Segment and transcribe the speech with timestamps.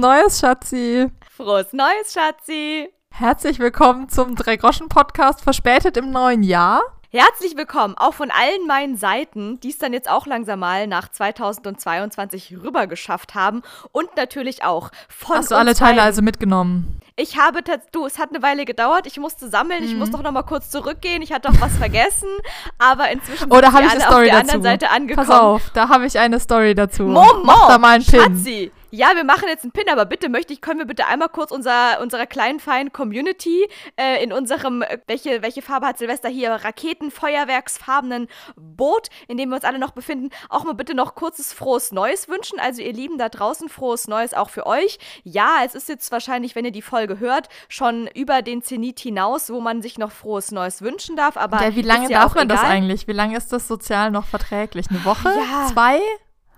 [0.00, 1.10] Neues, Schatzi.
[1.36, 2.88] Frohes Neues, Schatzi.
[3.10, 6.80] Herzlich willkommen zum Drei-Groschen-Podcast, verspätet im neuen Jahr.
[7.10, 11.10] Herzlich willkommen auch von allen meinen Seiten, die es dann jetzt auch langsam mal nach
[11.10, 13.60] 2022 rüber geschafft haben.
[13.92, 16.98] Und natürlich auch von Hast du alle Teile also mitgenommen?
[17.16, 17.60] Ich habe,
[17.92, 19.06] du, es hat eine Weile gedauert.
[19.06, 19.84] Ich musste sammeln.
[19.84, 19.98] Ich mhm.
[19.98, 21.20] muss doch noch mal kurz zurückgehen.
[21.20, 22.30] Ich hatte auch was vergessen.
[22.78, 24.40] Aber inzwischen Oder sind wir alle auf der dazu.
[24.40, 25.28] anderen Seite angekommen.
[25.28, 27.02] Pass auf, da habe ich eine Story dazu.
[27.02, 28.20] Moment, Mach da mal einen Pin.
[28.20, 31.28] Schatzi ja, wir machen jetzt einen Pin, aber bitte möchte ich, können wir bitte einmal
[31.28, 36.28] kurz unser, unserer kleinen, feinen Community äh, in unserem, äh, welche, welche Farbe hat Silvester
[36.28, 36.50] hier?
[36.50, 41.92] Raketenfeuerwerksfarbenen Boot, in dem wir uns alle noch befinden, auch mal bitte noch kurzes frohes
[41.92, 42.58] Neues wünschen.
[42.58, 44.98] Also ihr Lieben da draußen, frohes Neues auch für euch.
[45.22, 49.50] Ja, es ist jetzt wahrscheinlich, wenn ihr die Folge hört, schon über den Zenit hinaus,
[49.50, 51.36] wo man sich noch frohes Neues wünschen darf.
[51.36, 52.56] Aber ja, wie lange ja darf man egal.
[52.56, 53.06] das eigentlich?
[53.06, 54.86] Wie lange ist das sozial noch verträglich?
[54.90, 55.28] Eine Woche?
[55.28, 55.68] Ja.
[55.72, 56.00] Zwei?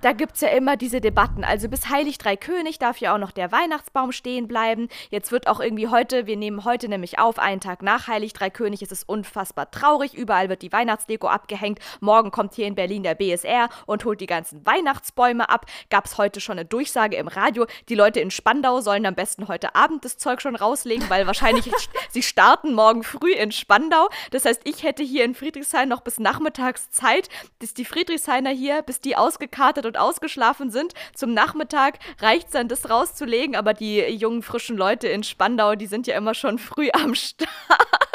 [0.02, 1.44] Da gibt es ja immer diese Debatten.
[1.44, 4.88] Also bis Heilig Drei König darf ja auch noch der Weihnachtsbaum stehen bleiben.
[5.10, 8.50] Jetzt wird auch irgendwie heute, wir nehmen heute nämlich auf, einen Tag nach Heilig Drei
[8.50, 10.14] König, es ist unfassbar traurig.
[10.14, 11.78] Überall wird die Weihnachtsdeko abgehängt.
[12.00, 15.66] Morgen kommt hier in Berlin der BSR und holt die ganzen Weihnachtsbäume ab.
[15.88, 17.66] Gab es heute schon eine Durchsage im Radio.
[17.88, 21.70] Die Leute in Spandau sollen am besten heute Abend das Zeug schon rauslegen, weil wahrscheinlich
[22.10, 24.08] sie starten morgen früh in Spandau.
[24.32, 27.28] Das heißt, ich hätte hier in Friedrichshain noch bis nachmittags Zeit,
[27.60, 30.94] bis die Friedrichshainer hier, bis die ausgekartet und und ausgeschlafen sind.
[31.14, 35.86] Zum Nachmittag reicht es dann, das rauszulegen, aber die jungen, frischen Leute in Spandau, die
[35.86, 38.11] sind ja immer schon früh am Start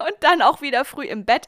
[0.00, 1.46] und dann auch wieder früh im Bett.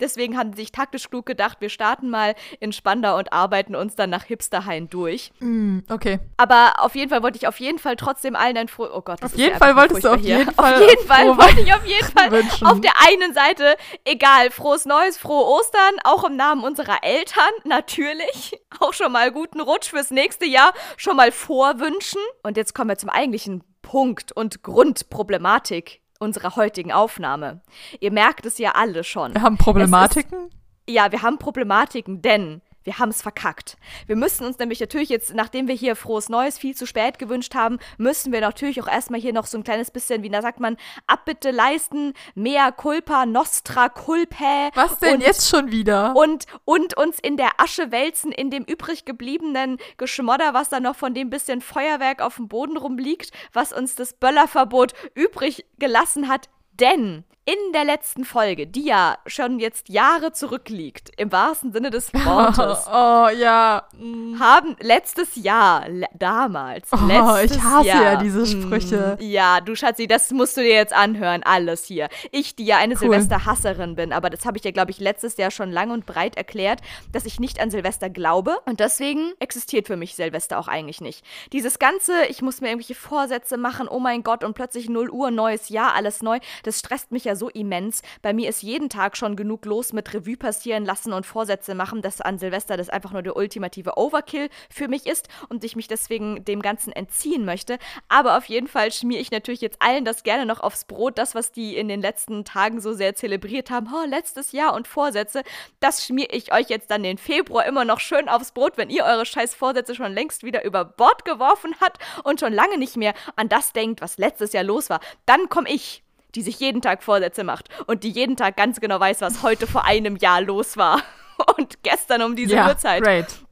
[0.00, 3.94] Deswegen haben sie sich taktisch klug gedacht, wir starten mal in Spandau und arbeiten uns
[3.94, 5.32] dann nach Hipsterhain durch.
[5.38, 6.18] Mm, okay.
[6.36, 8.88] Aber auf jeden Fall wollte ich auf jeden Fall trotzdem allen ein froh.
[8.92, 10.74] Oh Gott, das auf jeden Fall wolltest du auf jeden Fall.
[10.74, 12.66] Auf jeden Fall wollte ich auf jeden Fall wünschen.
[12.66, 18.60] auf der einen Seite, egal, frohes Neues, frohe Ostern, auch im Namen unserer Eltern, natürlich.
[18.80, 22.20] Auch schon mal guten Rutsch fürs nächste Jahr, schon mal vorwünschen.
[22.42, 27.60] Und jetzt kommen wir zum eigentlichen Punkt und Grundproblematik unserer heutigen Aufnahme.
[28.00, 29.34] Ihr merkt es ja alle schon.
[29.34, 30.50] Wir haben Problematiken?
[30.88, 33.76] Ja, wir haben Problematiken, denn wir haben es verkackt.
[34.06, 37.54] Wir müssen uns nämlich natürlich jetzt, nachdem wir hier frohes Neues viel zu spät gewünscht
[37.54, 40.60] haben, müssen wir natürlich auch erstmal hier noch so ein kleines bisschen, wie da sagt
[40.60, 44.70] man, Abbitte leisten, mea culpa, nostra culpae.
[44.74, 46.14] Was denn und, jetzt schon wieder?
[46.14, 50.96] Und, und uns in der Asche wälzen, in dem übrig gebliebenen Geschmodder, was da noch
[50.96, 56.48] von dem bisschen Feuerwerk auf dem Boden rumliegt, was uns das Böllerverbot übrig gelassen hat.
[56.72, 62.12] Denn in der letzten Folge, die ja schon jetzt Jahre zurückliegt, im wahrsten Sinne des
[62.14, 62.86] Wortes.
[62.86, 63.84] oh, ja.
[63.98, 64.38] Mm.
[64.40, 69.18] Haben letztes Jahr, le damals, oh, letztes ich hasse Jahr, ja diese Sprüche.
[69.20, 72.08] Mm, ja, du Schatzi, das musst du dir jetzt anhören, alles hier.
[72.32, 73.00] Ich, die ja eine cool.
[73.00, 76.36] Silvesterhasserin bin, aber das habe ich dir, glaube ich, letztes Jahr schon lang und breit
[76.36, 76.80] erklärt,
[77.12, 81.22] dass ich nicht an Silvester glaube und deswegen existiert für mich Silvester auch eigentlich nicht.
[81.52, 85.30] Dieses ganze, ich muss mir irgendwelche Vorsätze machen, oh mein Gott, und plötzlich 0 Uhr,
[85.30, 88.02] neues Jahr, alles neu, das stresst mich ja so immens.
[88.22, 92.02] Bei mir ist jeden Tag schon genug los mit Revue passieren lassen und Vorsätze machen,
[92.02, 95.88] dass an Silvester das einfach nur der ultimative Overkill für mich ist und ich mich
[95.88, 97.78] deswegen dem Ganzen entziehen möchte.
[98.08, 101.18] Aber auf jeden Fall schmiere ich natürlich jetzt allen das gerne noch aufs Brot.
[101.18, 104.88] Das, was die in den letzten Tagen so sehr zelebriert haben, oh, letztes Jahr und
[104.88, 105.42] Vorsätze,
[105.80, 109.04] das schmiere ich euch jetzt dann den Februar immer noch schön aufs Brot, wenn ihr
[109.04, 113.14] eure scheiß Vorsätze schon längst wieder über Bord geworfen habt und schon lange nicht mehr
[113.36, 115.00] an das denkt, was letztes Jahr los war.
[115.26, 116.03] Dann komme ich
[116.34, 119.66] die sich jeden Tag Vorsätze macht und die jeden Tag ganz genau weiß, was heute
[119.66, 121.02] vor einem Jahr los war
[121.56, 123.02] und gestern um diese ja, Uhrzeit.
[123.02, 123.43] Great.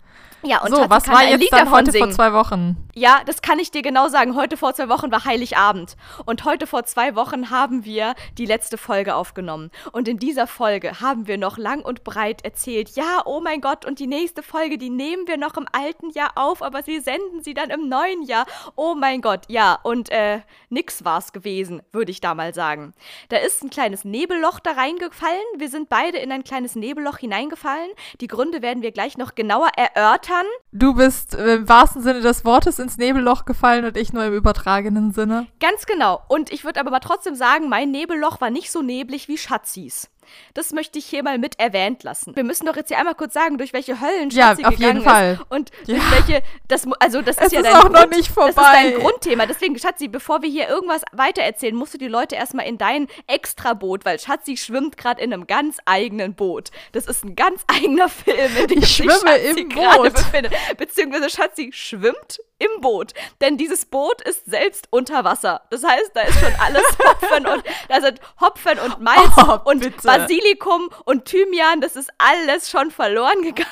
[0.45, 2.07] Ja, und so, was war jetzt dann heute singen.
[2.07, 2.77] vor zwei Wochen?
[2.95, 4.35] Ja, das kann ich dir genau sagen.
[4.35, 5.97] Heute vor zwei Wochen war Heiligabend.
[6.27, 9.71] Und heute vor zwei Wochen haben wir die letzte Folge aufgenommen.
[9.93, 13.85] Und in dieser Folge haben wir noch lang und breit erzählt, ja, oh mein Gott,
[13.85, 17.43] und die nächste Folge, die nehmen wir noch im alten Jahr auf, aber sie senden
[17.43, 18.47] sie dann im neuen Jahr.
[18.75, 22.95] Oh mein Gott, ja, und äh, nix war's gewesen, würde ich da mal sagen.
[23.29, 25.41] Da ist ein kleines Nebelloch da reingefallen.
[25.57, 27.91] Wir sind beide in ein kleines Nebelloch hineingefallen.
[28.21, 30.47] Die Gründe werden wir gleich noch genauer erörtern kann.
[30.73, 34.35] Du bist äh, im wahrsten Sinne des Wortes ins Nebelloch gefallen und ich nur im
[34.35, 35.47] übertragenen Sinne.
[35.61, 36.23] Ganz genau.
[36.29, 40.09] Und ich würde aber mal trotzdem sagen, mein Nebelloch war nicht so neblig wie Schatzis.
[40.55, 42.35] Das möchte ich hier mal mit erwähnt lassen.
[42.37, 45.03] Wir müssen doch jetzt hier einmal kurz sagen, durch welche Höllen ja, auf gegangen jeden
[45.03, 45.35] Fall.
[45.35, 45.97] ist und ja.
[45.97, 48.53] durch welche das also das ist es ja ist dein auch Grund, noch nicht vorbei.
[48.55, 49.47] Das ist dein Grundthema.
[49.47, 54.05] Deswegen Schatzi, bevor wir hier irgendwas weitererzählen, musst du die Leute erstmal in dein Extraboot,
[54.05, 56.71] weil Schatzi schwimmt gerade in einem ganz eigenen Boot.
[56.93, 60.15] Das ist ein ganz eigener Film, in dem ich schwimme Schatzi im Boot.
[60.15, 60.53] befindet.
[60.77, 63.13] Beziehungsweise Schatzi schwimmt im Boot.
[63.41, 65.63] Denn dieses Boot ist selbst unter Wasser.
[65.71, 69.81] Das heißt, da ist schon alles Hopfen und da sind Hopfen und Malz Oh, und
[69.81, 70.01] bitte.
[70.23, 71.81] Basilikum und Thymian.
[71.81, 73.67] Das ist alles schon verloren gegangen.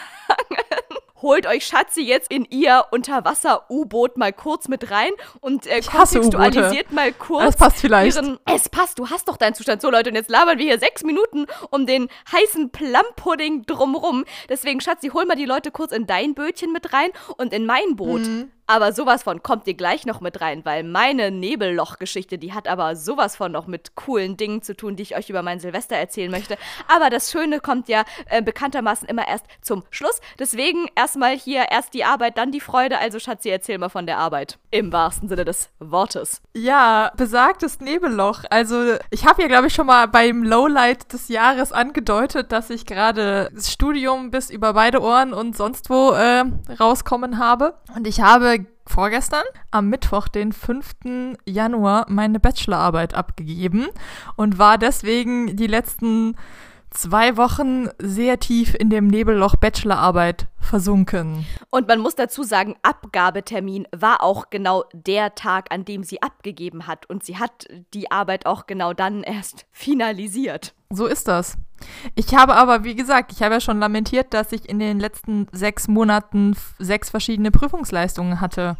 [1.23, 5.11] holt euch Schatzi jetzt in ihr Unterwasser-U-Boot mal kurz mit rein
[5.41, 7.45] und äh, kontextualisiert mal kurz.
[7.45, 8.17] Das passt vielleicht.
[8.17, 9.83] Ihren, es passt, du hast doch deinen Zustand.
[9.83, 14.25] So, Leute, und jetzt labern wir hier sechs Minuten um den heißen Plumpudding drumrum.
[14.49, 17.97] Deswegen, Schatzi, hol mal die Leute kurz in dein Bötchen mit rein und in mein
[17.97, 18.23] Boot.
[18.23, 18.51] Mhm.
[18.71, 22.95] Aber sowas von kommt ihr gleich noch mit rein, weil meine Nebelloch-Geschichte, die hat aber
[22.95, 26.31] sowas von noch mit coolen Dingen zu tun, die ich euch über mein Silvester erzählen
[26.31, 26.57] möchte.
[26.87, 30.21] Aber das Schöne kommt ja äh, bekanntermaßen immer erst zum Schluss.
[30.39, 32.99] Deswegen erstmal hier erst die Arbeit, dann die Freude.
[32.99, 34.61] Also Schatzi, erzähl mal von der Arbeit.
[34.71, 36.41] Im wahrsten Sinne des Wortes.
[36.55, 38.45] Ja, besagtes Nebelloch.
[38.51, 42.87] Also ich habe ja, glaube ich, schon mal beim Lowlight des Jahres angedeutet, dass ich
[42.87, 46.45] gerade das Studium bis über beide Ohren und sonst wo äh,
[46.79, 47.75] rauskommen habe.
[47.97, 51.37] Und ich habe vorgestern, am Mittwoch, den 5.
[51.47, 53.87] Januar, meine Bachelorarbeit abgegeben
[54.37, 56.37] und war deswegen die letzten
[56.91, 61.47] zwei Wochen sehr tief in dem Nebelloch Bachelorarbeit versunken.
[61.71, 66.87] Und man muss dazu sagen, Abgabetermin war auch genau der Tag, an dem sie abgegeben
[66.87, 67.09] hat.
[67.09, 70.75] Und sie hat die Arbeit auch genau dann erst finalisiert.
[70.91, 71.57] So ist das.
[72.15, 75.47] Ich habe aber, wie gesagt, ich habe ja schon lamentiert, dass ich in den letzten
[75.53, 78.77] sechs Monaten sechs verschiedene Prüfungsleistungen hatte.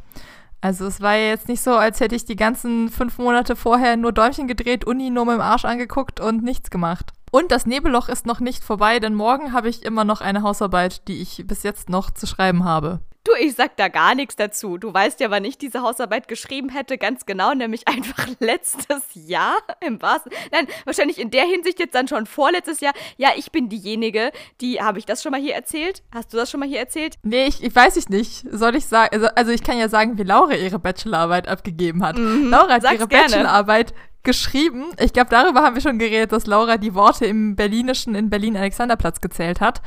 [0.61, 4.13] Also es war jetzt nicht so, als hätte ich die ganzen fünf Monate vorher nur
[4.13, 7.13] Däumchen gedreht, Uni nur mit dem Arsch angeguckt und nichts gemacht.
[7.31, 11.07] Und das Nebelloch ist noch nicht vorbei, denn morgen habe ich immer noch eine Hausarbeit,
[11.09, 13.01] die ich bis jetzt noch zu schreiben habe.
[13.25, 14.79] Du, ich sag da gar nichts dazu.
[14.79, 19.59] Du weißt ja, wann ich diese Hausarbeit geschrieben hätte, ganz genau, nämlich einfach letztes Jahr
[19.87, 20.33] im wahrsten.
[20.51, 22.95] Nein, wahrscheinlich in der Hinsicht jetzt dann schon vorletztes Jahr.
[23.19, 24.33] Ja, ich bin diejenige,
[24.63, 26.03] die, habe ich das schon mal hier erzählt?
[26.15, 27.17] Hast du das schon mal hier erzählt?
[27.23, 28.47] Nee, ich, ich weiß ich nicht.
[28.51, 32.17] Soll ich sagen, also, also ich kann ja sagen, wie Laura ihre Bachelorarbeit abgegeben hat.
[32.17, 33.27] Mhm, Laura hat ihre gerne.
[33.27, 33.93] Bachelorarbeit
[34.23, 34.93] geschrieben.
[34.99, 39.21] Ich glaube, darüber haben wir schon geredet, dass Laura die Worte im Berlinischen in Berlin-Alexanderplatz
[39.21, 39.83] gezählt hat.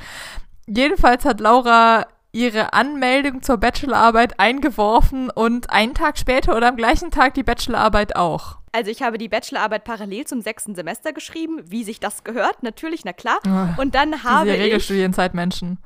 [0.68, 7.12] Jedenfalls hat Laura ihre Anmeldung zur Bachelorarbeit eingeworfen und einen Tag später oder am gleichen
[7.12, 8.58] Tag die Bachelorarbeit auch.
[8.72, 13.06] Also ich habe die Bachelorarbeit parallel zum sechsten Semester geschrieben, wie sich das gehört, natürlich,
[13.06, 13.40] na klar.
[13.78, 15.78] Und dann habe diese ich Regelstudienzeitmenschen.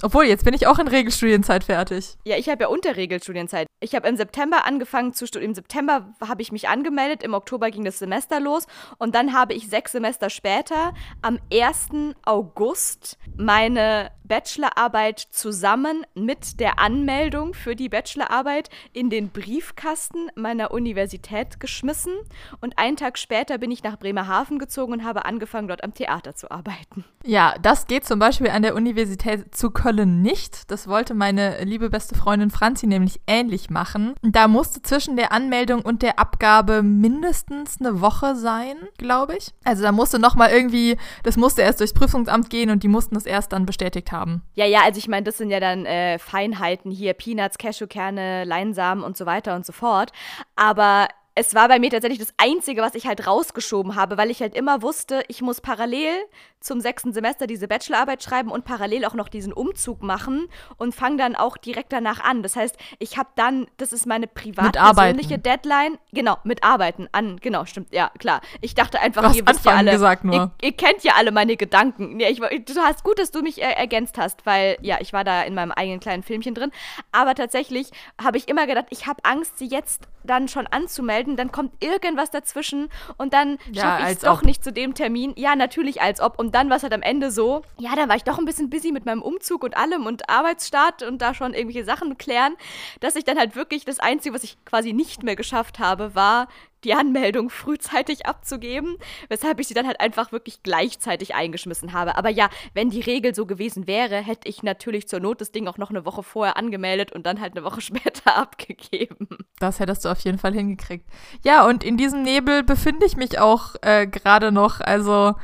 [0.00, 2.16] Obwohl, jetzt bin ich auch in Regelstudienzeit fertig.
[2.24, 3.66] Ja, ich habe ja unter Regelstudienzeit.
[3.80, 5.50] Ich habe im September angefangen zu studieren.
[5.50, 8.66] Im September habe ich mich angemeldet, im Oktober ging das Semester los
[8.98, 12.14] und dann habe ich sechs Semester später am 1.
[12.24, 21.60] August meine Bachelorarbeit zusammen mit der Anmeldung für die Bachelorarbeit in den Briefkasten meiner Universität
[21.60, 22.14] geschmissen
[22.62, 26.34] und einen Tag später bin ich nach Bremerhaven gezogen und habe angefangen, dort am Theater
[26.34, 27.04] zu arbeiten.
[27.26, 30.70] Ja, das geht zum Beispiel an der Universität zu Köln nicht.
[30.70, 34.14] Das wollte meine liebe beste Freundin Franzi nämlich ähnlich machen.
[34.22, 39.52] Da musste zwischen der Anmeldung und der Abgabe mindestens eine Woche sein, glaube ich.
[39.62, 43.26] Also da musste nochmal irgendwie, das musste erst durchs Prüfungsamt gehen und die mussten das
[43.26, 44.42] erst dann bestätigt haben haben.
[44.54, 49.04] Ja, ja, also ich meine, das sind ja dann äh, Feinheiten hier, Peanuts, Cashewkerne, Leinsamen
[49.04, 50.12] und so weiter und so fort.
[50.56, 54.40] Aber es war bei mir tatsächlich das Einzige, was ich halt rausgeschoben habe, weil ich
[54.40, 56.14] halt immer wusste, ich muss parallel
[56.62, 61.16] zum sechsten Semester diese Bachelorarbeit schreiben und parallel auch noch diesen Umzug machen und fange
[61.16, 62.42] dann auch direkt danach an.
[62.42, 65.98] Das heißt, ich habe dann, das ist meine privat persönliche Deadline.
[66.12, 68.40] Genau, mit Arbeiten an, genau, stimmt, ja, klar.
[68.60, 70.34] Ich dachte einfach, ihr wisst ja alle, gesagt nur.
[70.34, 72.20] Ihr, ihr, kennt ja alle meine Gedanken.
[72.20, 75.24] Ja, ich, du hast gut, dass du mich äh, ergänzt hast, weil, ja, ich war
[75.24, 76.70] da in meinem eigenen kleinen Filmchen drin.
[77.10, 77.90] Aber tatsächlich
[78.22, 82.30] habe ich immer gedacht, ich habe Angst, sie jetzt dann schon anzumelden, dann kommt irgendwas
[82.30, 84.44] dazwischen und dann ja, schaffe ich es doch ob.
[84.44, 85.32] nicht zu dem Termin.
[85.36, 86.38] Ja, natürlich als ob.
[86.38, 88.70] Und dann war es halt am Ende so, ja, dann war ich doch ein bisschen
[88.70, 92.54] busy mit meinem Umzug und allem und Arbeitsstart und da schon irgendwelche Sachen klären,
[93.00, 96.48] dass ich dann halt wirklich das Einzige, was ich quasi nicht mehr geschafft habe, war
[96.84, 98.96] die Anmeldung frühzeitig abzugeben,
[99.28, 102.16] weshalb ich sie dann halt einfach wirklich gleichzeitig eingeschmissen habe.
[102.16, 105.68] Aber ja, wenn die Regel so gewesen wäre, hätte ich natürlich zur Not das Ding
[105.68, 109.28] auch noch eine Woche vorher angemeldet und dann halt eine Woche später abgegeben.
[109.58, 111.06] Das hättest du auf jeden Fall hingekriegt.
[111.44, 114.80] Ja, und in diesem Nebel befinde ich mich auch äh, gerade noch.
[114.80, 115.34] Also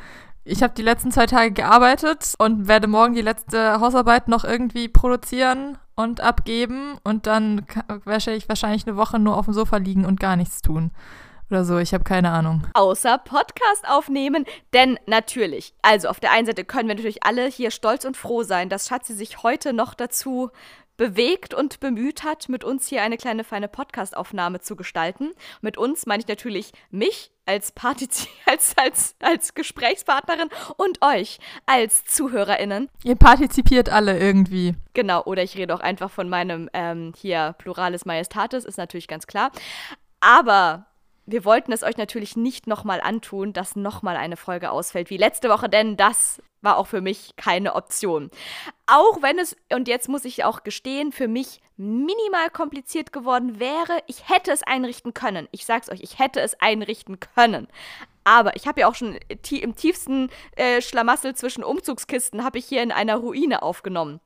[0.49, 4.89] ich habe die letzten zwei Tage gearbeitet und werde morgen die letzte Hausarbeit noch irgendwie
[4.89, 7.67] produzieren und abgeben und dann
[8.05, 10.91] werde ich wahrscheinlich eine Woche nur auf dem Sofa liegen und gar nichts tun
[11.51, 11.79] oder so.
[11.79, 12.67] Ich habe keine Ahnung.
[12.75, 14.45] Außer Podcast aufnehmen.
[14.73, 18.43] Denn natürlich, also auf der einen Seite können wir natürlich alle hier stolz und froh
[18.43, 20.51] sein, dass Schatzi sich heute noch dazu
[20.99, 25.31] bewegt und bemüht hat, mit uns hier eine kleine feine Podcastaufnahme zu gestalten.
[25.63, 32.05] Mit uns meine ich natürlich mich als, Partiz als, als, als Gesprächspartnerin und euch als
[32.05, 32.91] ZuhörerInnen.
[33.05, 34.75] Ihr partizipiert alle irgendwie.
[34.93, 39.27] Genau, oder ich rede auch einfach von meinem ähm, hier Pluralis Majestatis, ist natürlich ganz
[39.27, 39.53] klar.
[40.21, 40.87] Aber
[41.27, 45.49] wir wollten es euch natürlich nicht nochmal antun, dass nochmal eine Folge ausfällt wie letzte
[45.49, 48.31] Woche, denn das war auch für mich keine Option.
[48.87, 54.03] Auch wenn es, und jetzt muss ich auch gestehen, für mich minimal kompliziert geworden wäre,
[54.07, 55.49] ich hätte es einrichten können.
[55.53, 57.69] Ich sag's euch, ich hätte es einrichten können.
[58.25, 59.19] Aber ich habe ja auch schon
[59.51, 64.21] im tiefsten äh, Schlamassel zwischen Umzugskisten, habe ich hier in einer Ruine aufgenommen.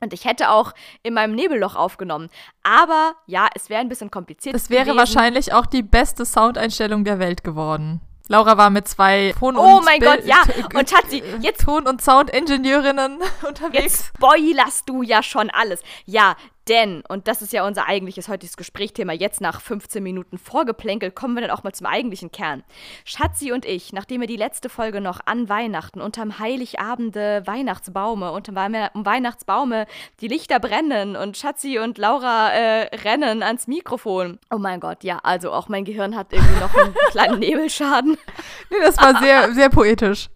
[0.00, 0.72] Und ich hätte auch
[1.02, 2.28] in meinem Nebelloch aufgenommen.
[2.62, 4.54] Aber ja, es wäre ein bisschen kompliziert.
[4.54, 4.98] Es wäre gewesen.
[4.98, 8.00] wahrscheinlich auch die beste Soundeinstellung der Welt geworden.
[8.28, 10.42] Laura war mit zwei Ton- oh und mein Bild Gott, ja.
[10.78, 13.82] Und Schatzi, jetzt Ton- und Sound-Ingenieurinnen unterwegs.
[13.82, 15.82] Jetzt spoilerst du ja schon alles.
[16.06, 16.34] Ja,
[16.68, 21.34] denn, und das ist ja unser eigentliches heutiges Gesprächsthema, jetzt nach 15 Minuten Vorgeplänkel, kommen
[21.34, 22.64] wir dann auch mal zum eigentlichen Kern.
[23.04, 28.56] Schatzi und ich, nachdem wir die letzte Folge noch an Weihnachten, unterm Heiligabende Weihnachtsbaume, unterm
[28.56, 29.86] Weihnachtsbaume
[30.20, 34.38] die Lichter brennen und Schatzi und Laura äh, rennen ans Mikrofon.
[34.50, 38.16] Oh mein Gott, ja, also auch mein Gehirn hat irgendwie noch einen kleinen Nebelschaden.
[38.70, 40.30] Nee, das war sehr, sehr poetisch.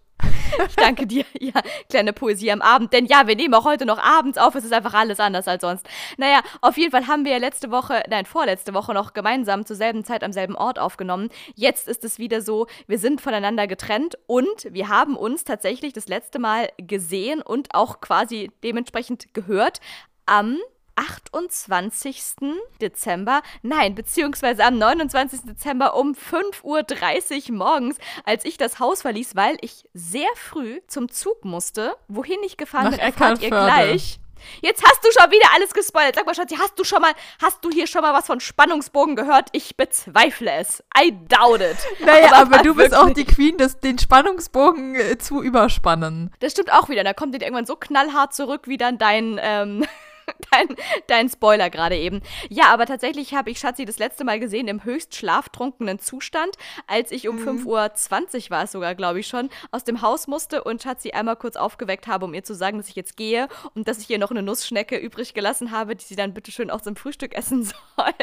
[0.67, 1.25] Ich danke dir.
[1.41, 2.91] Ja, kleine Poesie am Abend.
[2.91, 4.55] Denn ja, wir nehmen auch heute noch abends auf.
[4.55, 5.87] Es ist einfach alles anders als sonst.
[6.17, 9.77] Naja, auf jeden Fall haben wir ja letzte Woche, nein, vorletzte Woche noch gemeinsam zur
[9.77, 11.29] selben Zeit am selben Ort aufgenommen.
[11.55, 16.07] Jetzt ist es wieder so, wir sind voneinander getrennt und wir haben uns tatsächlich das
[16.07, 19.79] letzte Mal gesehen und auch quasi dementsprechend gehört
[20.25, 20.57] am
[20.99, 22.35] 28.
[22.81, 25.41] Dezember, nein, beziehungsweise am 29.
[25.41, 31.09] Dezember um 5.30 Uhr morgens, als ich das Haus verließ, weil ich sehr früh zum
[31.09, 31.95] Zug musste.
[32.07, 34.19] Wohin ich gefahren Nach bin, erfahrt ihr gleich.
[34.61, 36.15] Jetzt hast du schon wieder alles gespoilert.
[36.15, 39.15] Sag mal, Schatzi, hast du schon mal, hast du hier schon mal was von Spannungsbogen
[39.15, 39.49] gehört?
[39.51, 40.83] Ich bezweifle es.
[40.97, 41.77] I doubt it.
[42.05, 46.33] Naja, aber, aber du bist auch die Queen, des, den Spannungsbogen äh, zu überspannen.
[46.39, 47.03] Das stimmt auch wieder.
[47.03, 49.85] Da kommt dir irgendwann so knallhart zurück wie dann dein, ähm,
[50.51, 50.67] dein,
[51.07, 52.21] dein Spoiler gerade eben.
[52.49, 56.55] Ja, aber tatsächlich habe ich Schatzi das letzte Mal gesehen im höchst schlaftrunkenen Zustand,
[56.87, 57.65] als ich um mhm.
[57.65, 61.35] 5.20 Uhr war es sogar, glaube ich schon, aus dem Haus musste und Schatzi einmal
[61.35, 64.19] kurz aufgeweckt habe, um ihr zu sagen, dass ich jetzt gehe und dass ich ihr
[64.19, 67.63] noch eine Nussschnecke übrig gelassen habe, die sie dann bitteschön auch zum Frühstück essen
[67.95, 68.13] soll,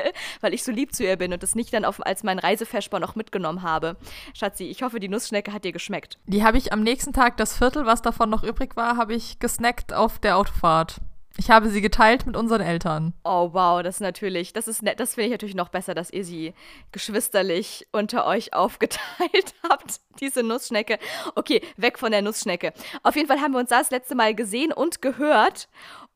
[0.41, 3.01] weil ich so lieb zu ihr bin und das nicht dann auf, als mein Reisefeschbar
[3.01, 3.97] noch mitgenommen habe.
[4.35, 6.19] Schatzi, ich hoffe, die Nussschnecke hat dir geschmeckt.
[6.27, 9.39] Die habe ich am nächsten Tag, das Viertel, was davon noch übrig war, habe ich
[9.39, 11.01] gesnackt auf der Autofahrt.
[11.39, 13.13] Ich habe sie geteilt mit unseren Eltern.
[13.25, 16.11] Oh wow, das ist natürlich, das ist nett, das finde ich natürlich noch besser, dass
[16.11, 16.55] ihr sie
[16.93, 20.99] geschwisterlich unter euch aufgeteilt habt, diese Nussschnecke.
[21.35, 22.73] Okay, weg von der Nussschnecke.
[23.03, 25.69] Auf jeden Fall haben wir uns das letzte Mal gesehen und gehört.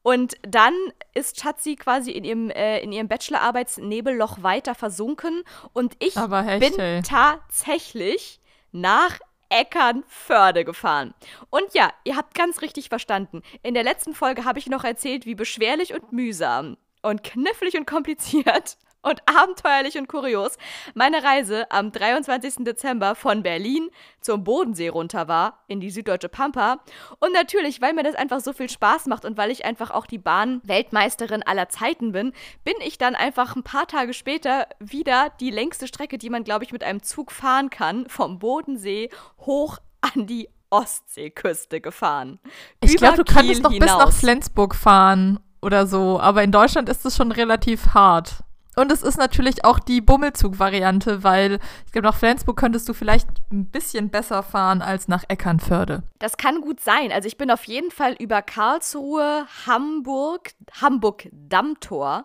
[0.02, 0.74] Und dann
[1.12, 5.42] ist Schatzi quasi in ihrem, äh, in ihrem Bachelorarbeitsnebelloch weiter versunken.
[5.74, 8.40] Und ich bin tatsächlich
[8.72, 9.18] nach
[9.50, 11.14] Eckernförde gefahren.
[11.50, 13.42] Und ja, ihr habt ganz richtig verstanden.
[13.62, 17.87] In der letzten Folge habe ich noch erzählt, wie beschwerlich und mühsam und knifflig und
[17.87, 20.57] kompliziert und abenteuerlich und kurios
[20.95, 22.64] meine Reise am 23.
[22.64, 23.88] Dezember von Berlin
[24.21, 26.80] zum Bodensee runter war, in die süddeutsche Pampa.
[27.19, 30.07] Und natürlich, weil mir das einfach so viel Spaß macht und weil ich einfach auch
[30.07, 32.33] die Bahn-Weltmeisterin aller Zeiten bin,
[32.64, 36.64] bin ich dann einfach ein paar Tage später wieder die längste Strecke, die man, glaube
[36.64, 42.38] ich, mit einem Zug fahren kann, vom Bodensee hoch an die Ostseeküste gefahren.
[42.80, 47.04] Ich glaube, du kannst noch bis nach Flensburg fahren oder so, aber in Deutschland ist
[47.04, 48.45] es schon relativ hart.
[48.76, 53.28] Und es ist natürlich auch die Bummelzug-Variante, weil ich glaube, nach Flensburg könntest du vielleicht
[53.50, 56.02] ein bisschen besser fahren als nach Eckernförde.
[56.18, 57.10] Das kann gut sein.
[57.12, 62.24] Also ich bin auf jeden Fall über Karlsruhe, Hamburg, Hamburg-Dammtor,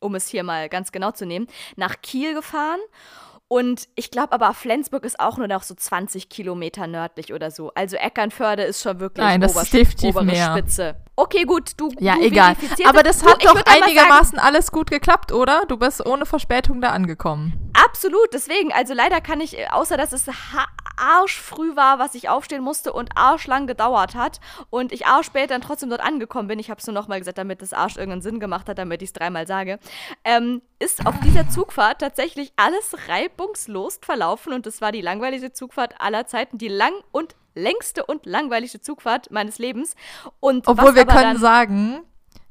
[0.00, 2.80] um es hier mal ganz genau zu nehmen, nach Kiel gefahren
[3.48, 7.70] und ich glaube aber, Flensburg ist auch nur noch so 20 Kilometer nördlich oder so.
[7.74, 10.50] Also Eckernförde ist schon wirklich Nein, das ist definitiv obere mehr.
[10.50, 10.96] Spitze.
[11.14, 11.90] Okay, gut, du.
[12.00, 12.56] Ja, du egal.
[12.84, 15.62] Aber das hat du, doch einigermaßen alles gut geklappt, oder?
[15.68, 17.70] Du bist ohne Verspätung da angekommen.
[17.84, 18.72] Absolut, deswegen.
[18.72, 20.26] Also leider kann ich, außer dass es
[20.96, 25.90] arschfrüh war, was ich aufstehen musste und arschlang gedauert hat und ich arschspät dann trotzdem
[25.90, 28.68] dort angekommen bin, ich habe es nur nochmal gesagt, damit das Arsch irgendeinen Sinn gemacht
[28.68, 29.78] hat, damit ich es dreimal sage,
[30.24, 36.00] ähm, ist auf dieser Zugfahrt tatsächlich alles reibungslos verlaufen und es war die langweiligste Zugfahrt
[36.00, 39.94] aller Zeiten, die lang und längste und langweiligste Zugfahrt meines Lebens.
[40.40, 42.02] Und Obwohl wir können sagen,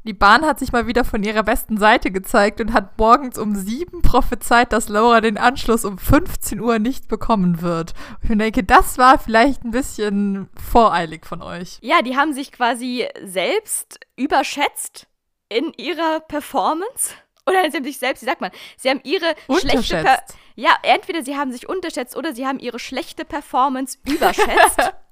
[0.05, 3.55] die Bahn hat sich mal wieder von ihrer besten Seite gezeigt und hat morgens um
[3.55, 7.93] sieben prophezeit, dass Laura den Anschluss um 15 Uhr nicht bekommen wird.
[8.23, 11.79] Und ich denke, das war vielleicht ein bisschen voreilig von euch.
[11.81, 15.07] Ja, die haben sich quasi selbst überschätzt
[15.49, 17.13] in ihrer Performance.
[17.47, 20.23] Oder sie haben sich selbst, wie sagt man, sie haben ihre schlechte per
[20.55, 24.79] Ja, entweder sie haben sich unterschätzt oder sie haben ihre schlechte Performance überschätzt.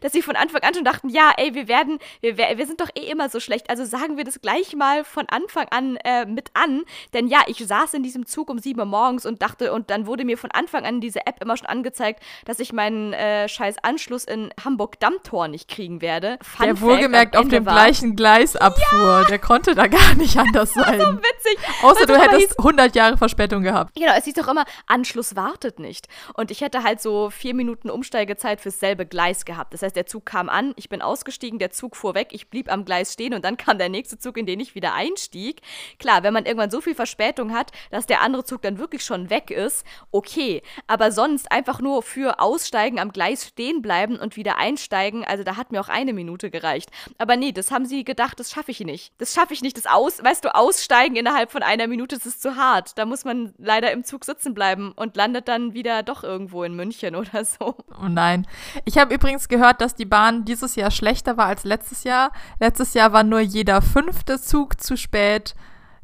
[0.00, 2.90] dass sie von Anfang an schon dachten, ja, ey, wir werden, wir, wir sind doch
[2.94, 6.50] eh immer so schlecht, also sagen wir das gleich mal von Anfang an äh, mit
[6.54, 6.82] an.
[7.14, 10.06] Denn ja, ich saß in diesem Zug um sieben Uhr morgens und dachte, und dann
[10.06, 13.76] wurde mir von Anfang an diese App immer schon angezeigt, dass ich meinen äh, scheiß
[13.82, 16.38] Anschluss in Hamburg-Dammtor nicht kriegen werde.
[16.42, 19.22] Fun Der wohlgemerkt auf dem war, gleichen Gleis abfuhr.
[19.22, 19.24] Ja!
[19.24, 20.98] Der konnte da gar nicht anders sein.
[20.98, 21.58] Das so witzig.
[21.82, 23.94] Außer du hättest hieß, 100 Jahre Verspätung gehabt.
[23.94, 26.08] Genau, es hieß doch immer, Anschluss wartet nicht.
[26.34, 29.69] Und ich hätte halt so vier Minuten Umsteigezeit fürs selbe Gleis gehabt.
[29.70, 32.70] Das heißt, der Zug kam an, ich bin ausgestiegen, der Zug fuhr weg, ich blieb
[32.70, 35.62] am Gleis stehen und dann kam der nächste Zug, in den ich wieder einstieg.
[35.98, 39.30] Klar, wenn man irgendwann so viel Verspätung hat, dass der andere Zug dann wirklich schon
[39.30, 40.62] weg ist, okay.
[40.86, 45.56] Aber sonst einfach nur für Aussteigen am Gleis stehen bleiben und wieder einsteigen, also da
[45.56, 46.90] hat mir auch eine Minute gereicht.
[47.18, 49.12] Aber nee, das haben sie gedacht, das schaffe ich nicht.
[49.18, 49.76] Das schaffe ich nicht.
[49.76, 52.98] Das Aus, weißt du, Aussteigen innerhalb von einer Minute, das ist zu hart.
[52.98, 56.74] Da muss man leider im Zug sitzen bleiben und landet dann wieder doch irgendwo in
[56.74, 57.76] München oder so.
[58.00, 58.46] Oh nein.
[58.84, 62.32] Ich habe übrigens gehört, dass die Bahn dieses Jahr schlechter war als letztes Jahr.
[62.58, 65.54] Letztes Jahr war nur jeder fünfte Zug zu spät.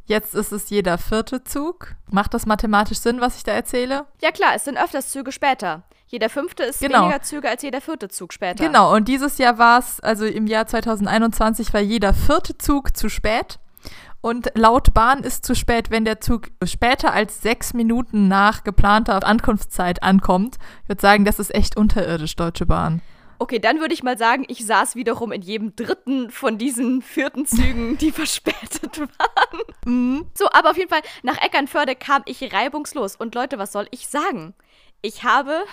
[0.04, 1.96] Jetzt ist es jeder vierte Zug.
[2.10, 4.06] Macht das mathematisch Sinn, was ich da erzähle?
[4.22, 5.82] Ja klar, es sind öfters Züge später.
[6.06, 7.02] Jeder fünfte ist genau.
[7.04, 8.64] weniger Züge als jeder vierte Zug später.
[8.64, 13.08] Genau, und dieses Jahr war es, also im Jahr 2021 war jeder vierte Zug zu
[13.08, 13.58] spät.
[14.20, 19.24] Und laut Bahn ist zu spät, wenn der Zug später als sechs Minuten nach geplanter
[19.26, 20.56] Ankunftszeit ankommt.
[20.82, 23.02] Ich würde sagen, das ist echt unterirdisch, Deutsche Bahn.
[23.38, 27.46] Okay, dann würde ich mal sagen, ich saß wiederum in jedem dritten von diesen vierten
[27.46, 29.62] Zügen, die verspätet waren.
[29.84, 30.26] Mhm.
[30.34, 33.16] So, aber auf jeden Fall, nach Eckernförde kam ich reibungslos.
[33.16, 34.54] Und Leute, was soll ich sagen?
[35.02, 35.64] Ich habe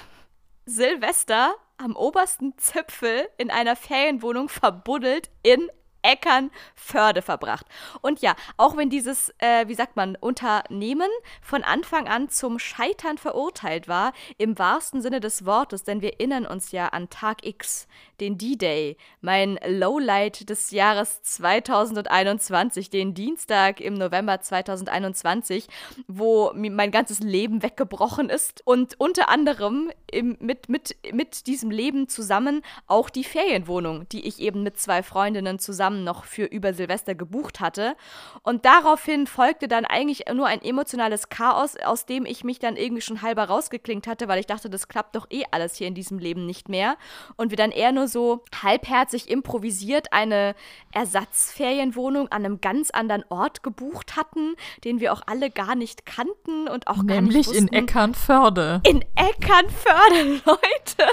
[0.66, 5.70] Silvester am obersten Zipfel in einer Ferienwohnung verbuddelt in
[6.04, 7.66] Eckernförde verbracht.
[8.02, 11.10] Und ja, auch wenn dieses, äh, wie sagt man, Unternehmen
[11.42, 16.46] von Anfang an zum Scheitern verurteilt war, im wahrsten Sinne des Wortes, denn wir erinnern
[16.46, 17.88] uns ja an Tag X,
[18.24, 25.68] den D-Day, mein Lowlight des Jahres 2021, den Dienstag im November 2021,
[26.08, 32.08] wo mein ganzes Leben weggebrochen ist und unter anderem im, mit, mit, mit diesem Leben
[32.08, 37.16] zusammen auch die Ferienwohnung, die ich eben mit zwei Freundinnen zusammen noch für über Silvester
[37.16, 37.96] gebucht hatte.
[38.44, 43.02] Und daraufhin folgte dann eigentlich nur ein emotionales Chaos, aus dem ich mich dann irgendwie
[43.02, 46.20] schon halber rausgeklingt hatte, weil ich dachte, das klappt doch eh alles hier in diesem
[46.20, 46.96] Leben nicht mehr.
[47.36, 50.56] Und wir dann eher nur so halbherzig improvisiert eine
[50.94, 56.68] Ersatzferienwohnung an einem ganz anderen Ort gebucht hatten, den wir auch alle gar nicht kannten
[56.70, 57.68] und auch Nämlich gar nicht wussten.
[57.68, 58.82] in Eckernförde.
[58.88, 61.12] In Eckernförde, Leute.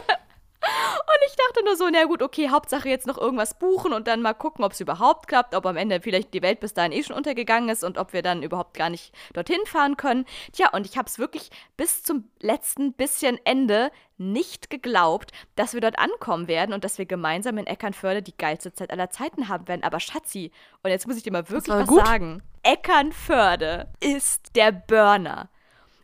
[0.62, 4.20] Und ich dachte nur so, na gut, okay, Hauptsache jetzt noch irgendwas buchen und dann
[4.20, 7.02] mal gucken, ob es überhaupt klappt, ob am Ende vielleicht die Welt bis dahin eh
[7.02, 10.26] schon untergegangen ist und ob wir dann überhaupt gar nicht dorthin fahren können.
[10.52, 15.80] Tja, und ich habe es wirklich bis zum letzten bisschen Ende nicht geglaubt, dass wir
[15.80, 19.66] dort ankommen werden und dass wir gemeinsam in Eckernförde die geilste Zeit aller Zeiten haben
[19.66, 19.82] werden.
[19.82, 22.04] Aber Schatzi, und jetzt muss ich dir mal wirklich was gut.
[22.04, 22.42] sagen.
[22.62, 25.48] Eckernförde ist der Burner.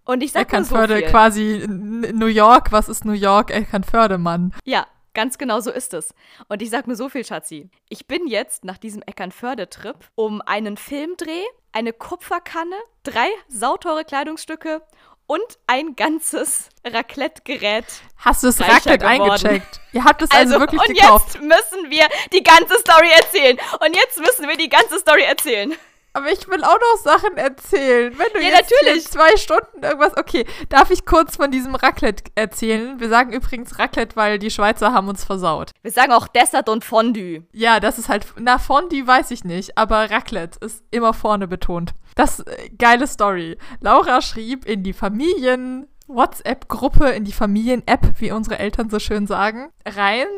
[0.07, 1.11] Und ich sag Eckernförde so viel.
[1.11, 2.73] quasi New York.
[2.73, 3.51] Was ist New York?
[3.51, 4.55] Eckernförde, Mann.
[4.65, 6.15] Ja, Ganz genau so ist es.
[6.49, 7.71] Und ich sag nur so viel, Schatzi.
[7.89, 11.43] Ich bin jetzt nach diesem Eckernförde-Trip um einen Filmdreh,
[11.73, 14.83] eine Kupferkanne, drei sauteure Kleidungsstücke
[15.27, 17.87] und ein ganzes Raclette-Gerät.
[18.19, 19.23] Hast du das Raclette geworden.
[19.23, 19.81] eingecheckt?
[19.93, 21.41] Ihr habt es also, also wirklich und gekauft.
[21.41, 23.59] Und jetzt müssen wir die ganze Story erzählen.
[23.81, 25.73] Und jetzt müssen wir die ganze Story erzählen.
[26.17, 28.11] Aber ich will auch noch Sachen erzählen.
[28.17, 29.07] Wenn du ja, jetzt natürlich.
[29.07, 30.17] zwei Stunden irgendwas.
[30.17, 32.99] Okay, darf ich kurz von diesem Raclette erzählen?
[32.99, 35.73] Wir sagen übrigens Raclette, weil die Schweizer haben uns versaut.
[35.83, 37.43] Wir sagen auch Dessert und Fondue.
[37.53, 38.25] Ja, das ist halt.
[38.39, 41.93] Na, Fondue weiß ich nicht, aber Raclette ist immer vorne betont.
[42.15, 43.59] Das äh, geile Story.
[43.81, 45.87] Laura schrieb in die Familien.
[46.09, 50.29] WhatsApp-Gruppe in die Familien-App, wie unsere Eltern so schön sagen, rein.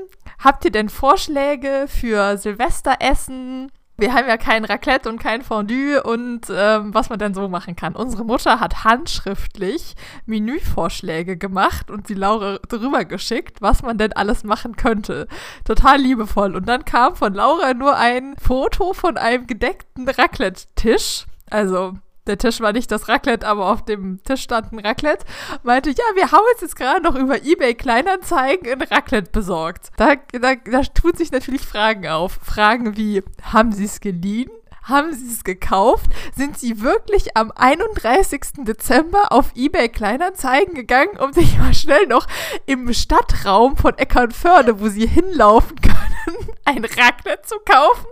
[0.42, 3.70] Habt ihr denn Vorschläge für Silvesteressen?
[3.98, 7.74] Wir haben ja kein Raclette und kein Fondue und ähm, was man denn so machen
[7.74, 7.96] kann.
[7.96, 14.44] Unsere Mutter hat handschriftlich Menüvorschläge gemacht und die Laura drüber geschickt, was man denn alles
[14.44, 15.26] machen könnte.
[15.64, 16.54] Total liebevoll.
[16.54, 21.26] Und dann kam von Laura nur ein Foto von einem gedeckten Raclette-Tisch.
[21.50, 21.94] Also
[22.28, 25.24] der Tisch war nicht das Raclette, aber auf dem Tisch stand ein Raclette,
[25.62, 29.90] meinte, ja, wir haben uns jetzt gerade noch über Ebay Kleinanzeigen ein Raclette besorgt.
[29.96, 32.38] Da, da, da tun sich natürlich Fragen auf.
[32.42, 34.50] Fragen wie, haben Sie es geliehen?
[34.82, 36.06] Haben Sie es gekauft?
[36.34, 38.40] Sind Sie wirklich am 31.
[38.64, 42.26] Dezember auf eBay Kleinanzeigen gegangen, um sich mal schnell noch
[42.64, 48.06] im Stadtraum von Eckernförde, wo Sie hinlaufen können, ein Raclette zu kaufen?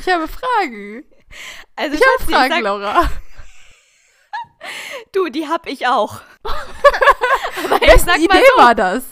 [0.00, 1.04] Ich habe Fragen.
[1.76, 3.10] Also ich habe Fragen, Laura.
[5.12, 6.20] Du, die hab ich auch.
[6.44, 9.04] Aber Wessen Idee so, war das?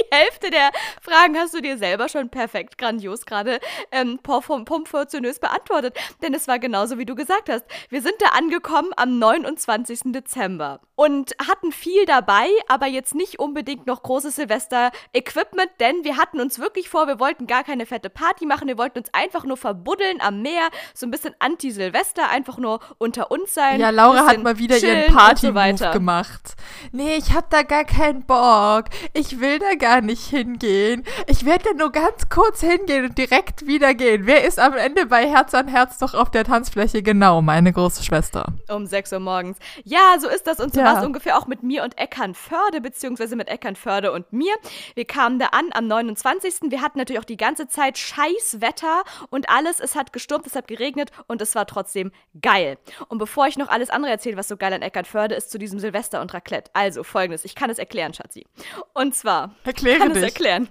[0.00, 0.70] Die Hälfte der
[1.02, 3.60] Fragen hast du dir selber schon perfekt, grandios gerade
[3.92, 5.96] ähm, pompfortionös beantwortet.
[6.22, 7.64] Denn es war genauso, wie du gesagt hast.
[7.90, 10.12] Wir sind da angekommen am 29.
[10.12, 16.40] Dezember und hatten viel dabei, aber jetzt nicht unbedingt noch großes Silvester-Equipment, denn wir hatten
[16.40, 19.56] uns wirklich vor, wir wollten gar keine fette Party machen, wir wollten uns einfach nur
[19.56, 23.80] verbuddeln am Meer, so ein bisschen Anti-Silvester, einfach nur unter uns sein.
[23.80, 26.54] Ja, Laura hat mal wieder ihren Party-Move so gemacht.
[26.92, 28.84] Nee, ich hab da gar keinen Bock.
[29.14, 31.04] Ich will da gar nicht hingehen.
[31.26, 34.26] Ich werde da nur ganz kurz hingehen und direkt wieder gehen.
[34.26, 37.02] Wer ist am Ende bei Herz an Herz doch auf der Tanzfläche?
[37.02, 38.52] Genau, meine große Schwester.
[38.68, 39.58] Um 6 Uhr morgens.
[39.84, 40.86] Ja, so ist das und so ja.
[40.86, 44.54] war es ungefähr auch mit mir und Eckernförde, beziehungsweise mit Eckernförde und mir.
[44.94, 46.70] Wir kamen da an am 29.
[46.70, 49.80] Wir hatten natürlich auch die ganze Zeit Scheißwetter und alles.
[49.80, 52.78] Es hat gestürmt, es hat geregnet und es war trotzdem geil.
[53.08, 55.78] Und bevor ich noch alles andere erzähle, was so geil an Eckernförde ist, zu diesem
[55.78, 56.70] Silvester und Raclette.
[56.74, 58.46] Also folgendes, ich kann es erklären, Schatzi.
[58.92, 60.22] Und zwar, Erkläre kann dich.
[60.22, 60.68] es erklären.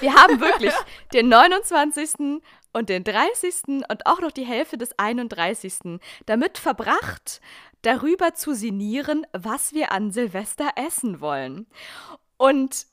[0.00, 0.72] Wir haben wirklich
[1.12, 2.40] den 29.
[2.72, 3.84] und den 30.
[3.88, 6.00] und auch noch die Hälfte des 31.
[6.26, 7.40] damit verbracht,
[7.82, 11.66] darüber zu sinnieren, was wir an Silvester essen wollen.
[12.36, 12.86] Und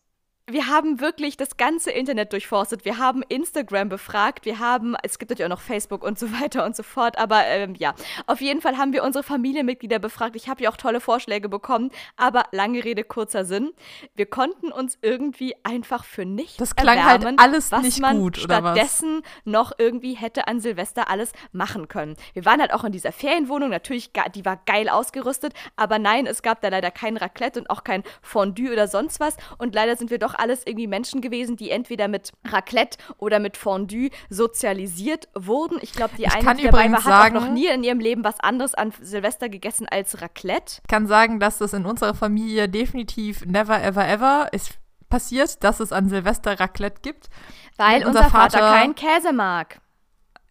[0.50, 2.86] wir haben wirklich das ganze Internet durchforstet.
[2.86, 4.46] Wir haben Instagram befragt.
[4.46, 7.18] Wir haben, es gibt natürlich auch noch Facebook und so weiter und so fort.
[7.18, 7.94] Aber ähm, ja,
[8.28, 10.38] auf jeden Fall haben wir unsere Familienmitglieder befragt.
[10.38, 11.92] Ich habe ja auch tolle Vorschläge bekommen.
[12.16, 13.74] Aber lange Rede, kurzer Sinn.
[14.16, 18.42] Wir konnten uns irgendwie einfach für nichts Das klang halt erwärmen, halt alles nicht gut,
[18.46, 19.52] oder stattdessen was?
[19.52, 22.16] noch irgendwie hätte an Silvester alles machen können.
[22.34, 23.70] Wir waren halt auch in dieser Ferienwohnung.
[23.70, 25.54] Natürlich, die war geil ausgerüstet.
[25.76, 29.36] Aber nein, es gab da leider kein Raclette und auch kein Fondue oder sonst was.
[29.58, 33.58] Und leider sind wir doch alles irgendwie Menschen gewesen, die entweder mit Raclette oder mit
[33.58, 35.78] Fondue sozialisiert wurden.
[35.82, 38.40] Ich glaube, die eine, die dabei war, hat auch noch nie in ihrem Leben was
[38.40, 40.82] anderes an Silvester gegessen als Raclette.
[40.82, 44.78] Ich kann sagen, dass das in unserer Familie definitiv never ever ever ist
[45.10, 47.30] passiert, dass es an Silvester Raclette gibt.
[47.78, 49.80] Weil unser, unser Vater, Vater keinen Käse mag.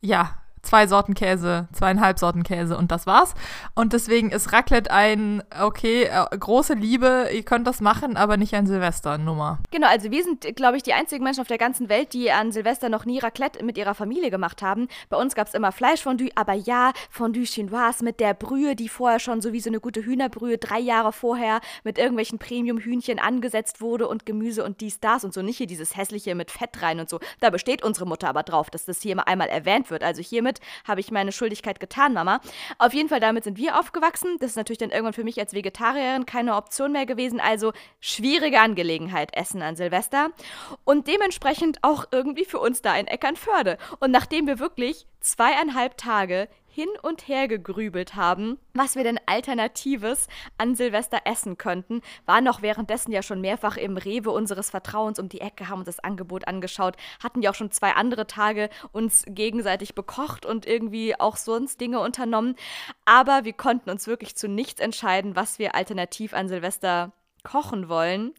[0.01, 3.35] Ja, zwei Sorten Käse, zweieinhalb Sorten Käse und das war's.
[3.75, 8.55] Und deswegen ist Raclette ein, okay, äh, große Liebe, ihr könnt das machen, aber nicht
[8.55, 9.59] ein Silvester-Nummer.
[9.71, 12.53] Genau, also wir sind, glaube ich, die einzigen Menschen auf der ganzen Welt, die an
[12.53, 14.89] Silvester noch nie Raclette mit ihrer Familie gemacht haben.
[15.09, 19.21] Bei uns gab es immer Fleischfondue, aber ja, Fondue Chinoise mit der Brühe, die vorher
[19.21, 24.09] schon so wie so eine gute Hühnerbrühe drei Jahre vorher mit irgendwelchen Premium-Hühnchen angesetzt wurde
[24.09, 25.43] und Gemüse und dies, das und so.
[25.43, 27.21] Nicht hier dieses hässliche mit Fett rein und so.
[27.41, 30.03] Da besteht unsere Mutter aber drauf, dass das hier immer einmal erwähnt wird.
[30.03, 32.41] Also hiermit damit habe ich meine Schuldigkeit getan, Mama.
[32.79, 34.37] Auf jeden Fall, damit sind wir aufgewachsen.
[34.41, 37.41] Das ist natürlich dann irgendwann für mich als Vegetarierin keine Option mehr gewesen.
[37.41, 40.31] Also schwierige Angelegenheit, Essen an Silvester.
[40.85, 43.79] Und dementsprechend auch irgendwie für uns da in Eckernförde.
[44.01, 50.29] Und nachdem wir wirklich zweieinhalb Tage hin und her gegrübelt haben, was wir denn Alternatives
[50.59, 55.31] an Silvester essen könnten, waren noch währenddessen ja schon mehrfach im Rewe unseres Vertrauens um
[55.31, 59.25] die Ecke, haben uns das Angebot angeschaut, hatten ja auch schon zwei andere Tage uns
[59.27, 62.57] gegenseitig bekocht und irgendwie auch sonst Dinge unternommen.
[63.07, 67.13] Aber wir konnten uns wirklich zu nichts entscheiden, was wir alternativ an Silvester
[67.43, 68.35] kochen wollen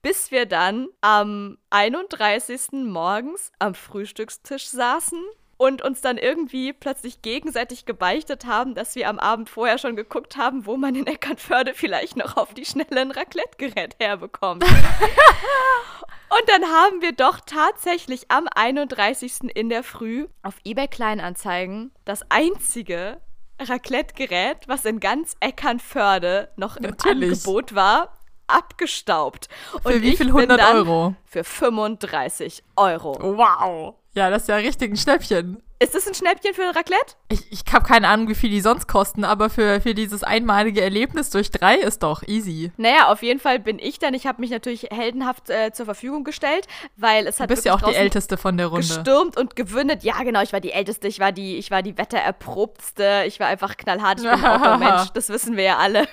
[0.00, 2.72] bis wir dann am 31.
[2.72, 5.24] morgens am Frühstückstisch saßen
[5.56, 10.36] und uns dann irgendwie plötzlich gegenseitig gebeichtet haben, dass wir am Abend vorher schon geguckt
[10.36, 14.64] haben, wo man in Eckernförde vielleicht noch auf die Schnelle ein Raclette-Gerät herbekommt.
[16.28, 19.54] und dann haben wir doch tatsächlich am 31.
[19.54, 23.20] in der Früh auf eBay Kleinanzeigen das einzige
[23.60, 27.22] Raclette-Gerät, was in ganz Eckernförde noch Natürlich.
[27.22, 29.48] im Angebot war, abgestaubt.
[29.82, 31.14] Und für wie viel 100 Euro?
[31.24, 33.16] Für 35 Euro.
[33.20, 33.94] Wow.
[34.14, 35.62] Ja, das ist ja richtig ein Schnäppchen.
[35.80, 37.14] Ist das ein Schnäppchen für ein Raclette?
[37.28, 40.80] Ich, ich habe keine Ahnung, wie viel die sonst kosten, aber für, für dieses einmalige
[40.80, 42.70] Erlebnis durch drei ist doch easy.
[42.76, 44.14] Naja, auf jeden Fall bin ich dann.
[44.14, 47.50] Ich habe mich natürlich heldenhaft äh, zur Verfügung gestellt, weil es hat.
[47.50, 48.86] Du bist ja auch die Älteste von der Runde.
[48.86, 50.04] Gestürmt und gewündet.
[50.04, 53.48] Ja, genau, ich war die Älteste, ich war die, ich war die Wettererprobtste, ich war
[53.48, 56.06] einfach knallhart, ich bin ein Mensch, das wissen wir ja alle.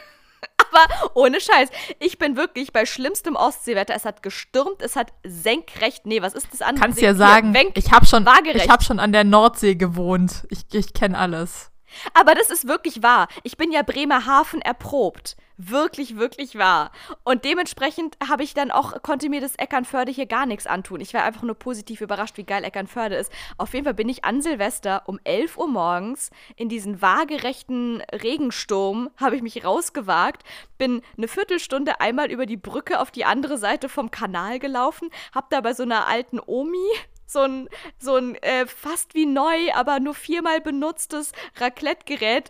[0.71, 3.93] Aber ohne Scheiß, ich bin wirklich bei schlimmstem Ostseewetter.
[3.95, 6.05] Es hat gestürmt, es hat senkrecht.
[6.05, 6.85] Nee, was ist das andere?
[6.85, 10.45] Kannst ja sagen, Hier, ich habe schon, hab schon an der Nordsee gewohnt.
[10.49, 11.70] Ich, ich kenne alles.
[12.13, 13.27] Aber das ist wirklich wahr.
[13.43, 15.35] Ich bin ja Bremerhaven erprobt.
[15.63, 16.91] Wirklich, wirklich wahr.
[17.23, 21.01] Und dementsprechend habe ich dann auch, konnte mir das Eckernförde hier gar nichts antun.
[21.01, 23.31] Ich war einfach nur positiv überrascht, wie geil Eckernförde ist.
[23.59, 29.11] Auf jeden Fall bin ich an Silvester um 11 Uhr morgens in diesen waagerechten Regensturm,
[29.17, 30.43] habe ich mich rausgewagt,
[30.79, 35.47] bin eine Viertelstunde einmal über die Brücke auf die andere Seite vom Kanal gelaufen, habe
[35.51, 36.87] da bei so einer alten Omi
[37.31, 42.49] so ein, so ein äh, fast wie neu, aber nur viermal benutztes Raclette-Gerät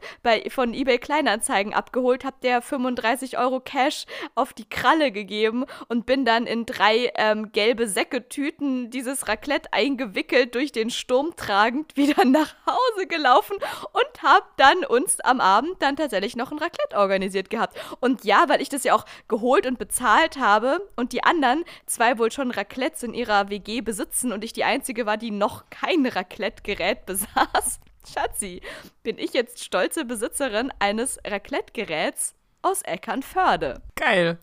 [0.50, 6.26] von eBay Kleinanzeigen abgeholt, hab der 35 Euro Cash auf die Kralle gegeben und bin
[6.26, 12.56] dann in drei ähm, gelbe Säcketüten dieses Raclette eingewickelt, durch den Sturm tragend, wieder nach
[12.66, 13.58] Hause gelaufen
[13.94, 17.78] und hab dann uns am Abend dann tatsächlich noch ein Raclette organisiert gehabt.
[18.00, 22.18] Und ja, weil ich das ja auch geholt und bezahlt habe und die anderen zwei
[22.18, 26.06] wohl schon Raclettes in ihrer WG besitzen und ich die einzige war, die noch kein
[26.06, 27.80] Raclette-Gerät besaß.
[28.12, 28.62] Schatzi,
[29.04, 33.82] bin ich jetzt stolze Besitzerin eines Raclette-Geräts aus Eckernförde.
[33.96, 34.40] Geil.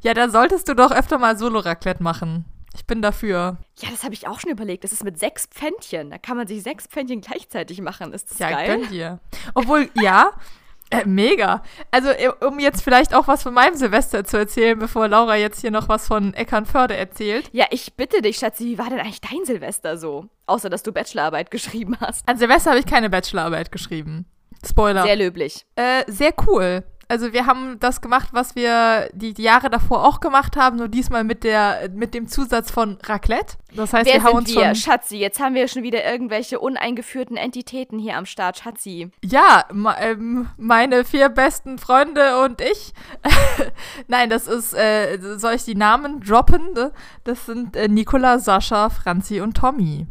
[0.00, 2.44] Ja, da solltest du doch öfter mal Solo-Raclette machen.
[2.74, 3.58] Ich bin dafür.
[3.78, 4.84] Ja, das habe ich auch schon überlegt.
[4.84, 6.10] Das ist mit sechs Pfännchen.
[6.10, 8.12] Da kann man sich sechs Pfännchen gleichzeitig machen.
[8.12, 8.68] Ist das ja, geil?
[8.68, 9.20] Ja, gönn dir.
[9.54, 10.32] Obwohl, ja,
[10.92, 11.62] äh, mega.
[11.90, 15.60] Also, äh, um jetzt vielleicht auch was von meinem Silvester zu erzählen, bevor Laura jetzt
[15.60, 17.48] hier noch was von Eckernförde erzählt.
[17.52, 20.26] Ja, ich bitte dich, Schatzi, wie war denn eigentlich dein Silvester so?
[20.46, 22.28] Außer, dass du Bachelorarbeit geschrieben hast.
[22.28, 24.26] An Silvester habe ich keine Bachelorarbeit geschrieben.
[24.64, 25.02] Spoiler.
[25.02, 25.66] Sehr löblich.
[25.74, 26.84] Äh, sehr cool.
[27.12, 30.88] Also wir haben das gemacht, was wir die, die, Jahre davor auch gemacht haben, nur
[30.88, 33.58] diesmal mit der mit dem Zusatz von Raclette.
[33.76, 34.64] Das heißt, Wer wir haben uns wir?
[34.64, 39.10] schon Schatzi, jetzt haben wir schon wieder irgendwelche uneingeführten Entitäten hier am Start, Schatzi.
[39.22, 39.66] Ja,
[40.00, 42.94] ähm, meine vier besten Freunde und ich.
[44.08, 46.62] Nein, das ist äh, soll ich die Namen droppen?
[47.24, 50.06] Das sind äh, Nicola, Sascha, Franzi und Tommy.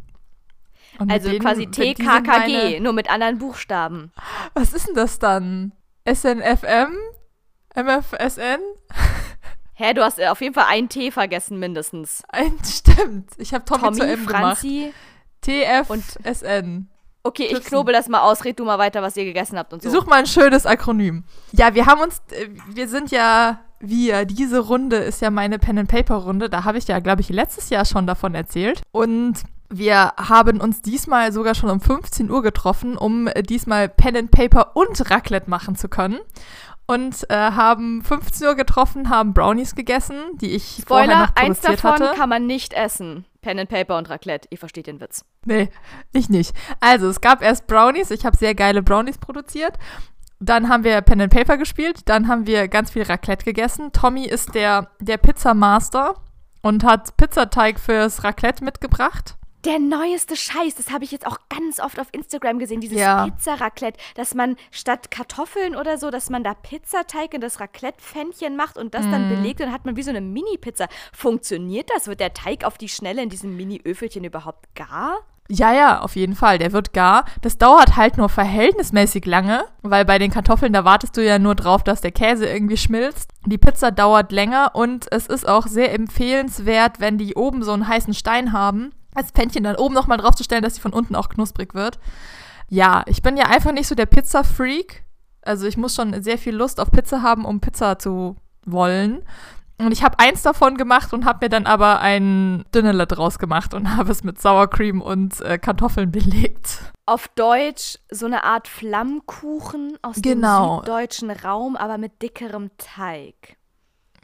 [1.00, 4.12] Und also denen, quasi TKKG, nur mit anderen Buchstaben.
[4.54, 5.72] Was ist denn das dann?
[6.06, 6.96] SNFM?
[7.76, 8.60] MFSN?
[9.74, 12.24] Hä, du hast äh, auf jeden Fall ein T vergessen, mindestens.
[12.30, 13.32] Ein, stimmt.
[13.38, 14.94] Ich habe Tommy, Tommy zu M Franzi
[15.42, 16.88] TF und SN.
[17.24, 18.44] Okay, ich knobel das mal aus.
[18.46, 19.90] Red du mal weiter, was ihr gegessen habt und so.
[19.90, 21.24] Such mal ein schönes Akronym.
[21.52, 26.50] Ja, wir haben uns, äh, wir sind ja, wir, diese Runde ist ja meine Pen-and-Paper-Runde.
[26.50, 28.82] Da habe ich ja, glaube ich, letztes Jahr schon davon erzählt.
[28.92, 34.18] Und wir haben uns diesmal sogar schon um 15 Uhr getroffen, um äh, diesmal Pen
[34.18, 36.20] and Paper und Raclette machen zu können.
[36.88, 41.68] Und äh, haben 15 Uhr getroffen, haben Brownies gegessen, die ich Spoiler, vorher noch produziert
[41.70, 42.18] eins davon hatte.
[42.18, 43.26] kann man nicht essen.
[43.42, 44.48] Pen and Paper und Raclette.
[44.52, 45.24] Ihr versteht den Witz.
[45.46, 45.70] Nee,
[46.12, 46.54] ich nicht.
[46.82, 48.12] Also, es gab erst Brownies.
[48.12, 49.78] Ich habe sehr geile Brownies produziert.
[50.40, 52.02] Dann haben wir Pen and Paper gespielt.
[52.06, 53.94] Dann haben wir ganz viel Raclette gegessen.
[53.94, 56.16] Tommy ist der, der Pizzamaster
[56.62, 61.80] und hat Pizzateig fürs Raclette mitgebracht der neueste Scheiß, das habe ich jetzt auch ganz
[61.80, 63.26] oft auf Instagram gesehen, dieses ja.
[63.26, 68.78] Pizza-Raclette, dass man statt Kartoffeln oder so, dass man da Pizzateig in das Raclette-Pfännchen macht
[68.78, 69.12] und das mm.
[69.12, 69.36] dann mhm.
[69.36, 70.88] belegt und dann hat man wie so eine Mini-Pizza.
[71.14, 72.08] Funktioniert das?
[72.08, 75.20] Wird der Teig auf die Schnelle in diesem Mini-Öfelchen überhaupt gar?
[75.54, 76.60] Ja, ja, auf jeden Fall.
[76.60, 77.26] Der wird gar.
[77.42, 81.56] Das dauert halt nur verhältnismäßig lange, weil bei den Kartoffeln, da wartest du ja nur
[81.56, 83.32] drauf, dass der Käse irgendwie schmilzt.
[83.46, 87.88] Die Pizza dauert länger und es ist auch sehr empfehlenswert, wenn die oben so einen
[87.88, 91.74] heißen Stein haben, als Pfännchen dann oben nochmal draufzustellen, dass sie von unten auch knusprig
[91.74, 92.00] wird.
[92.70, 95.04] Ja, ich bin ja einfach nicht so der Pizza-Freak.
[95.42, 99.24] Also ich muss schon sehr viel Lust auf Pizza haben, um Pizza zu wollen.
[99.78, 103.74] Und ich habe eins davon gemacht und habe mir dann aber ein Dünnele draus gemacht
[103.74, 106.80] und habe es mit Sour Cream und äh, Kartoffeln belegt.
[107.06, 110.78] Auf Deutsch so eine Art Flammkuchen aus genau.
[110.78, 113.58] dem süddeutschen Raum, aber mit dickerem Teig.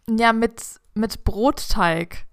[0.10, 2.27] Ja, mit, mit Brotteig.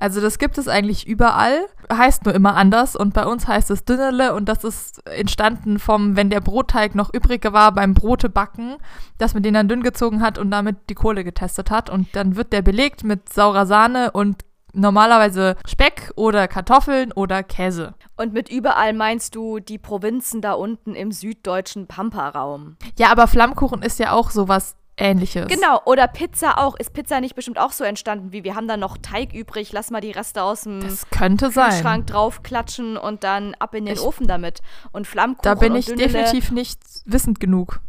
[0.00, 3.84] Also das gibt es eigentlich überall, heißt nur immer anders und bei uns heißt es
[3.84, 8.78] Dünnerle und das ist entstanden vom, wenn der Brotteig noch übrig war beim Brotebacken,
[9.18, 12.34] dass man den dann dünn gezogen hat und damit die Kohle getestet hat und dann
[12.34, 17.92] wird der belegt mit saurer Sahne und normalerweise Speck oder Kartoffeln oder Käse.
[18.16, 22.76] Und mit überall meinst du die Provinzen da unten im süddeutschen Pampa-Raum.
[22.98, 25.48] Ja, aber Flammkuchen ist ja auch sowas ähnliches.
[25.48, 26.76] Genau, oder Pizza auch.
[26.76, 29.90] Ist Pizza nicht bestimmt auch so entstanden wie wir haben da noch Teig übrig, lass
[29.90, 31.70] mal die Reste aus dem das könnte sein.
[31.70, 34.60] Kühlschrank draufklatschen und dann ab in den ich, Ofen damit.
[34.92, 37.80] Und Flammkuchen Da bin ich definitiv nicht wissend genug.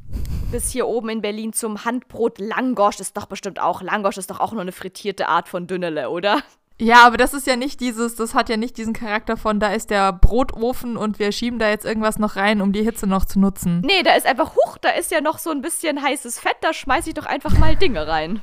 [0.51, 3.81] Bis hier oben in Berlin zum Handbrot Langosch ist doch bestimmt auch.
[3.81, 6.41] Langosch ist doch auch nur eine frittierte Art von Dünnele, oder?
[6.81, 9.71] Ja, aber das ist ja nicht dieses, das hat ja nicht diesen Charakter von, da
[9.71, 13.25] ist der Brotofen und wir schieben da jetzt irgendwas noch rein, um die Hitze noch
[13.25, 13.81] zu nutzen.
[13.81, 16.73] Nee, da ist einfach, huch, da ist ja noch so ein bisschen heißes Fett, da
[16.73, 18.41] schmeiße ich doch einfach mal Dinge rein.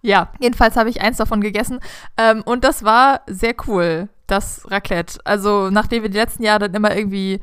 [0.00, 1.78] Ja, jedenfalls habe ich eins davon gegessen.
[2.16, 5.20] Ähm, und das war sehr cool, das Raclette.
[5.24, 7.40] Also, nachdem wir die letzten Jahre dann immer irgendwie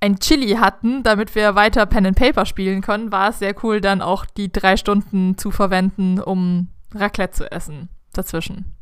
[0.00, 3.80] ein Chili hatten, damit wir weiter Pen and Paper spielen können, war es sehr cool,
[3.80, 7.88] dann auch die drei Stunden zu verwenden, um Raclette zu essen.
[8.12, 8.76] Dazwischen.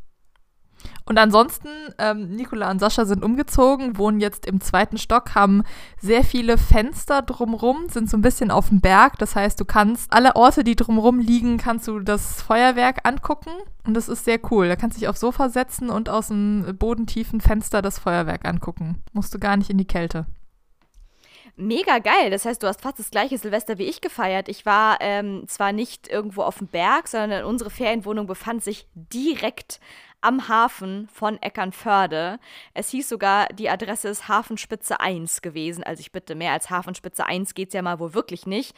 [1.05, 5.63] Und ansonsten, ähm, Nicola und Sascha sind umgezogen, wohnen jetzt im zweiten Stock, haben
[5.99, 9.17] sehr viele Fenster drumrum, sind so ein bisschen auf dem Berg.
[9.17, 13.51] Das heißt, du kannst alle Orte, die drumrum liegen, kannst du das Feuerwerk angucken.
[13.85, 14.67] Und das ist sehr cool.
[14.67, 19.03] Da kannst du dich aufs Sofa setzen und aus dem bodentiefen Fenster das Feuerwerk angucken.
[19.13, 20.27] Musst du gar nicht in die Kälte.
[21.61, 22.29] Mega geil.
[22.29, 24.47] Das heißt, du hast fast das gleiche Silvester wie ich gefeiert.
[24.47, 29.81] Ich war ähm, zwar nicht irgendwo auf dem Berg, sondern unsere Ferienwohnung befand sich direkt
[30.21, 32.39] am Hafen von Eckernförde.
[32.73, 35.83] Es hieß sogar, die Adresse ist Hafenspitze 1 gewesen.
[35.83, 38.75] Also ich bitte, mehr als Hafenspitze 1 geht es ja mal wohl wirklich nicht.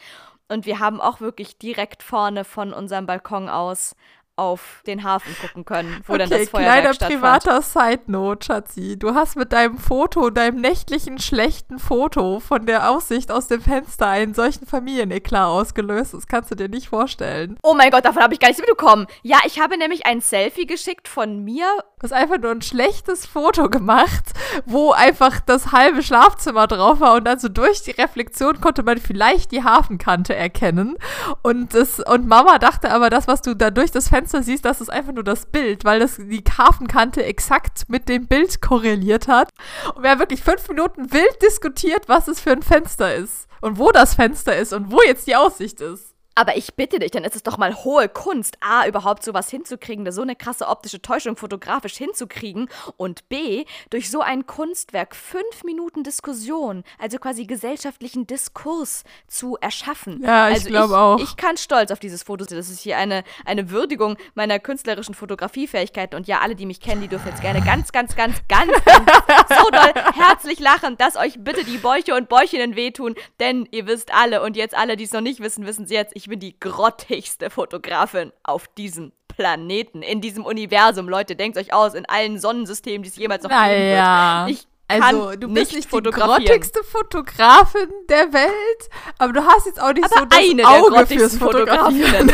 [0.48, 3.96] Und wir haben auch wirklich direkt vorne von unserem Balkon aus
[4.36, 8.98] auf den Hafen gucken können, wo okay, dann das Feuerwerk kleiner privater Side-Note, Schatzi.
[8.98, 14.08] Du hast mit deinem Foto, deinem nächtlichen schlechten Foto von der Aussicht aus dem Fenster
[14.08, 16.14] einen solchen Familieneklat ausgelöst.
[16.14, 17.58] Das kannst du dir nicht vorstellen.
[17.62, 19.06] Oh mein Gott, davon habe ich gar nichts mitbekommen.
[19.22, 21.66] Ja, ich habe nämlich ein Selfie geschickt von mir.
[21.98, 24.32] Du hast einfach nur ein schlechtes Foto gemacht,
[24.64, 28.96] wo einfach das halbe Schlafzimmer drauf war und dann so durch die Reflexion konnte man
[28.96, 30.96] vielleicht die Hafenkante erkennen.
[31.42, 34.64] Und, das, und Mama dachte aber, das, was du da durch das Fenster Fenster siehst,
[34.64, 39.26] das ist einfach nur das Bild, weil das die Hafenkante exakt mit dem Bild korreliert
[39.26, 39.50] hat.
[39.96, 43.78] Und wir haben wirklich fünf Minuten wild diskutiert, was es für ein Fenster ist und
[43.78, 46.11] wo das Fenster ist und wo jetzt die Aussicht ist.
[46.34, 50.10] Aber ich bitte dich, dann ist es doch mal hohe Kunst, A, überhaupt sowas hinzukriegen,
[50.10, 56.04] so eine krasse optische Täuschung fotografisch hinzukriegen und B, durch so ein Kunstwerk fünf Minuten
[56.04, 60.22] Diskussion, also quasi gesellschaftlichen Diskurs zu erschaffen.
[60.22, 61.18] Ja, ich also glaube auch.
[61.20, 62.56] Ich kann stolz auf dieses Foto sein.
[62.56, 67.02] Das ist hier eine, eine Würdigung meiner künstlerischen Fotografiefähigkeiten und ja, alle, die mich kennen,
[67.02, 71.34] die dürfen jetzt gerne ganz, ganz, ganz, ganz, ganz so doll herzlich lachen, dass euch
[71.44, 75.12] bitte die Bäuche und Bäuchinnen wehtun, denn ihr wisst alle und jetzt alle, die es
[75.12, 80.20] noch nicht wissen, wissen sie jetzt, ich bin die grottigste Fotografin auf diesem Planeten, in
[80.20, 81.08] diesem Universum.
[81.08, 84.46] Leute, denkt euch aus, in allen Sonnensystemen, die es jemals noch naja.
[84.46, 84.60] geben wird.
[84.60, 89.92] Ich also, du bist nicht, die grottigste Fotografin der Welt, aber du hast jetzt auch
[89.92, 92.30] nicht aber so das eine Auge fürs Fotografieren.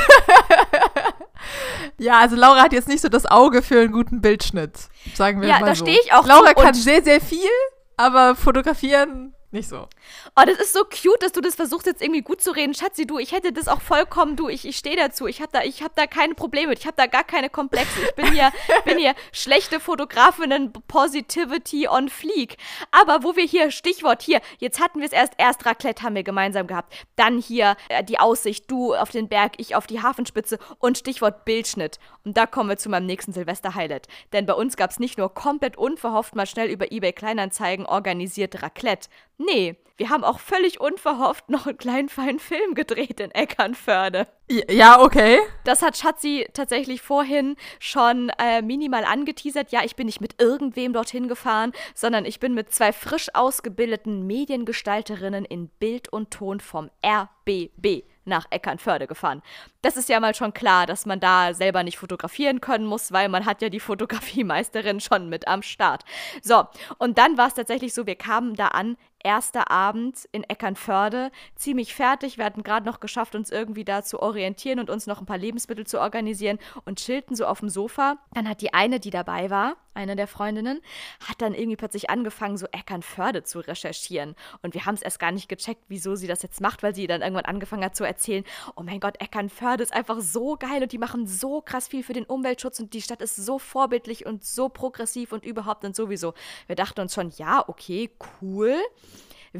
[1.98, 4.72] ja, also Laura hat jetzt nicht so das Auge für einen guten Bildschnitt,
[5.14, 5.84] sagen wir ja, mal da so.
[5.84, 7.48] stehe ich auch Laura kann sehr, sehr viel,
[7.96, 9.88] aber fotografieren nicht so.
[10.36, 12.74] Oh, das ist so cute, dass du das versuchst jetzt irgendwie gut zu reden.
[12.74, 15.26] Schatzi, du, ich hätte das auch vollkommen, du, ich, ich stehe dazu.
[15.26, 16.80] Ich habe da, hab da keine Probleme mit.
[16.80, 18.02] Ich habe da gar keine Komplexe.
[18.02, 18.52] Ich bin hier,
[18.84, 22.58] bin hier schlechte Fotografinnen Positivity on Fleek.
[22.90, 26.24] Aber wo wir hier, Stichwort hier, jetzt hatten wir es erst, erst Raclette haben wir
[26.24, 26.92] gemeinsam gehabt.
[27.16, 31.46] Dann hier äh, die Aussicht, du auf den Berg, ich auf die Hafenspitze und Stichwort
[31.46, 31.98] Bildschnitt.
[32.28, 34.06] Und da kommen wir zu meinem nächsten Silvester-Highlight.
[34.34, 38.62] Denn bei uns gab es nicht nur komplett unverhofft mal schnell über eBay Kleinanzeigen organisiert
[38.62, 39.08] Raclette,
[39.40, 44.26] Nee, wir haben auch völlig unverhofft noch einen kleinen feinen Film gedreht in Eckernförde.
[44.68, 45.38] Ja, okay.
[45.62, 49.70] Das hat Schatzi tatsächlich vorhin schon äh, minimal angeteasert.
[49.70, 54.26] Ja, ich bin nicht mit irgendwem dorthin gefahren, sondern ich bin mit zwei frisch ausgebildeten
[54.26, 59.42] Mediengestalterinnen in Bild und Ton vom RBB nach Eckernförde gefahren.
[59.82, 63.28] Das ist ja mal schon klar, dass man da selber nicht fotografieren können muss, weil
[63.28, 66.04] man hat ja die Fotografiemeisterin schon mit am Start.
[66.42, 66.64] So,
[66.98, 71.94] und dann war es tatsächlich so, wir kamen da an, erster Abend in Eckernförde, ziemlich
[71.94, 72.38] fertig.
[72.38, 75.38] Wir hatten gerade noch geschafft, uns irgendwie da zu orientieren und uns noch ein paar
[75.38, 78.18] Lebensmittel zu organisieren und chillten so auf dem Sofa.
[78.34, 80.80] Dann hat die eine, die dabei war, eine der Freundinnen,
[81.28, 84.36] hat dann irgendwie plötzlich angefangen, so Eckernförde zu recherchieren.
[84.62, 87.06] Und wir haben es erst gar nicht gecheckt, wieso sie das jetzt macht, weil sie
[87.06, 88.44] dann irgendwann angefangen hat zu erzählen,
[88.76, 92.12] oh mein Gott, Eckernförde ist einfach so geil und die machen so krass viel für
[92.12, 96.34] den Umweltschutz und die Stadt ist so vorbildlich und so progressiv und überhaupt und sowieso.
[96.66, 98.76] Wir dachten uns schon, ja, okay, cool.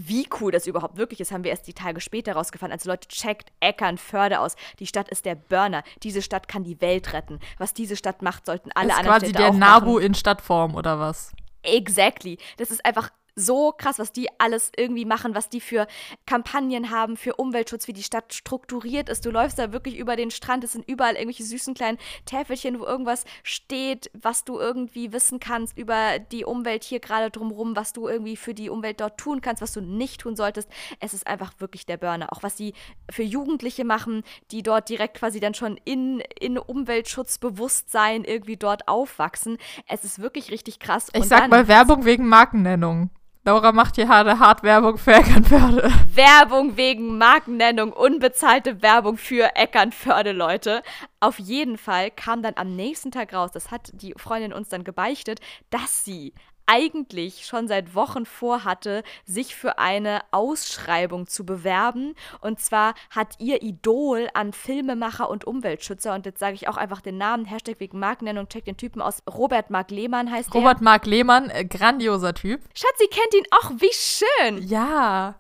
[0.07, 2.73] Wie cool das überhaupt wirklich ist, haben wir erst die Tage später rausgefahren.
[2.73, 4.55] Also Leute, checkt Eckernförde aus.
[4.79, 5.83] Die Stadt ist der Burner.
[6.03, 7.41] Diese Stadt kann die Welt retten.
[7.59, 9.59] Was diese Stadt macht, sollten alle das anderen Städte auch machen.
[9.59, 11.33] quasi der Nabu in Stadtform oder was?
[11.63, 12.39] Exactly.
[12.57, 15.87] Das ist einfach so krass, was die alles irgendwie machen, was die für
[16.27, 19.25] Kampagnen haben, für Umweltschutz, wie die Stadt strukturiert ist.
[19.25, 22.85] Du läufst da wirklich über den Strand, es sind überall irgendwelche süßen kleinen Täfelchen, wo
[22.85, 28.09] irgendwas steht, was du irgendwie wissen kannst über die Umwelt hier gerade drumherum, was du
[28.09, 30.69] irgendwie für die Umwelt dort tun kannst, was du nicht tun solltest.
[31.01, 32.33] Es ist einfach wirklich der Burner.
[32.33, 32.75] Auch was sie
[33.11, 39.59] für Jugendliche machen, die dort direkt quasi dann schon in, in Umweltschutzbewusstsein irgendwie dort aufwachsen.
[39.87, 41.09] Es ist wirklich richtig krass.
[41.13, 43.11] Ich Und sag mal Werbung wegen Markennennung.
[43.49, 45.91] Laura macht hier harte hart Werbung für Eckernförde.
[46.13, 50.83] Werbung wegen Markennennung, unbezahlte Werbung für Eckernförde, Leute.
[51.21, 54.85] Auf jeden Fall kam dann am nächsten Tag raus, das hat die Freundin uns dann
[54.85, 56.35] gebeichtet, dass sie
[56.69, 62.15] eigentlich schon seit Wochen vorhatte, sich für eine Ausschreibung zu bewerben.
[62.41, 67.01] Und zwar hat ihr Idol an Filmemacher und Umweltschützer, und jetzt sage ich auch einfach
[67.01, 70.61] den Namen, Hashtag wegen Markennennung, check den Typen aus, Robert Mark Lehmann heißt der.
[70.61, 72.61] Robert Mark Lehmann, äh, grandioser Typ.
[72.75, 74.69] Schatz, sie kennt ihn auch, wie schön.
[74.69, 75.37] Ja.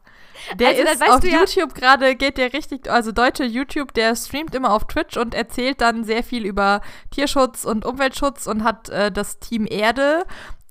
[0.59, 4.55] Der also, ist auf YouTube ja gerade, geht der richtig, also deutsche YouTube, der streamt
[4.55, 9.11] immer auf Twitch und erzählt dann sehr viel über Tierschutz und Umweltschutz und hat äh,
[9.11, 10.24] das Team Erde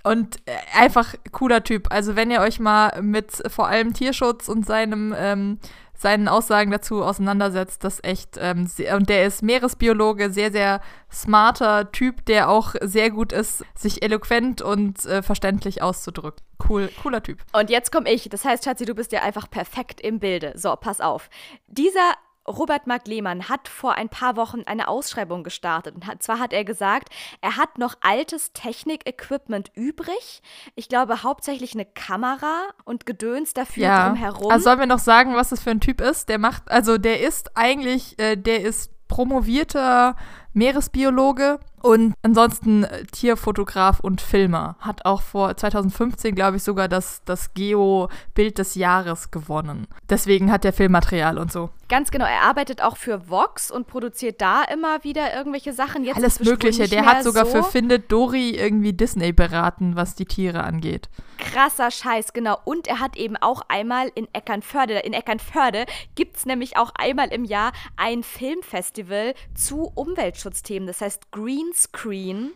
[0.07, 1.87] und äh, einfach cooler Typ.
[1.91, 5.59] Also wenn ihr euch mal mit vor allem Tierschutz und seinem ähm,
[5.99, 10.79] seinen Aussagen dazu auseinandersetzt, das echt ähm, sehr, und der ist Meeresbiologe, sehr sehr
[11.11, 16.45] smarter Typ, der auch sehr gut ist, sich eloquent und äh, verständlich auszudrücken.
[16.69, 17.39] Cool, cooler Typ.
[17.51, 18.29] Und jetzt komme ich.
[18.29, 20.53] Das heißt, Schatzi, du bist ja einfach perfekt im Bilde.
[20.55, 21.29] So, pass auf.
[21.67, 22.13] Dieser
[22.47, 25.95] Robert Mark Lehmann hat vor ein paar Wochen eine Ausschreibung gestartet.
[25.95, 27.09] Und hat, zwar hat er gesagt,
[27.41, 30.41] er hat noch altes Technik-Equipment übrig.
[30.75, 34.09] Ich glaube hauptsächlich eine Kamera und Gedöns dafür ja.
[34.09, 34.51] drumherum.
[34.51, 36.29] Also sollen wir noch sagen, was das für ein Typ ist?
[36.29, 40.15] Der macht, also der ist eigentlich, äh, der ist promovierter
[40.53, 44.75] Meeresbiologe und ansonsten äh, Tierfotograf und Filmer.
[44.79, 49.87] Hat auch vor 2015, glaube ich, sogar das, das Geo-Bild des Jahres gewonnen.
[50.09, 51.69] Deswegen hat er Filmmaterial und so.
[51.89, 52.25] Ganz genau.
[52.25, 56.03] Er arbeitet auch für Vox und produziert da immer wieder irgendwelche Sachen.
[56.03, 56.87] Jetzt Alles Mögliche.
[56.89, 57.51] Der hat sogar so.
[57.51, 61.09] für Findet Dory irgendwie Disney beraten, was die Tiere angeht.
[61.37, 62.57] Krasser Scheiß, genau.
[62.65, 65.85] Und er hat eben auch einmal in Eckernförde, in Eckernförde
[66.15, 70.87] gibt es nämlich auch einmal im Jahr ein Filmfestival zu Umweltschutzthemen.
[70.87, 72.51] Das heißt Green Screen.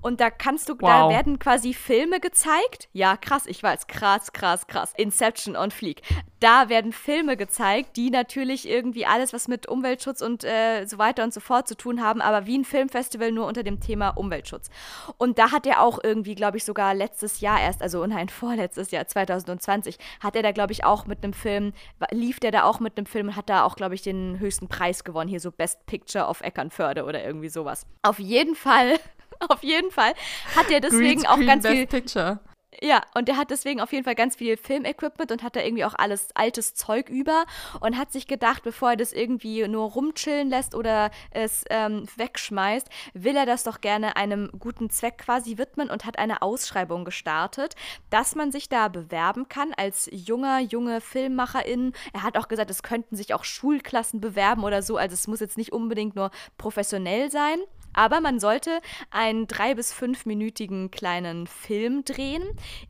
[0.00, 0.88] Und da kannst du, wow.
[0.88, 2.88] da werden quasi Filme gezeigt.
[2.92, 4.92] Ja, krass, ich weiß, krass, krass, krass.
[4.96, 6.02] Inception on Fleek.
[6.40, 11.24] Da werden Filme gezeigt, die natürlich irgendwie alles, was mit Umweltschutz und äh, so weiter
[11.24, 14.68] und so fort zu tun haben, aber wie ein Filmfestival nur unter dem Thema Umweltschutz.
[15.16, 18.90] Und da hat er auch irgendwie, glaube ich, sogar letztes Jahr erst, also nein, vorletztes
[18.90, 21.72] Jahr, 2020, hat er da, glaube ich, auch mit einem Film,
[22.10, 24.68] lief der da auch mit einem Film und hat da auch, glaube ich, den höchsten
[24.68, 27.86] Preis gewonnen, hier so Best Picture of Eckernförde oder irgendwie sowas.
[28.02, 28.98] Auf jeden Fall
[29.48, 30.12] auf jeden Fall
[30.54, 32.40] hat er deswegen auch ganz Best viel Picture.
[32.82, 35.84] Ja, und der hat deswegen auf jeden Fall ganz viel Filmequipment und hat da irgendwie
[35.84, 37.44] auch alles altes Zeug über
[37.80, 42.88] und hat sich gedacht, bevor er das irgendwie nur rumchillen lässt oder es ähm, wegschmeißt,
[43.14, 47.74] will er das doch gerne einem guten Zweck quasi widmen und hat eine Ausschreibung gestartet,
[48.10, 51.92] dass man sich da bewerben kann als junger, junge Filmmacherin.
[52.12, 55.40] Er hat auch gesagt, es könnten sich auch Schulklassen bewerben oder so, also es muss
[55.40, 57.58] jetzt nicht unbedingt nur professionell sein.
[57.96, 58.80] Aber man sollte
[59.10, 62.44] einen drei- bis fünfminütigen kleinen Film drehen,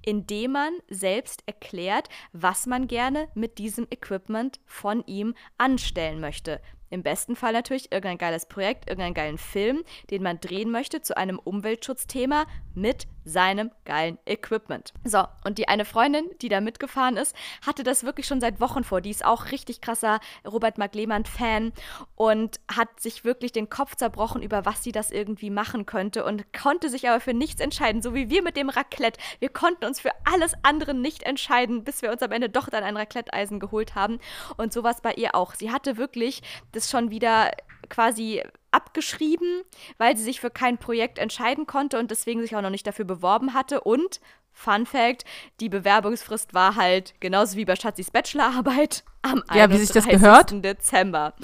[0.05, 6.61] in dem man selbst erklärt, was man gerne mit diesem Equipment von ihm anstellen möchte.
[6.91, 11.17] Im besten Fall natürlich irgendein geiles Projekt, irgendeinen geilen Film, den man drehen möchte zu
[11.17, 14.95] einem Umweltschutzthema mit seinem geilen Equipment.
[15.05, 17.35] So, und die eine Freundin, die da mitgefahren ist,
[17.67, 19.01] hatte das wirklich schon seit Wochen vor.
[19.01, 21.73] Die ist auch richtig krasser Robert Mark Lehmann-Fan
[22.15, 26.53] und hat sich wirklich den Kopf zerbrochen, über was sie das irgendwie machen könnte und
[26.53, 29.21] konnte sich aber für nichts entscheiden, so wie wir mit dem Raclette.
[29.41, 32.85] Wir konnten uns für alles andere nicht entscheiden, bis wir uns am Ende doch dann
[32.85, 34.21] ein Raclette-Eisen geholt haben.
[34.57, 35.55] Und sowas bei ihr auch.
[35.55, 37.51] Sie hatte wirklich das schon wieder
[37.89, 38.43] quasi
[38.77, 39.63] abgeschrieben,
[39.99, 43.05] weil sie sich für kein Projekt entscheiden konnte und deswegen sich auch noch nicht dafür
[43.05, 43.81] beworben hatte.
[43.81, 44.21] Und,
[44.53, 45.25] Fun Fact,
[45.61, 50.63] die Bewerbungsfrist war halt genauso wie bei Schatzis Bachelorarbeit am ja, 31.
[50.63, 51.35] Dezember.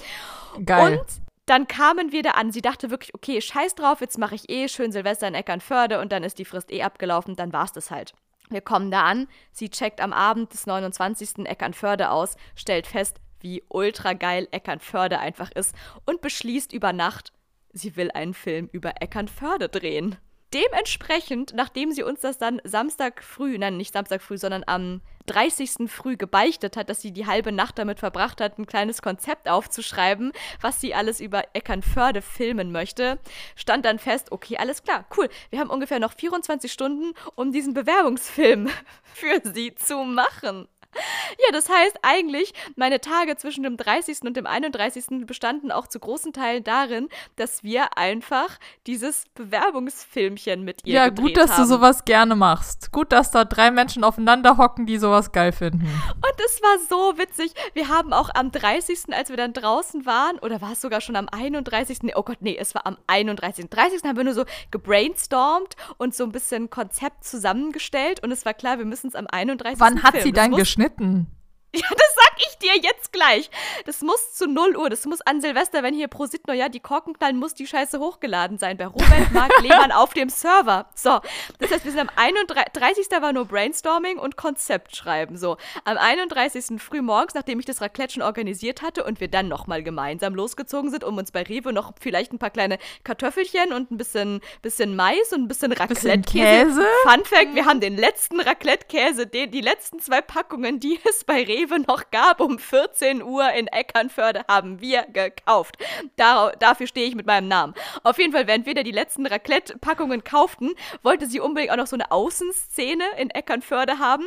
[0.65, 0.99] Geil.
[0.99, 1.07] Und
[1.47, 2.53] dann kamen wir da an.
[2.53, 6.13] Sie dachte wirklich, okay, scheiß drauf, jetzt mache ich eh schön Silvester in Eckernförde und
[6.13, 8.15] dann ist die Frist eh abgelaufen, dann war es das halt.
[8.49, 11.47] Wir kommen da an, sie checkt am Abend des 29.
[11.47, 15.75] Eckernförde aus, stellt fest, wie ultra geil Eckernförde einfach ist
[16.07, 17.33] und beschließt über Nacht,
[17.73, 20.17] sie will einen Film über Eckernförde drehen.
[20.53, 25.91] Dementsprechend, nachdem sie uns das dann Samstag früh, nein, nicht Samstag früh, sondern am 30.
[25.91, 30.33] früh gebeichtet hat, dass sie die halbe Nacht damit verbracht hat, ein kleines Konzept aufzuschreiben,
[30.61, 33.19] was sie alles über Eckernförde filmen möchte,
[33.57, 37.73] stand dann fest, okay, alles klar, cool, wir haben ungefähr noch 24 Stunden, um diesen
[37.73, 38.69] Bewerbungsfilm
[39.15, 40.69] für sie zu machen.
[40.95, 44.23] Ja, das heißt eigentlich, meine Tage zwischen dem 30.
[44.23, 45.27] und dem 31.
[45.27, 51.19] bestanden auch zu großen Teilen darin, dass wir einfach dieses Bewerbungsfilmchen mit ihr ja, gedreht
[51.19, 51.27] haben.
[51.27, 51.63] Ja, gut, dass haben.
[51.63, 52.93] du sowas gerne machst.
[52.93, 55.87] Gut, dass da drei Menschen aufeinander hocken, die sowas geil finden.
[56.15, 57.55] Und es war so witzig.
[57.73, 61.17] Wir haben auch am 30., als wir dann draußen waren, oder war es sogar schon
[61.17, 63.71] am 31., nee, oh Gott, nee, es war am 31.
[63.71, 64.03] 30.
[64.05, 68.79] haben wir nur so gebrainstormt und so ein bisschen Konzept zusammengestellt und es war klar,
[68.79, 69.81] wir müssen es am 31.
[69.81, 70.25] Wann hat filmen.
[70.25, 70.82] sie dann geschnitten?
[70.83, 71.27] geschnitten.
[71.83, 73.51] Ja, das sag ich dir jetzt gleich.
[73.87, 77.15] Das muss zu 0 Uhr, das muss an Silvester, wenn hier pro Neujahr die Korken
[77.15, 78.77] knallen, muss die Scheiße hochgeladen sein.
[78.77, 80.87] Bei Robert Mark Lehmann auf dem Server.
[80.95, 81.21] So,
[81.59, 83.07] das heißt, wir sind am 31.
[83.23, 85.39] war nur Brainstorming und Konzept schreiben.
[85.39, 86.81] So, am 31.
[86.81, 90.91] früh morgens, nachdem ich das Raclette schon organisiert hatte und wir dann nochmal gemeinsam losgezogen
[90.91, 94.95] sind, um uns bei Rewe noch vielleicht ein paar kleine Kartoffelchen und ein bisschen, bisschen
[94.95, 96.85] Mais und ein bisschen Raclette-Käse.
[97.05, 101.62] Fun Fact, wir haben den letzten Raclette-Käse, die letzten zwei Packungen, die es bei Rewe
[101.67, 105.77] noch gab, um 14 Uhr in Eckernförde, haben wir gekauft.
[106.17, 107.75] Dar dafür stehe ich mit meinem Namen.
[108.03, 110.71] Auf jeden Fall, während wir da die letzten Raclette-Packungen kauften,
[111.03, 114.27] wollte sie unbedingt auch noch so eine Außenszene in Eckernförde haben.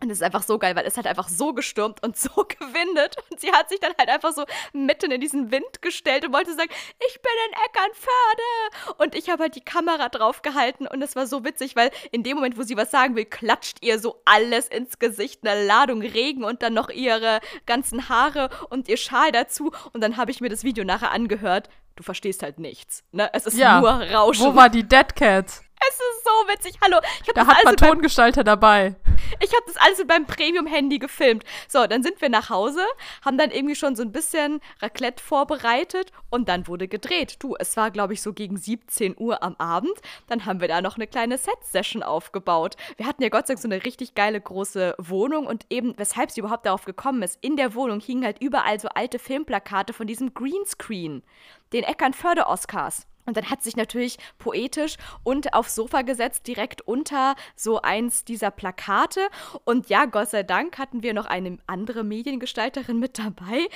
[0.00, 3.16] Und es ist einfach so geil, weil es hat einfach so gestürmt und so gewindet.
[3.30, 6.54] Und sie hat sich dann halt einfach so mitten in diesen Wind gestellt und wollte
[6.54, 6.70] sagen,
[7.06, 8.96] ich bin in Eckernförde.
[8.98, 12.22] Und ich habe halt die Kamera drauf gehalten und es war so witzig, weil in
[12.22, 16.00] dem Moment, wo sie was sagen will, klatscht ihr so alles ins Gesicht, eine Ladung
[16.00, 19.72] Regen und dann noch ihre ganzen Haare und ihr Schal dazu.
[19.92, 21.68] Und dann habe ich mir das Video nachher angehört.
[21.96, 23.02] Du verstehst halt nichts.
[23.10, 23.28] Ne?
[23.32, 23.80] Es ist ja.
[23.80, 24.46] nur Rauschen.
[24.46, 25.62] Wo war die Dead Cat?
[25.80, 26.74] Es ist so witzig.
[26.82, 28.96] Hallo, ich habe da das hat man Tongestalter dabei.
[29.40, 31.44] Ich habe das alles mit meinem Premium-Handy gefilmt.
[31.68, 32.80] So, dann sind wir nach Hause,
[33.24, 37.36] haben dann irgendwie schon so ein bisschen Raclette vorbereitet und dann wurde gedreht.
[37.40, 39.94] Du, es war, glaube ich, so gegen 17 Uhr am Abend.
[40.26, 42.76] Dann haben wir da noch eine kleine Set-Session aufgebaut.
[42.96, 46.30] Wir hatten ja Gott sei Dank so eine richtig geile große Wohnung und eben, weshalb
[46.30, 50.06] sie überhaupt darauf gekommen ist, in der Wohnung hingen halt überall so alte Filmplakate von
[50.06, 51.22] diesem Greenscreen,
[51.72, 53.06] den Eckernförde-Oscars.
[53.28, 58.50] Und dann hat sich natürlich poetisch und aufs Sofa gesetzt, direkt unter so eins dieser
[58.50, 59.20] Plakate.
[59.64, 63.68] Und ja, Gott sei Dank hatten wir noch eine andere Mediengestalterin mit dabei,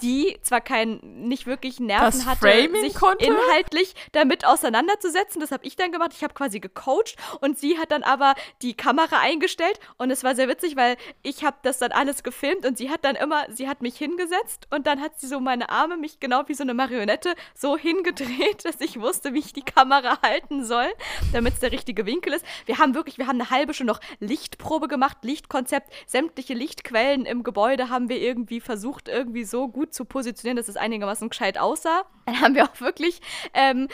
[0.00, 3.26] die zwar kein, nicht wirklich Nerven das hatte, Framing sich konnte?
[3.26, 5.38] inhaltlich damit auseinanderzusetzen.
[5.38, 6.12] Das habe ich dann gemacht.
[6.14, 10.34] Ich habe quasi gecoacht und sie hat dann aber die Kamera eingestellt und es war
[10.34, 13.68] sehr witzig, weil ich habe das dann alles gefilmt und sie hat dann immer, sie
[13.68, 16.72] hat mich hingesetzt und dann hat sie so meine Arme, mich genau wie so eine
[16.72, 20.86] Marionette so hingedreht, dass ich wusste, wie ich die Kamera halten soll,
[21.32, 22.44] damit es der richtige Winkel ist.
[22.66, 27.42] Wir haben wirklich, wir haben eine halbe Stunde noch Lichtprobe gemacht, Lichtkonzept, sämtliche Lichtquellen im
[27.42, 32.04] Gebäude haben wir irgendwie versucht, irgendwie so gut zu positionieren, dass es einigermaßen gescheit aussah.
[32.26, 33.20] Dann haben wir auch wirklich
[33.52, 33.88] ähm,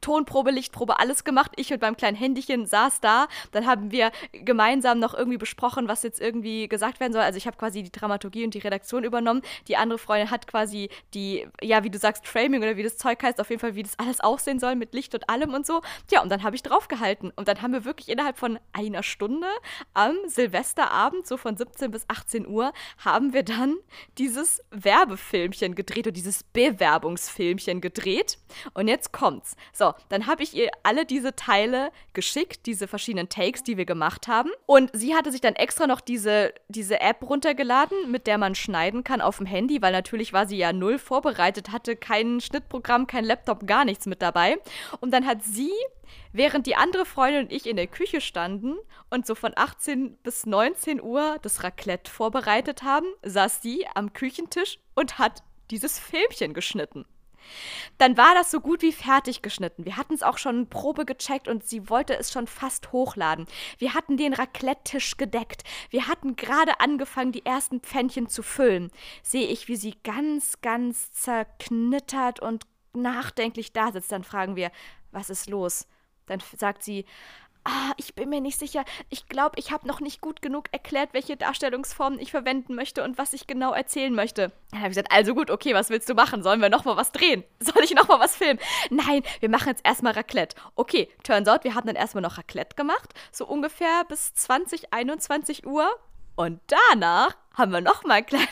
[0.00, 1.52] Tonprobe, Lichtprobe, alles gemacht.
[1.56, 3.28] Ich mit meinem kleinen Händchen saß da.
[3.52, 7.22] Dann haben wir gemeinsam noch irgendwie besprochen, was jetzt irgendwie gesagt werden soll.
[7.22, 9.42] Also ich habe quasi die Dramaturgie und die Redaktion übernommen.
[9.68, 13.22] Die andere Freundin hat quasi die, ja, wie du sagst, Framing oder wie das Zeug
[13.22, 15.82] heißt, auf jeden Fall, wie das alles aussehen soll mit Licht und allem und so.
[16.06, 17.32] Tja, und dann habe ich draufgehalten.
[17.36, 19.48] Und dann haben wir wirklich innerhalb von einer Stunde
[19.94, 23.76] am Silvesterabend, so von 17 bis 18 Uhr, haben wir dann
[24.18, 28.38] dieses Werbefilmchen gedreht oder dieses Bewerbungsfilmchen gedreht.
[28.74, 29.56] Und jetzt kommt's.
[29.78, 34.26] So, dann habe ich ihr alle diese Teile geschickt, diese verschiedenen Takes, die wir gemacht
[34.26, 34.50] haben.
[34.66, 39.04] Und sie hatte sich dann extra noch diese, diese App runtergeladen, mit der man schneiden
[39.04, 43.24] kann auf dem Handy, weil natürlich war sie ja null vorbereitet, hatte kein Schnittprogramm, kein
[43.24, 44.56] Laptop, gar nichts mit dabei.
[45.00, 45.70] Und dann hat sie
[46.32, 48.76] Während die andere Freundin und ich in der Küche standen
[49.10, 54.78] und so von 18 bis 19 Uhr das Raclette vorbereitet haben, saß sie am Küchentisch
[54.94, 57.04] und hat dieses Filmchen geschnitten.
[57.98, 59.84] Dann war das so gut wie fertig geschnitten.
[59.84, 63.46] Wir hatten es auch schon Probe gecheckt und sie wollte es schon fast hochladen.
[63.78, 65.64] Wir hatten den Raclette-Tisch gedeckt.
[65.90, 68.90] Wir hatten gerade angefangen, die ersten Pfännchen zu füllen.
[69.22, 74.12] Sehe ich, wie sie ganz, ganz zerknittert und nachdenklich da sitzt.
[74.12, 74.70] Dann fragen wir,
[75.10, 75.86] was ist los?
[76.26, 77.04] Dann sagt sie,
[77.64, 78.84] ah, ich bin mir nicht sicher.
[79.10, 83.18] Ich glaube, ich habe noch nicht gut genug erklärt, welche Darstellungsformen ich verwenden möchte und
[83.18, 84.52] was ich genau erzählen möchte.
[84.70, 86.42] Dann habe ich gesagt, also gut, okay, was willst du machen?
[86.42, 87.44] Sollen wir nochmal was drehen?
[87.60, 88.58] Soll ich nochmal was filmen?
[88.90, 90.56] Nein, wir machen jetzt erstmal Raclette.
[90.74, 95.66] Okay, turns out, wir haben dann erstmal noch Raclette gemacht, so ungefähr bis 20, 21
[95.66, 95.88] Uhr.
[96.36, 98.46] Und danach haben wir nochmal eine kleine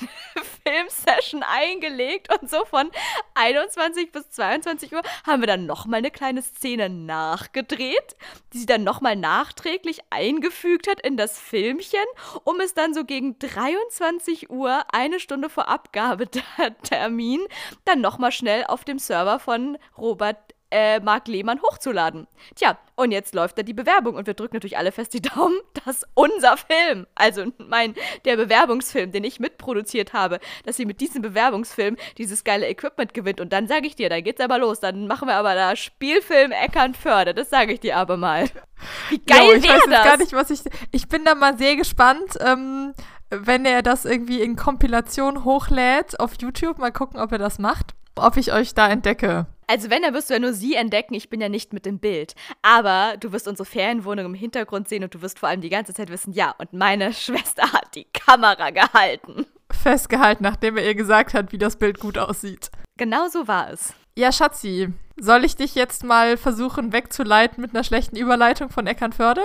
[0.66, 2.90] Filmsession eingelegt und so von
[3.34, 8.16] 21 bis 22 Uhr haben wir dann nochmal eine kleine Szene nachgedreht,
[8.52, 12.04] die sie dann nochmal nachträglich eingefügt hat in das Filmchen,
[12.42, 17.46] um es dann so gegen 23 Uhr, eine Stunde vor Abgabetermin,
[17.84, 22.26] dann nochmal schnell auf dem Server von Robert äh, Marc Lehmann hochzuladen.
[22.54, 25.58] Tja, und jetzt läuft da die Bewerbung und wir drücken natürlich alle fest die Daumen,
[25.84, 27.94] dass unser Film, also mein,
[28.24, 33.40] der Bewerbungsfilm, den ich mitproduziert habe, dass sie mit diesem Bewerbungsfilm dieses geile Equipment gewinnt.
[33.40, 34.80] Und dann sage ich dir, da geht's aber los.
[34.80, 37.34] Dann machen wir aber da Spielfilm Eckernförde.
[37.34, 38.48] Das sage ich dir aber mal.
[39.08, 40.04] Wie geil wäre das?
[40.04, 40.60] gar nicht, was ich.
[40.90, 42.36] Ich bin da mal sehr gespannt.
[42.40, 42.92] Ähm,
[43.30, 47.94] wenn er das irgendwie in Kompilation hochlädt auf YouTube, mal gucken, ob er das macht,
[48.14, 49.46] ob ich euch da entdecke.
[49.68, 51.14] Also wenn, dann wirst du ja nur sie entdecken.
[51.14, 52.34] Ich bin ja nicht mit dem Bild.
[52.62, 55.92] Aber du wirst unsere Ferienwohnung im Hintergrund sehen und du wirst vor allem die ganze
[55.94, 59.46] Zeit wissen, ja, und meine Schwester hat die Kamera gehalten.
[59.70, 62.70] festgehalten, nachdem er ihr gesagt hat, wie das Bild gut aussieht.
[62.96, 63.92] Genau so war es.
[64.18, 64.88] Ja, Schatzi,
[65.18, 69.42] soll ich dich jetzt mal versuchen wegzuleiten mit einer schlechten Überleitung von Eckernförde?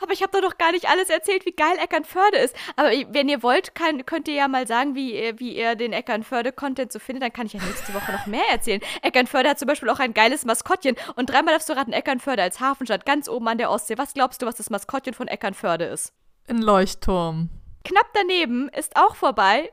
[0.00, 2.56] Aber ich habe doch gar nicht alles erzählt, wie geil Eckernförde ist.
[2.76, 6.92] Aber wenn ihr wollt, kann, könnt ihr ja mal sagen, wie, wie ihr den Eckernförde-Content
[6.92, 7.24] so findet.
[7.24, 8.80] Dann kann ich ja nächste Woche noch mehr erzählen.
[9.02, 10.96] Eckernförde hat zum Beispiel auch ein geiles Maskottchen.
[11.16, 13.98] Und dreimal darfst du raten, Eckernförde als Hafenstadt ganz oben an der Ostsee.
[13.98, 16.14] Was glaubst du, was das Maskottchen von Eckernförde ist?
[16.48, 17.50] Ein Leuchtturm.
[17.84, 19.70] Knapp daneben ist auch vorbei.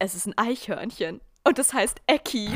[0.00, 1.20] Es ist ein Eichhörnchen.
[1.44, 2.50] Und das heißt Ecki.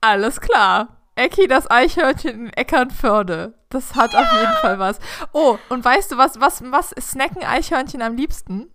[0.00, 0.96] Alles klar.
[1.14, 3.54] Ecki, das Eichhörnchen in Eckernförde.
[3.68, 4.20] Das hat ja.
[4.20, 4.98] auf jeden Fall was.
[5.32, 8.72] Oh, und weißt du, was, was, was snacken Eichhörnchen am liebsten?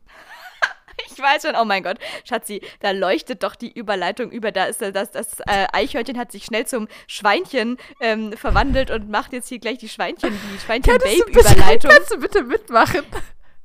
[1.07, 4.51] Ich weiß schon, oh mein Gott, Schatzi, da leuchtet doch die Überleitung über.
[4.51, 9.33] Da ist das, das äh, Eichhörnchen hat sich schnell zum Schweinchen ähm, verwandelt und macht
[9.33, 11.91] jetzt hier gleich die Schweinchen, die Schweinchen-Babe-Überleitung.
[11.91, 13.03] Kannst du bitte mitmachen?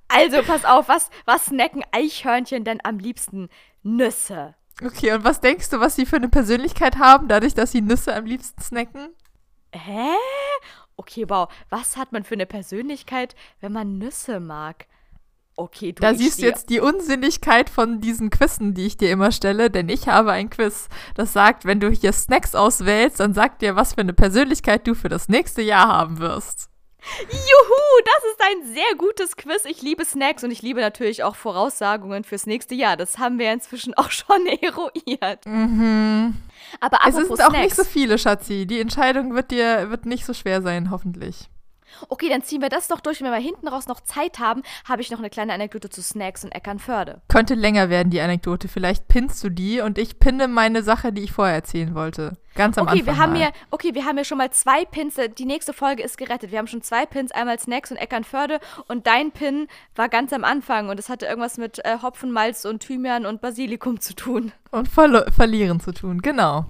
[0.08, 3.48] Also, pass auf, was, was snacken Eichhörnchen denn am liebsten?
[3.84, 4.56] Nüsse.
[4.82, 8.14] Okay, und was denkst du, was sie für eine Persönlichkeit haben, dadurch, dass sie Nüsse
[8.14, 9.10] am liebsten snacken?
[9.72, 10.10] Hä?
[10.96, 11.48] Okay, wow.
[11.68, 14.86] Was hat man für eine Persönlichkeit, wenn man Nüsse mag?
[15.56, 19.30] Okay, du Da siehst du jetzt die Unsinnigkeit von diesen Quizzen, die ich dir immer
[19.30, 23.60] stelle, denn ich habe ein Quiz, das sagt, wenn du hier Snacks auswählst, dann sagt
[23.60, 26.69] dir, was für eine Persönlichkeit du für das nächste Jahr haben wirst.
[27.28, 29.64] Juhu, das ist ein sehr gutes Quiz.
[29.64, 32.96] Ich liebe Snacks und ich liebe natürlich auch Voraussagungen fürs nächste Jahr.
[32.96, 35.46] Das haben wir inzwischen auch schon eruiert.
[35.46, 36.36] Mhm.
[36.80, 38.66] Aber es sind auch nicht so viele, Schatzi.
[38.66, 41.48] Die Entscheidung wird dir wird nicht so schwer sein, hoffentlich.
[42.08, 43.20] Okay, dann ziehen wir das doch durch.
[43.22, 46.44] Wenn wir hinten raus noch Zeit haben, habe ich noch eine kleine Anekdote zu Snacks
[46.44, 47.20] und Eckernförde.
[47.28, 48.68] Könnte länger werden, die Anekdote.
[48.68, 52.36] Vielleicht pinnst du die und ich pinne meine Sache, die ich vorher erzählen wollte.
[52.54, 53.06] Ganz am okay, Anfang.
[53.06, 53.38] Wir haben mal.
[53.38, 55.14] hier, okay, wir haben hier schon mal zwei Pins.
[55.38, 56.50] Die nächste Folge ist gerettet.
[56.50, 58.60] Wir haben schon zwei Pins, einmal Snacks und Eckernförde.
[58.88, 62.64] Und dein Pin war ganz am Anfang und es hatte irgendwas mit äh, Hopfen, Malz
[62.64, 64.52] und Thymian und Basilikum zu tun.
[64.70, 66.66] Und ver verlieren zu tun, genau.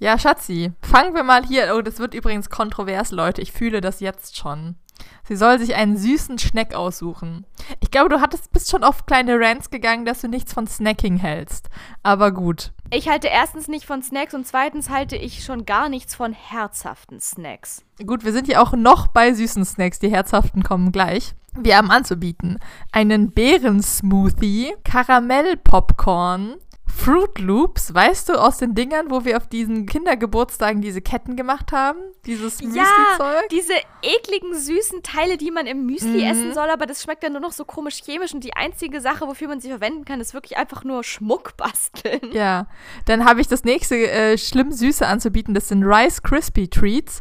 [0.00, 1.74] Ja, Schatzi, fangen wir mal hier.
[1.76, 3.42] Oh, das wird übrigens kontrovers, Leute.
[3.42, 4.76] Ich fühle das jetzt schon.
[5.24, 7.46] Sie soll sich einen süßen Schneck aussuchen.
[7.80, 11.16] Ich glaube, du hattest, bist schon auf kleine Rants gegangen, dass du nichts von Snacking
[11.16, 11.68] hältst.
[12.02, 12.72] Aber gut.
[12.90, 17.20] Ich halte erstens nicht von Snacks und zweitens halte ich schon gar nichts von herzhaften
[17.20, 17.84] Snacks.
[18.04, 19.98] Gut, wir sind ja auch noch bei süßen Snacks.
[19.98, 21.34] Die herzhaften kommen gleich.
[21.54, 22.58] Wir haben anzubieten
[22.92, 26.54] einen Beerensmoothie, Karamellpopcorn,
[26.88, 31.70] Fruit Loops, weißt du, aus den Dingern, wo wir auf diesen Kindergeburtstagen diese Ketten gemacht
[31.72, 31.98] haben?
[32.26, 33.18] Dieses Müsli-Zeug?
[33.18, 36.30] Ja, diese ekligen, süßen Teile, die man im Müsli mhm.
[36.30, 39.26] essen soll, aber das schmeckt dann nur noch so komisch chemisch und die einzige Sache,
[39.26, 42.32] wofür man sie verwenden kann, ist wirklich einfach nur Schmuck basteln.
[42.32, 42.66] Ja,
[43.04, 47.20] dann habe ich das nächste äh, schlimm Süße anzubieten, das sind Rice Krispy Treats.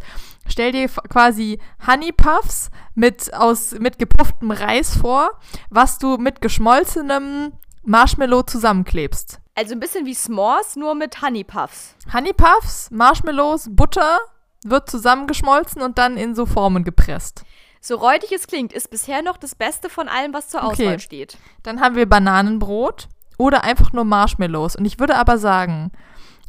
[0.49, 5.32] Stell dir quasi Honey Puffs mit, aus, mit gepufftem Reis vor,
[5.70, 7.53] was du mit geschmolzenem
[7.84, 9.39] Marshmallow zusammenklebst.
[9.58, 11.95] Also ein bisschen wie S'mores, nur mit Honey Puffs.
[12.14, 14.20] Honey Puffs, Marshmallows, Butter
[14.64, 17.43] wird zusammengeschmolzen und dann in so Formen gepresst.
[17.82, 20.99] So räudig es klingt, ist bisher noch das Beste von allem, was zur Auswahl okay.
[20.99, 21.38] steht.
[21.64, 23.08] Dann haben wir Bananenbrot
[23.39, 24.76] oder einfach nur Marshmallows.
[24.76, 25.91] Und ich würde aber sagen,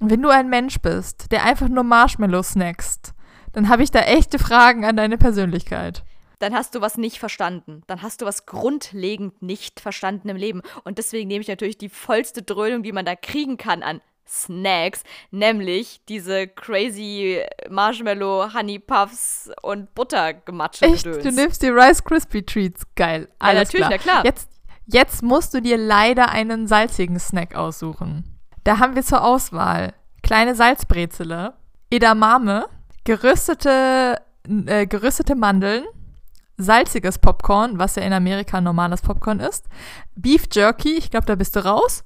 [0.01, 3.15] wenn du ein Mensch bist, der einfach nur Marshmallows snackst,
[3.55, 6.05] dann habe ich da echte Fragen an deine Persönlichkeit
[6.39, 7.83] dann hast du was nicht verstanden.
[7.87, 10.63] Dann hast du was grundlegend nicht verstanden im Leben.
[10.85, 15.03] Und deswegen nehme ich natürlich die vollste Dröhnung, die man da kriegen kann an Snacks,
[15.31, 20.85] nämlich diese crazy Marshmallow, Honey Puffs und Buttergematsche.
[20.85, 21.07] Echt?
[21.07, 22.83] Du nimmst die Rice Krispie Treats.
[22.95, 23.29] Geil.
[23.39, 24.17] Alles ja, natürlich, klar.
[24.17, 24.25] na klar.
[24.25, 24.51] Jetzt,
[24.87, 28.39] jetzt musst du dir leider einen salzigen Snack aussuchen.
[28.65, 31.55] Da haben wir zur Auswahl kleine Salzbrezele,
[31.91, 32.69] Edamame,
[33.05, 34.21] geröstete,
[34.67, 35.87] äh, geröstete Mandeln,
[36.59, 39.67] salziges Popcorn, was ja in Amerika normales Popcorn ist,
[40.17, 42.05] Beef Jerky, ich glaube, da bist du raus,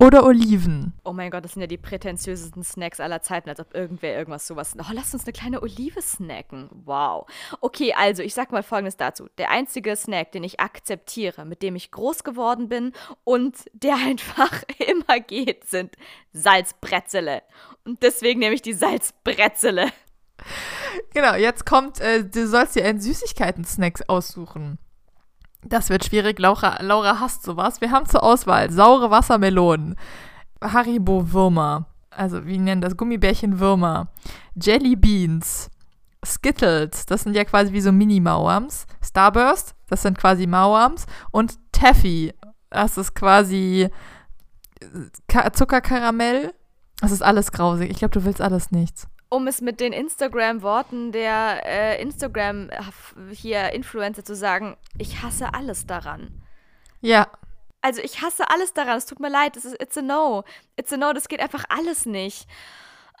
[0.00, 0.92] oder Oliven.
[1.04, 4.46] Oh mein Gott, das sind ja die prätentiösesten Snacks aller Zeiten, als ob irgendwer irgendwas
[4.46, 4.74] sowas.
[4.78, 6.68] Oh, lass uns eine kleine Olive snacken.
[6.84, 7.26] Wow.
[7.60, 9.28] Okay, also ich sag mal folgendes dazu.
[9.38, 12.92] Der einzige Snack, den ich akzeptiere, mit dem ich groß geworden bin
[13.22, 15.96] und der einfach immer geht, sind
[16.32, 17.42] Salzbrezele.
[17.84, 19.92] Und deswegen nehme ich die Salzbrezele.
[21.12, 24.78] Genau, jetzt kommt, äh, du sollst dir einen Süßigkeiten-Snacks aussuchen.
[25.62, 26.38] Das wird schwierig.
[26.38, 27.80] Laura, Laura hasst sowas.
[27.80, 29.96] Wir haben zur Auswahl saure Wassermelonen,
[30.62, 32.96] Haribo-Würmer, also wie nennen das?
[32.96, 34.08] Gummibärchen-Würmer,
[34.60, 35.70] Jelly Beans,
[36.24, 42.32] Skittles, das sind ja quasi wie so Mini-Mauams, Starburst, das sind quasi Mauams und Taffy,
[42.70, 43.88] das ist quasi
[44.80, 46.52] äh, Zuckerkaramell.
[47.00, 47.90] Das ist alles grausig.
[47.90, 52.70] Ich glaube, du willst alles nichts um es mit den Instagram-Worten der äh, Instagram
[53.32, 56.40] hier Influencer zu sagen, ich hasse alles daran.
[57.00, 57.26] Ja.
[57.82, 58.96] Also ich hasse alles daran.
[58.96, 59.56] Es tut mir leid.
[59.56, 60.44] Es ist it's a no.
[60.76, 61.12] It's a no.
[61.12, 62.46] Das geht einfach alles nicht.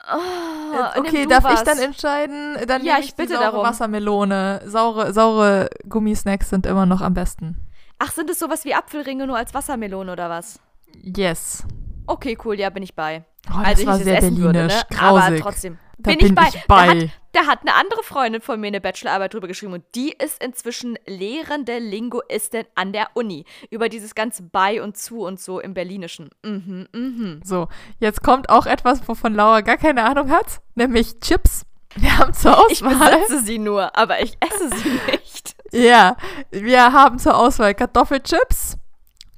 [0.08, 1.60] Oh, okay, darf was.
[1.60, 2.58] ich dann entscheiden?
[2.66, 3.66] Dann ja, ich, ich bitte saure darum.
[3.66, 4.62] Wassermelone.
[4.66, 7.56] Saure, saure Gummisnacks sind immer noch am besten.
[7.98, 10.60] Ach, sind es sowas wie Apfelringe nur als Wassermelone oder was?
[11.02, 11.64] Yes.
[12.06, 13.24] Okay, cool, ja, bin ich bei.
[13.50, 14.82] Oh, das also war sehr berlinisch, würde, ne?
[14.90, 15.26] Grausig.
[15.26, 15.78] aber trotzdem.
[15.98, 16.48] Da bin, bin ich bei.
[16.48, 16.86] Ich bei.
[16.86, 20.12] Da, hat, da hat eine andere Freundin von mir eine Bachelorarbeit drüber geschrieben und die
[20.12, 25.60] ist inzwischen lehrende Linguistin an der Uni über dieses ganze bei und zu und so
[25.60, 26.30] im Berlinischen.
[26.42, 27.40] Mhm, mhm.
[27.44, 27.68] So,
[27.98, 31.64] jetzt kommt auch etwas, wovon Laura gar keine Ahnung hat, nämlich Chips.
[31.96, 32.92] Wir haben zur Auswahl.
[32.92, 35.54] Ich besitze sie nur, aber ich esse sie nicht.
[35.72, 36.16] ja,
[36.50, 38.76] wir haben zur Auswahl Kartoffelchips,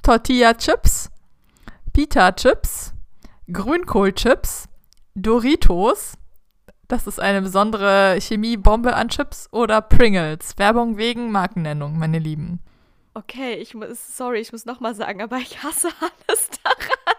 [0.02, 1.10] Tortilla-Chips,
[1.92, 2.94] Pita-Chips,
[3.52, 4.68] Grünkohlchips,
[5.14, 6.14] Doritos,
[6.88, 10.54] das ist eine besondere Chemiebombe an Chips, oder Pringles.
[10.56, 12.60] Werbung wegen Markennennung, meine Lieben.
[13.14, 17.16] Okay, ich muss, sorry, ich muss nochmal sagen, aber ich hasse alles daran.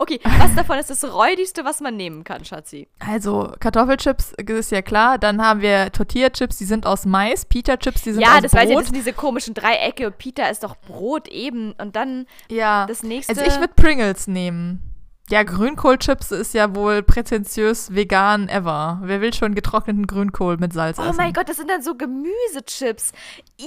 [0.00, 2.88] Okay, was davon ist das räudigste, was man nehmen kann, Schatzi?
[2.98, 5.18] Also, Kartoffelchips ist ja klar.
[5.18, 7.44] Dann haben wir Tortilla-Chips, die sind aus Mais.
[7.44, 8.42] Pita-Chips, die sind ja, aus Brot.
[8.42, 10.10] Ja, das weiß ich, das sind diese komischen Dreiecke.
[10.10, 11.72] Pita ist doch Brot eben.
[11.78, 12.86] Und dann ja.
[12.86, 13.30] das nächste.
[13.30, 14.85] Also, ich würde Pringles nehmen.
[15.28, 19.00] Ja, Grünkohlchips ist ja wohl prätentiös vegan ever.
[19.02, 21.14] Wer will schon getrockneten Grünkohl mit Salz oh essen?
[21.14, 23.10] Oh mein Gott, das sind dann so Gemüsechips.
[23.58, 23.66] Ih,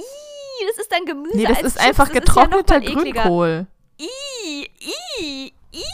[0.68, 1.36] das ist dann Gemüse.
[1.36, 1.86] Nee, das ist Chips.
[1.86, 3.66] einfach getrockneter ja Grünkohl.
[3.98, 4.70] Ih,
[5.20, 5.52] ih,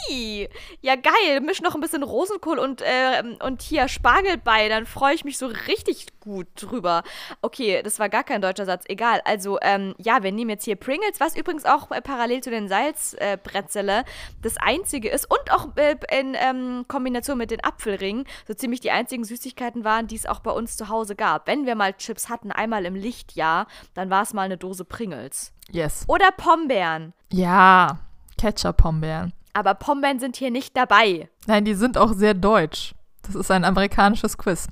[0.09, 0.49] Ii,
[0.81, 5.13] ja geil, misch noch ein bisschen Rosenkohl und, äh, und hier Spargel bei, dann freue
[5.13, 7.03] ich mich so richtig gut drüber.
[7.41, 9.21] Okay, das war gar kein deutscher Satz, egal.
[9.25, 12.67] Also, ähm, ja, wir nehmen jetzt hier Pringles, was übrigens auch äh, parallel zu den
[12.67, 14.03] Salzbretzele äh,
[14.41, 18.91] das einzige ist und auch äh, in ähm, Kombination mit den Apfelringen so ziemlich die
[18.91, 21.47] einzigen Süßigkeiten waren, die es auch bei uns zu Hause gab.
[21.47, 25.53] Wenn wir mal Chips hatten, einmal im Lichtjahr, dann war es mal eine Dose Pringles.
[25.71, 26.05] Yes.
[26.07, 27.13] Oder Pombeeren.
[27.31, 27.99] Ja,
[28.37, 29.33] Ketchup-Pombeeren.
[29.57, 31.29] Aber Pombeeren sind hier nicht dabei.
[31.47, 32.93] Nein, die sind auch sehr deutsch.
[33.23, 34.67] Das ist ein amerikanisches Quiz.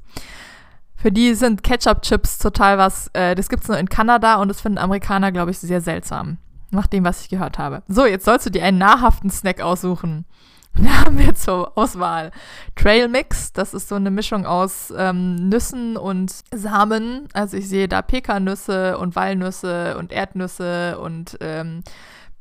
[0.96, 4.62] Für die sind Ketchup-Chips total was, äh, das gibt es nur in Kanada und das
[4.62, 6.38] finden Amerikaner, glaube ich, sehr seltsam.
[6.70, 7.82] Nach dem, was ich gehört habe.
[7.88, 10.26] So, jetzt sollst du dir einen nahrhaften Snack aussuchen.
[10.78, 12.32] Da haben wir zur Auswahl
[12.76, 13.54] Trail Mix.
[13.54, 17.30] Das ist so eine Mischung aus ähm, Nüssen und Samen.
[17.34, 21.82] Also ich sehe da Pekannüsse und Walnüsse und Erdnüsse und ähm,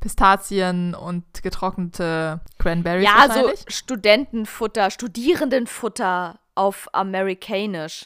[0.05, 3.05] Pistazien und getrocknete Cranberries.
[3.05, 8.05] Ja, so Studentenfutter, Studierendenfutter auf Amerikanisch.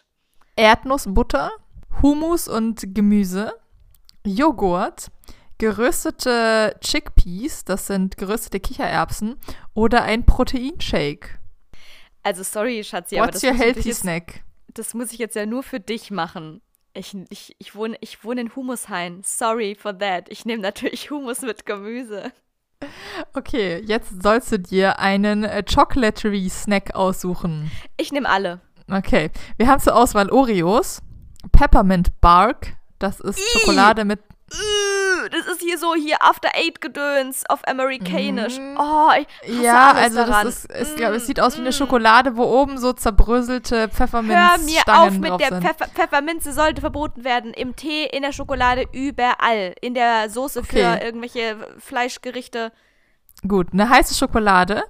[0.56, 1.52] Erdnussbutter,
[2.02, 3.54] Hummus und Gemüse,
[4.26, 5.12] Joghurt,
[5.58, 9.36] geröstete Chickpeas, das sind geröstete Kichererbsen,
[9.74, 11.38] oder ein Proteinshake.
[12.24, 14.45] Also sorry, Schatzi, What's aber das your healthy snack?
[14.74, 16.62] Das muss ich jetzt ja nur für dich machen.
[16.94, 19.22] Ich, ich, ich, wohne, ich wohne in Humushain.
[19.24, 20.30] Sorry for that.
[20.30, 22.32] Ich nehme natürlich Humus mit Gemüse.
[23.34, 27.70] Okay, jetzt sollst du dir einen äh, Chocolatory Snack aussuchen.
[27.98, 28.62] Ich nehme alle.
[28.90, 31.02] Okay, wir haben zur Auswahl Oreos,
[31.52, 33.60] Peppermint Bark, das ist Ii.
[33.60, 34.20] Schokolade mit
[35.32, 38.58] das ist hier so hier After Eight Gedöns auf Amerikanisch.
[38.58, 38.78] Mm.
[38.78, 39.10] Oh,
[39.43, 40.45] ich ja, also daran.
[40.45, 41.74] das ist, es, mm, es sieht aus wie eine mm.
[41.74, 45.62] Schokolade, wo oben so zerbröselte Pfefferminzstangen Hör mir auf mit der.
[45.62, 50.97] Pfeffer Pfefferminze sollte verboten werden im Tee, in der Schokolade, überall, in der Soße okay.
[50.97, 52.72] für irgendwelche Fleischgerichte.
[53.47, 54.84] Gut, eine heiße Schokolade,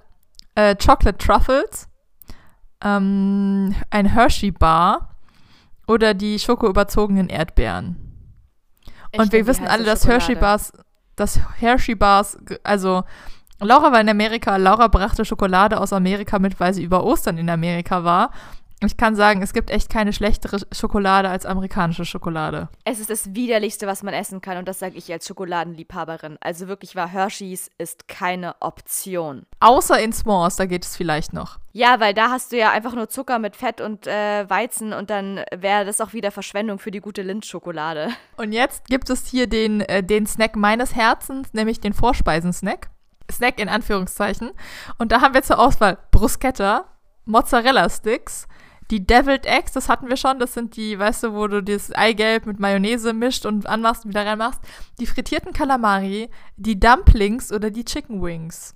[0.54, 1.88] äh, Chocolate Truffles,
[2.82, 5.16] ähm, ein Hershey Bar
[5.86, 8.09] oder die schokoüberzogenen Erdbeeren.
[9.16, 10.72] Und wir wissen alle, dass Hershey Bars,
[11.16, 13.02] dass Hershey Bars, also
[13.60, 17.50] Laura war in Amerika, Laura brachte Schokolade aus Amerika mit, weil sie über Ostern in
[17.50, 18.30] Amerika war.
[18.82, 22.70] Ich kann sagen, es gibt echt keine schlechtere Schokolade als amerikanische Schokolade.
[22.84, 26.38] Es ist das widerlichste, was man essen kann und das sage ich als Schokoladenliebhaberin.
[26.40, 29.44] Also wirklich war Hershey's ist keine Option.
[29.60, 31.58] Außer in S'mores, da geht es vielleicht noch.
[31.72, 35.08] Ja, weil da hast du ja einfach nur Zucker mit Fett und äh, Weizen und
[35.08, 38.08] dann wäre das auch wieder Verschwendung für die gute Lindschokolade.
[38.36, 42.90] Und jetzt gibt es hier den, äh, den Snack meines Herzens, nämlich den Vorspeisensnack.
[43.30, 44.50] Snack in Anführungszeichen.
[44.98, 46.86] Und da haben wir zur Auswahl Bruschetta,
[47.26, 48.48] Mozzarella-Sticks,
[48.90, 51.92] die Deviled Eggs, das hatten wir schon, das sind die, weißt du, wo du das
[51.92, 54.60] Eigelb mit Mayonnaise mischt und anmachst und wieder reinmachst.
[54.98, 58.74] Die frittierten Kalamari, die Dumplings oder die Chicken Wings.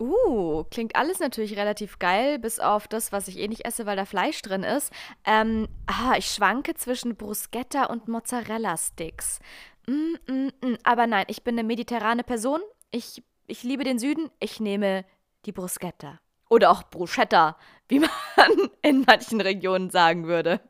[0.00, 3.96] Uh, klingt alles natürlich relativ geil, bis auf das, was ich eh nicht esse, weil
[3.96, 4.90] da Fleisch drin ist.
[5.26, 9.40] Ähm, ah, ich schwanke zwischen Bruschetta und Mozzarella-Sticks.
[9.86, 10.78] Mm, mm, mm.
[10.84, 12.60] Aber nein, ich bin eine mediterrane Person.
[12.90, 14.30] Ich, ich liebe den Süden.
[14.40, 15.04] Ich nehme
[15.44, 16.18] die Bruschetta.
[16.48, 18.10] Oder auch Bruschetta, wie man
[18.82, 20.60] in manchen Regionen sagen würde.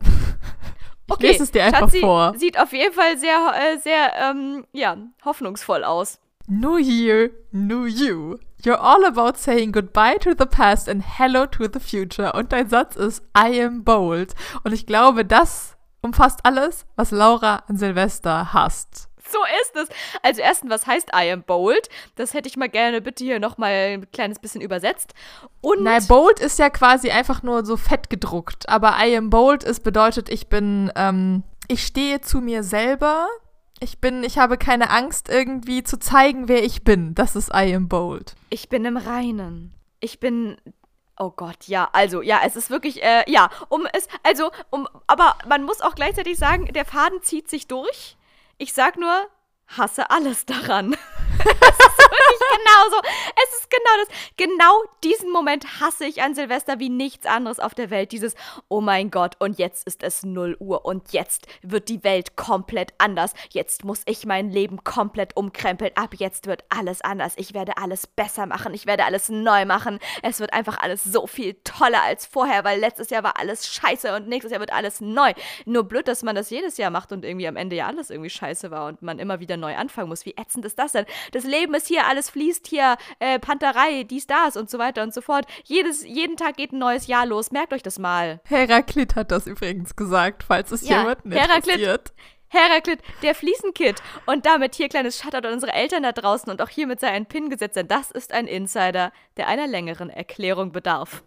[1.08, 2.32] Okay, lese es dir einfach Schatzi vor.
[2.38, 6.20] Sieht auf jeden Fall sehr, äh, sehr, ähm, ja, hoffnungsvoll aus.
[6.48, 8.38] New Year, New You.
[8.64, 12.32] You're all about saying goodbye to the past and hello to the future.
[12.32, 14.34] Und dein Satz ist I am bold.
[14.62, 19.08] Und ich glaube, das umfasst alles, was Laura an Silvester hasst.
[19.32, 19.88] So ist es.
[20.22, 21.88] Also erstens, was heißt I am bold?
[22.16, 25.14] Das hätte ich mal gerne bitte hier nochmal ein kleines bisschen übersetzt.
[25.60, 28.68] Und Nein, bold ist ja quasi einfach nur so fett gedruckt.
[28.68, 33.28] Aber I am bold ist bedeutet, ich bin, ähm, ich stehe zu mir selber.
[33.82, 37.16] Ich bin, ich habe keine Angst, irgendwie zu zeigen, wer ich bin.
[37.16, 38.36] Das ist I am bold.
[38.48, 39.74] Ich bin im Reinen.
[39.98, 40.56] Ich bin
[41.18, 45.36] Oh Gott, ja, also, ja, es ist wirklich, äh, ja, um es, also, um, aber
[45.46, 48.16] man muss auch gleichzeitig sagen, der Faden zieht sich durch.
[48.56, 49.28] Ich sag nur,
[49.66, 50.96] hasse alles daran.
[51.44, 52.96] es ist wirklich genauso.
[53.42, 54.08] Es ist genau das.
[54.36, 58.12] Genau diesen Moment hasse ich an Silvester wie nichts anderes auf der Welt.
[58.12, 58.34] Dieses,
[58.68, 62.94] oh mein Gott, und jetzt ist es 0 Uhr und jetzt wird die Welt komplett
[62.98, 63.34] anders.
[63.50, 65.92] Jetzt muss ich mein Leben komplett umkrempeln.
[65.94, 67.34] Ab jetzt wird alles anders.
[67.36, 68.74] Ich werde alles besser machen.
[68.74, 69.98] Ich werde alles neu machen.
[70.22, 74.14] Es wird einfach alles so viel toller als vorher, weil letztes Jahr war alles scheiße
[74.14, 75.32] und nächstes Jahr wird alles neu.
[75.64, 78.30] Nur blöd, dass man das jedes Jahr macht und irgendwie am Ende ja alles irgendwie
[78.30, 80.26] scheiße war und man immer wieder neu anfangen muss.
[80.26, 81.06] Wie ätzend ist das denn?
[81.32, 85.12] Das Leben ist hier, alles fließt hier, äh, Panterei, dies, das und so weiter und
[85.12, 85.46] so fort.
[85.64, 87.50] Jedes, jeden Tag geht ein neues Jahr los.
[87.50, 88.40] Merkt euch das mal.
[88.44, 92.12] Heraklit hat das übrigens gesagt, falls es ja, jemanden Heraklit, interessiert.
[92.48, 94.02] Heraklit, der Fliesenkit.
[94.26, 97.24] Und damit hier kleines Shoutout an unsere Eltern da draußen und auch hiermit sei ein
[97.24, 101.22] Pin gesetzt, denn das ist ein Insider, der einer längeren Erklärung bedarf.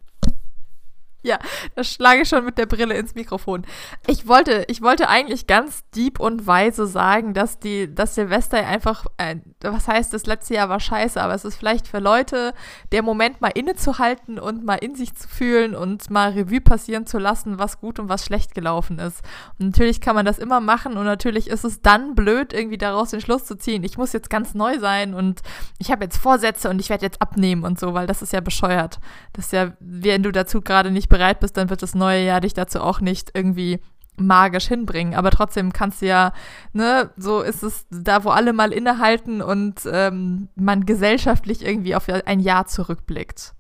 [1.36, 1.40] Ja,
[1.74, 3.66] das schlage ich schon mit der Brille ins Mikrofon.
[4.06, 9.08] Ich wollte, ich wollte eigentlich ganz deep und weise sagen, dass die, dass Silvester einfach,
[9.18, 12.54] äh, was heißt, das letzte Jahr war scheiße, aber es ist vielleicht für Leute
[12.92, 17.18] der Moment mal innezuhalten und mal in sich zu fühlen und mal Revue passieren zu
[17.18, 19.24] lassen, was gut und was schlecht gelaufen ist.
[19.58, 23.10] Und natürlich kann man das immer machen und natürlich ist es dann blöd, irgendwie daraus
[23.10, 23.84] den Schluss zu ziehen.
[23.84, 25.42] Ich muss jetzt ganz neu sein und
[25.80, 28.42] ich habe jetzt Vorsätze und ich werde jetzt abnehmen und so, weil das ist ja
[28.42, 29.00] bescheuert.
[29.34, 32.42] Das ist ja, wenn du dazu gerade nicht bereit bist, dann wird das neue Jahr
[32.42, 33.80] dich dazu auch nicht irgendwie
[34.18, 35.14] magisch hinbringen.
[35.14, 36.34] Aber trotzdem kannst du ja,
[36.74, 42.08] ne, so ist es da, wo alle mal innehalten und ähm, man gesellschaftlich irgendwie auf
[42.10, 43.54] ein Jahr zurückblickt.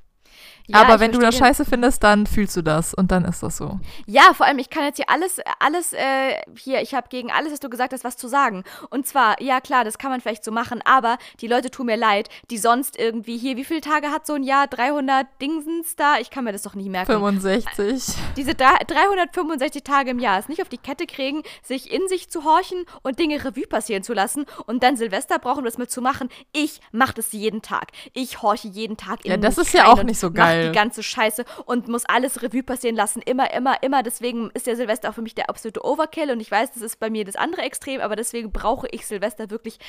[0.67, 3.57] Ja, aber wenn du das scheiße findest, dann fühlst du das und dann ist das
[3.57, 3.79] so.
[4.07, 7.51] Ja, vor allem, ich kann jetzt hier alles, alles, äh, hier, ich habe gegen alles,
[7.51, 8.63] was du gesagt hast, was zu sagen.
[8.89, 11.97] Und zwar, ja klar, das kann man vielleicht so machen, aber die Leute tun mir
[11.97, 14.67] leid, die sonst irgendwie hier, wie viele Tage hat so ein Jahr?
[14.67, 16.17] 300 Dingsens da?
[16.19, 17.11] Ich kann mir das doch nicht merken.
[17.11, 18.03] 65.
[18.35, 22.43] Diese 365 Tage im Jahr es nicht auf die Kette kriegen, sich in sich zu
[22.43, 26.29] horchen und Dinge Revue passieren zu lassen und dann Silvester brauchen, das mit zu machen.
[26.53, 27.91] Ich mache das jeden Tag.
[28.13, 31.03] Ich horche jeden Tag in Ja, das ist ja auch nicht so geil die ganze
[31.03, 33.21] Scheiße und muss alles Revue passieren lassen.
[33.21, 34.03] Immer, immer, immer.
[34.03, 36.99] Deswegen ist der Silvester auch für mich der absolute Overkill und ich weiß, das ist
[36.99, 39.79] bei mir das andere Extrem, aber deswegen brauche ich Silvester wirklich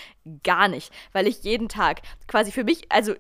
[0.43, 3.15] gar nicht, weil ich jeden Tag quasi für mich, also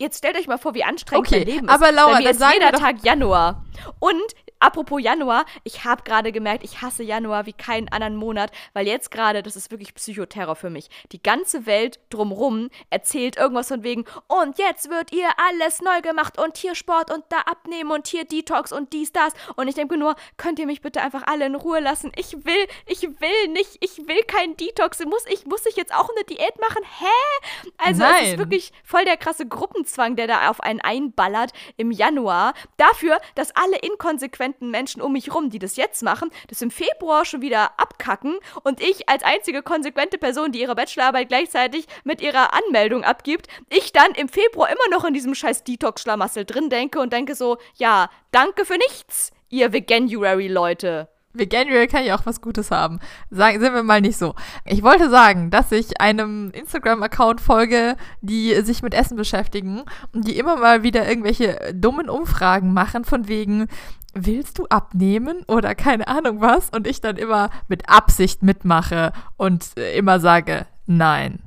[0.00, 1.74] Jetzt stellt euch mal vor, wie anstrengend okay, mein Leben ist.
[1.74, 3.66] Aber Laura, Bei mir ist jeder Tag Januar.
[3.98, 8.86] Und Apropos Januar, ich habe gerade gemerkt, ich hasse Januar wie keinen anderen Monat, weil
[8.86, 10.90] jetzt gerade, das ist wirklich Psychoterror für mich.
[11.12, 16.38] Die ganze Welt drumrum erzählt irgendwas von wegen, und jetzt wird ihr alles neu gemacht
[16.38, 19.32] und hier Sport und da abnehmen und hier Detox und dies, das.
[19.56, 22.12] Und ich denke nur, könnt ihr mich bitte einfach alle in Ruhe lassen?
[22.16, 25.02] Ich will, ich will nicht, ich will keinen Detox.
[25.06, 26.84] Muss ich, muss ich jetzt auch eine Diät machen?
[26.98, 27.70] Hä?
[27.78, 28.24] Also Nein.
[28.24, 32.52] es ist wirklich voll der krasse Gruppenzwang, der da auf einen einballert im Januar.
[32.76, 36.70] Dafür, dass alle inkonsequent konsequenten Menschen um mich rum, die das jetzt machen, das im
[36.70, 42.20] Februar schon wieder abkacken und ich als einzige konsequente Person, die ihre Bachelorarbeit gleichzeitig mit
[42.20, 47.00] ihrer Anmeldung abgibt, ich dann im Februar immer noch in diesem scheiß Detox-Schlamassel drin denke
[47.00, 51.08] und denke so, ja, danke für nichts, ihr Veganuary-Leute.
[51.32, 52.98] Veganuary kann ja auch was Gutes haben.
[53.30, 54.34] Sagen, sind wir mal nicht so.
[54.64, 60.38] Ich wollte sagen, dass ich einem Instagram-Account folge, die sich mit Essen beschäftigen und die
[60.38, 63.68] immer mal wieder irgendwelche dummen Umfragen machen, von wegen,
[64.12, 66.70] willst du abnehmen oder keine Ahnung was?
[66.70, 71.40] Und ich dann immer mit Absicht mitmache und immer sage, nein,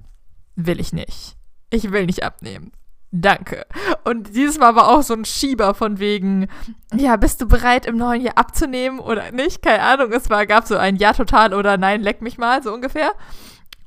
[0.55, 1.35] will ich nicht.
[1.69, 2.71] Ich will nicht abnehmen.
[3.15, 3.67] Danke.
[4.05, 6.47] Und dieses Mal war auch so ein Schieber von wegen,
[6.95, 9.61] ja, bist du bereit, im neuen Jahr abzunehmen oder nicht?
[9.61, 10.11] Keine Ahnung.
[10.11, 13.11] Es war, gab so ein Ja total oder Nein, leck mich mal, so ungefähr.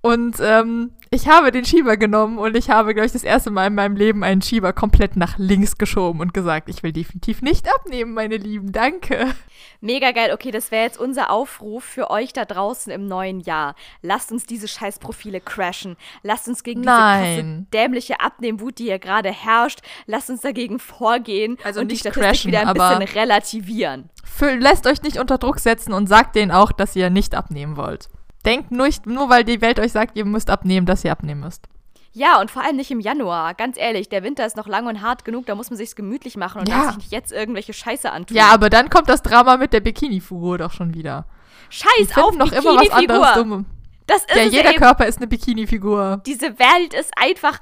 [0.01, 3.69] Und ähm, ich habe den Schieber genommen und ich habe, glaube ich, das erste Mal
[3.69, 7.69] in meinem Leben einen Schieber komplett nach links geschoben und gesagt, ich will definitiv nicht
[7.73, 9.35] abnehmen, meine Lieben, danke.
[9.81, 10.33] Mega geil.
[10.33, 13.75] Okay, das wäre jetzt unser Aufruf für euch da draußen im neuen Jahr.
[14.03, 15.97] Lasst uns diese Scheißprofile crashen.
[16.23, 17.67] Lasst uns gegen Nein.
[17.71, 22.11] diese dämliche Abnehmwut, die hier gerade herrscht, lasst uns dagegen vorgehen also und nicht die
[22.11, 24.11] Statistik crashen, wieder ein bisschen relativieren.
[24.25, 27.77] Für, lässt euch nicht unter Druck setzen und sagt denen auch, dass ihr nicht abnehmen
[27.77, 28.09] wollt.
[28.47, 31.67] Denkt nicht, nur weil die Welt euch sagt, ihr müsst abnehmen, dass ihr abnehmen müsst.
[32.13, 33.53] Ja, und vor allem nicht im Januar.
[33.55, 36.37] Ganz ehrlich, der Winter ist noch lang und hart genug, da muss man sich's gemütlich
[36.39, 36.77] machen und Ja.
[36.77, 38.35] darf sich nicht jetzt irgendwelche Scheiße antun.
[38.37, 41.27] Ja, aber dann kommt das Drama mit der Bikini-Figur doch schon wieder.
[41.69, 43.67] Scheiß auf doch immer was anderes dumm.
[44.07, 44.79] Das ist Ja, jeder eben.
[44.79, 46.23] Körper ist eine Bikini-Figur.
[46.25, 47.59] Diese Welt ist einfach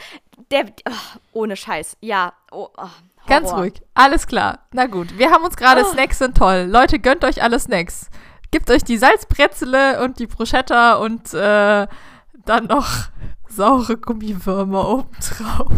[0.51, 0.93] der oh,
[1.33, 1.97] ohne Scheiß.
[2.01, 2.89] Ja, oh, oh,
[3.27, 3.81] Ganz ruhig.
[3.95, 4.59] Alles klar.
[4.73, 5.19] Na gut.
[5.19, 5.91] Wir haben uns gerade Oh.
[5.93, 6.69] Snacks sind toll.
[6.71, 8.11] Leute, gönnt euch alle Snacks.
[8.55, 11.89] Gebt euch die Salzbrezele und die Bruschetta und äh,
[12.45, 12.87] dann noch
[13.49, 15.73] saure Gummiwürmer obendrauf.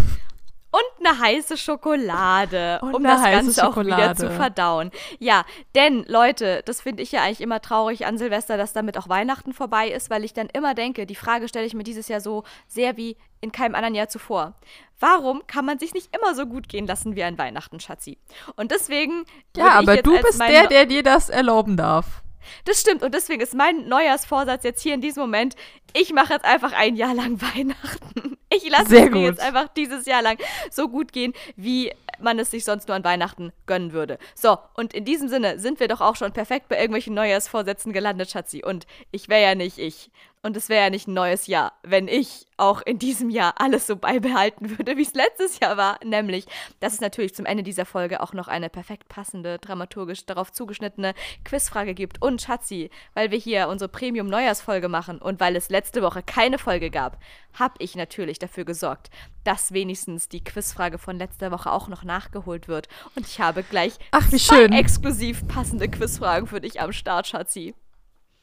[0.70, 4.16] Und eine heiße Schokolade, Und um das heiße Ganze auch wieder Schokolade.
[4.18, 4.91] zu verdauen.
[5.18, 9.09] Ja, denn Leute, das finde ich ja eigentlich immer traurig an Silvester, dass damit auch
[9.09, 12.20] Weihnachten vorbei ist, weil ich dann immer denke, die Frage stelle ich mir dieses Jahr
[12.20, 14.53] so sehr wie in keinem anderen Jahr zuvor.
[15.01, 18.18] Warum kann man sich nicht immer so gut gehen lassen wie an Weihnachten, Schatzi?
[18.55, 19.24] Und deswegen
[19.57, 22.22] Ja, aber du bist der, der dir das erlauben darf.
[22.65, 25.57] Das stimmt und deswegen ist mein Neujahrsvorsatz jetzt hier in diesem Moment,
[25.93, 28.37] ich mache jetzt einfach ein Jahr lang Weihnachten.
[28.49, 30.39] Ich lasse es mir jetzt einfach dieses Jahr lang
[30.71, 34.19] so gut gehen, wie man es sich sonst nur an Weihnachten gönnen würde.
[34.35, 38.31] So, und in diesem Sinne sind wir doch auch schon perfekt bei irgendwelchen Neujahrsvorsätzen gelandet,
[38.31, 38.63] Schatzi.
[38.65, 40.11] Und ich wäre ja nicht ich.
[40.47, 43.89] Und es wäre ja nicht ein neues Jahr, wenn ich auch in diesem Jahr alles
[43.89, 45.99] so beibehalten würde, wie es letztes Jahr war.
[46.05, 46.47] Nämlich,
[46.79, 51.15] dass es natürlich zum Ende dieser Folge auch noch eine perfekt passende, dramaturgisch darauf zugeschnittene
[51.45, 52.23] Quizfrage gibt.
[52.23, 56.93] Und Schatzi, weil wir hier unsere Premium-Neujahrsfolge machen und weil es letzte Woche keine Folge
[56.93, 57.19] gab,
[57.55, 59.11] habe ich natürlich dafür gesorgt,
[59.43, 62.87] dass wenigstens die Quizfrage von letzter Woche auch noch nachgeholt wird.
[63.17, 64.73] Und ich habe gleich Ach, wie zwei schön.
[64.73, 67.75] exklusiv passende Quizfragen für dich am Start, Schatzi.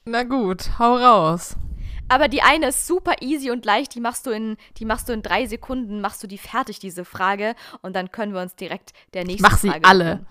[0.03, 1.55] Na gut, hau raus.
[2.09, 5.13] Aber die eine ist super easy und leicht, die machst du in, die machst du
[5.13, 8.91] in drei Sekunden, machst du die fertig, diese Frage, und dann können wir uns direkt
[9.13, 10.05] der nächsten mach sie Frage alle.
[10.11, 10.27] widmen.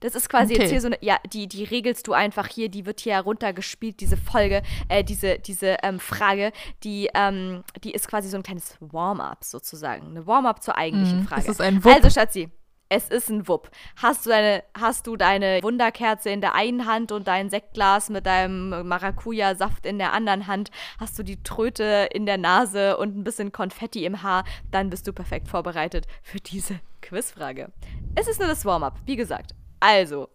[0.00, 0.62] Das ist quasi Okay.
[0.62, 4.00] jetzt hier so eine, ja, die, die regelst du einfach hier, die wird hier heruntergespielt,
[4.00, 6.50] diese Folge, äh, diese, diese ähm, Frage,
[6.82, 10.08] die, ähm, die ist quasi so ein kleines Warm-up sozusagen.
[10.08, 11.42] Eine Warm-up zur eigentlichen Mhm, Frage.
[11.42, 11.94] es ist ein Wupp.
[11.94, 12.48] Also, Schatzi,
[12.92, 13.70] es ist ein Wupp.
[13.96, 18.26] Hast du deine, hast du deine Wunderkerze in der einen Hand und dein Sektglas mit
[18.26, 20.70] deinem Maracuja-Saft in der anderen Hand,
[21.00, 25.08] hast du die Tröte in der Nase und ein bisschen Konfetti im Haar, dann bist
[25.08, 27.72] du perfekt vorbereitet für diese Quizfrage.
[28.14, 29.52] Es ist nur das Warm-up, wie gesagt.
[29.80, 30.28] Also,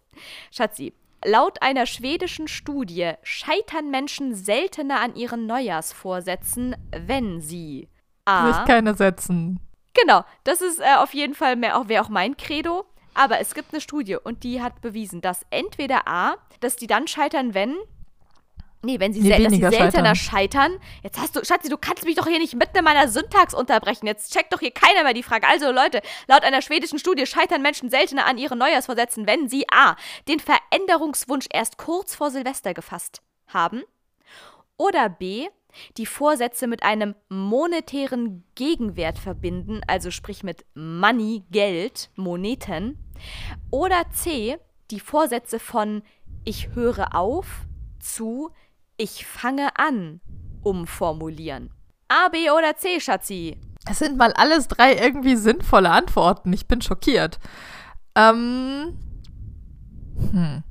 [0.50, 0.92] Schatzi,
[1.24, 7.88] laut einer schwedischen Studie scheitern Menschen seltener an ihren Neujahrsvorsätzen, wenn sie
[8.24, 8.52] A.
[8.52, 9.60] Sich keine setzen.
[10.00, 12.84] Genau, das ist äh, auf jeden Fall mehr auch wäre auch mein Credo.
[13.14, 17.08] Aber es gibt eine Studie und die hat bewiesen, dass entweder A, dass die dann
[17.08, 17.76] scheitern, wenn.
[18.80, 20.78] Nee, wenn sie, Nee, dass sie seltener scheitern.
[21.02, 24.06] Jetzt hast du, Schatzi, du kannst mich doch hier nicht mitten in meiner Syntax unterbrechen.
[24.06, 25.48] Jetzt checkt doch hier keiner mehr die Frage.
[25.48, 29.96] Also, Leute, laut einer schwedischen Studie scheitern Menschen seltener an ihren Neujahrsvorsätzen, wenn sie A.
[30.28, 33.82] den Veränderungswunsch erst kurz vor Silvester gefasst haben.
[34.76, 35.48] Oder B.
[35.96, 42.98] Die Vorsätze mit einem monetären Gegenwert verbinden, also sprich mit Money, Geld, Moneten.
[43.70, 44.58] Oder C.
[44.90, 46.02] Die Vorsätze von
[46.44, 47.66] ich höre auf
[48.00, 48.50] zu
[49.00, 50.20] ich fange an
[50.62, 51.70] umformulieren.
[52.08, 53.56] A, B oder C, Schatzi?
[53.88, 56.52] Es sind mal alles drei irgendwie sinnvolle Antworten.
[56.52, 57.38] Ich bin schockiert.
[58.16, 58.98] Ähm.
[60.32, 60.64] Hm.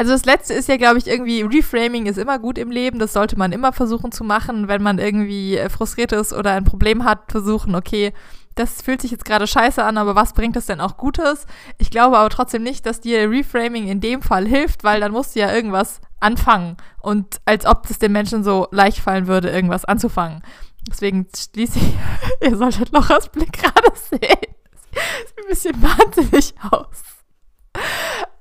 [0.00, 2.98] Also das letzte ist ja, glaube ich, irgendwie, Reframing ist immer gut im Leben.
[2.98, 6.64] Das sollte man immer versuchen zu machen, wenn man irgendwie äh, frustriert ist oder ein
[6.64, 8.14] Problem hat, versuchen, okay,
[8.54, 11.44] das fühlt sich jetzt gerade scheiße an, aber was bringt das denn auch Gutes?
[11.76, 15.36] Ich glaube aber trotzdem nicht, dass dir Reframing in dem Fall hilft, weil dann musst
[15.36, 16.78] du ja irgendwas anfangen.
[17.02, 20.40] Und als ob es den Menschen so leicht fallen würde, irgendwas anzufangen.
[20.88, 21.94] Deswegen schließe ich,
[22.48, 24.20] ihr solltet Lochers Blick gerade sehen.
[24.22, 27.02] Sieht ein bisschen wahnsinnig aus.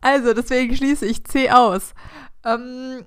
[0.02, 1.94] Also, deswegen schließe ich C aus.
[2.46, 3.06] Ähm,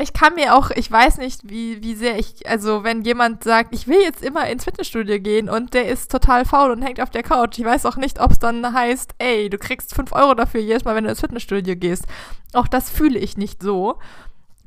[0.00, 3.74] ich kann mir auch, ich weiß nicht, wie, wie sehr ich, also wenn jemand sagt,
[3.74, 7.10] ich will jetzt immer ins Fitnessstudio gehen und der ist total faul und hängt auf
[7.10, 10.34] der Couch, ich weiß auch nicht, ob es dann heißt, ey, du kriegst 5 Euro
[10.34, 12.06] dafür jedes Mal, wenn du ins Fitnessstudio gehst.
[12.54, 13.98] Auch das fühle ich nicht so.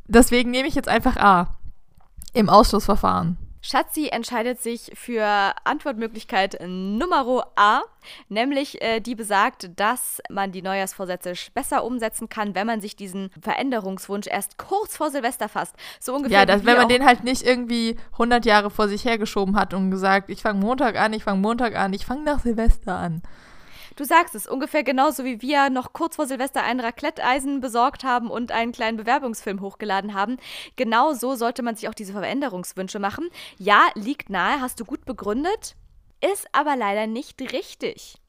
[0.08, 1.58] Deswegen nehme ich jetzt einfach A.
[2.34, 3.38] Im Ausschlussverfahren.
[3.66, 5.26] Schatzi entscheidet sich für
[5.64, 7.82] Antwortmöglichkeit Nummer A,
[8.28, 13.32] nämlich äh, die besagt, dass man die Neujahrsvorsätze besser umsetzen kann, wenn man sich diesen
[13.41, 15.78] Veränderungswunsch erst kurz vor Silvester fasst.
[16.01, 16.39] So ungefähr.
[16.39, 19.91] Ja, das, wenn man den halt nicht irgendwie 100 Jahre vor sich hergeschoben hat und
[19.91, 23.24] gesagt, ich fange Montag an, ich fange Montag an, ich fange nach Silvester an.
[23.96, 28.32] Du sagst es, ungefähr genauso wie wir noch kurz vor Silvester ein Raclette-Eisen besorgt haben
[28.32, 30.38] und einen kleinen Bewerbungsfilm hochgeladen haben.
[30.76, 33.30] Genau so sollte man sich auch diese Veränderungswünsche machen.
[33.58, 35.76] Ja, liegt nahe, hast du gut begründet,
[36.22, 38.23] ist aber leider nicht richtig.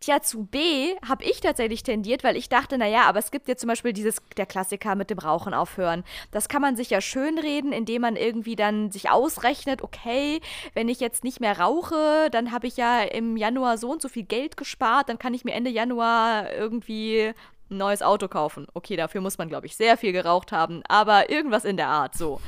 [0.00, 3.56] Tja, zu B habe ich tatsächlich tendiert, weil ich dachte, naja, aber es gibt ja
[3.56, 6.04] zum Beispiel dieses, der Klassiker mit dem Rauchen aufhören.
[6.30, 10.40] Das kann man sich ja schönreden, indem man irgendwie dann sich ausrechnet, okay,
[10.74, 14.08] wenn ich jetzt nicht mehr rauche, dann habe ich ja im Januar so und so
[14.08, 17.32] viel Geld gespart, dann kann ich mir Ende Januar irgendwie
[17.70, 18.66] ein neues Auto kaufen.
[18.74, 22.14] Okay, dafür muss man, glaube ich, sehr viel geraucht haben, aber irgendwas in der Art
[22.14, 22.40] so.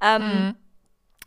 [0.00, 0.54] Ähm, mhm.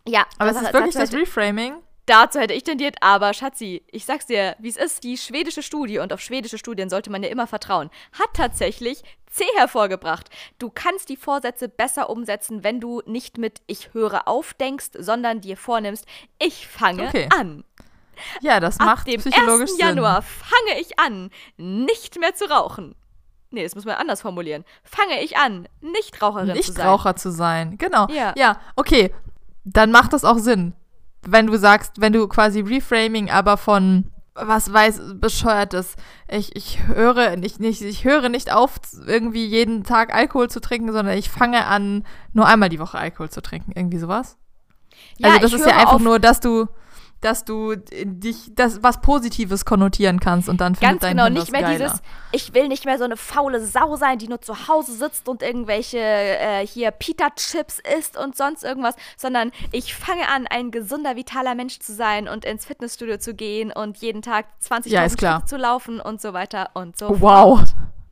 [0.07, 1.73] Ja, aber es ist wirklich das Reframing
[2.07, 5.99] Dazu hätte ich tendiert, aber Schatzi, ich sag's dir, wie es ist, die schwedische Studie,
[5.99, 10.29] und auf schwedische Studien sollte man ja immer vertrauen, hat tatsächlich C hervorgebracht.
[10.57, 15.41] Du kannst die Vorsätze besser umsetzen, wenn du nicht mit ich höre auf denkst, sondern
[15.41, 16.05] dir vornimmst,
[16.39, 17.29] ich fange okay.
[17.37, 17.63] an.
[18.41, 19.79] Ja, das Ab macht dem psychologisch 1.
[19.79, 22.95] Januar fange ich an, nicht mehr zu rauchen.
[23.51, 24.63] Nee, das muss man anders formulieren.
[24.83, 26.85] Fange ich an, nicht Raucherin nicht zu sein.
[26.85, 28.07] Nicht Raucher zu sein, genau.
[28.09, 28.33] Ja.
[28.37, 29.13] ja, okay.
[29.63, 30.73] Dann macht das auch Sinn
[31.27, 35.95] wenn du sagst, wenn du quasi Reframing, aber von was weiß bescheuertes.
[36.29, 40.91] Ich, ich höre nicht, nicht, ich höre nicht auf, irgendwie jeden Tag Alkohol zu trinken,
[40.91, 43.73] sondern ich fange an, nur einmal die Woche Alkohol zu trinken.
[43.75, 44.37] Irgendwie sowas.
[45.17, 46.67] Ja, also das ist ja einfach nur, dass du
[47.21, 51.37] dass du dich das was Positives konnotieren kannst und dann findet Ganz dein genau, Kind
[51.37, 51.77] nicht mehr geiler.
[51.77, 52.01] dieses,
[52.31, 55.43] ich will nicht mehr so eine faule Sau sein, die nur zu Hause sitzt und
[55.43, 61.55] irgendwelche äh, hier Pita-Chips isst und sonst irgendwas, sondern ich fange an, ein gesunder, vitaler
[61.55, 65.57] Mensch zu sein und ins Fitnessstudio zu gehen und jeden Tag 20.000 ja, Schritte zu
[65.57, 67.21] laufen und so weiter und so.
[67.21, 67.61] Wow.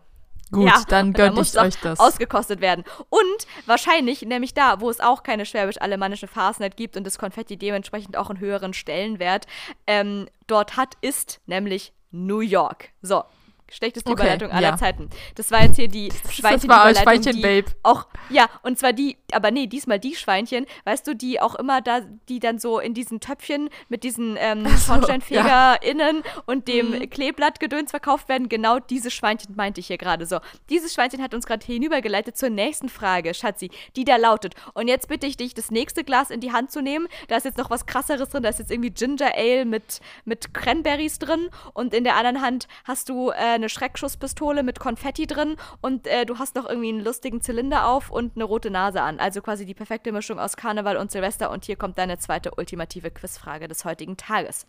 [0.51, 1.99] Gut, ja, dann gönnt ich euch das.
[1.99, 2.83] Ausgekostet werden.
[3.09, 8.17] Und wahrscheinlich, nämlich da, wo es auch keine schwäbisch-alemannische Fastnet gibt und das Konfetti dementsprechend
[8.17, 9.47] auch einen höheren Stellenwert
[9.87, 12.89] ähm, dort hat, ist nämlich New York.
[13.01, 13.23] So,
[13.71, 14.77] Schlechteste okay, Überleitung aller ja.
[14.77, 15.09] Zeiten.
[15.35, 16.67] Das war jetzt hier die Schweinchen.
[16.67, 17.71] Das war Schweinchen, Babe.
[17.83, 21.81] Auch, ja, und zwar die, aber nee, diesmal die Schweinchen, weißt du, die auch immer
[21.81, 26.43] da, die dann so in diesen Töpfchen mit diesen ähm, so, SchornsteinfegerInnen ja.
[26.45, 27.09] und dem mhm.
[27.09, 28.49] Kleeblattgedöns verkauft werden.
[28.49, 30.39] Genau diese Schweinchen meinte ich hier gerade so.
[30.69, 34.55] Dieses Schweinchen hat uns gerade hinübergeleitet zur nächsten Frage, Schatzi, die da lautet.
[34.73, 37.07] Und jetzt bitte ich dich, das nächste Glas in die Hand zu nehmen.
[37.29, 38.43] Da ist jetzt noch was krasseres drin.
[38.43, 41.49] Da ist jetzt irgendwie Ginger Ale mit, mit Cranberries drin.
[41.73, 46.25] Und in der anderen Hand hast du äh, eine Schreckschusspistole mit Konfetti drin und äh,
[46.25, 49.19] du hast noch irgendwie einen lustigen Zylinder auf und eine rote Nase an.
[49.19, 51.51] Also quasi die perfekte Mischung aus Karneval und Silvester.
[51.51, 54.65] Und hier kommt deine zweite ultimative Quizfrage des heutigen Tages.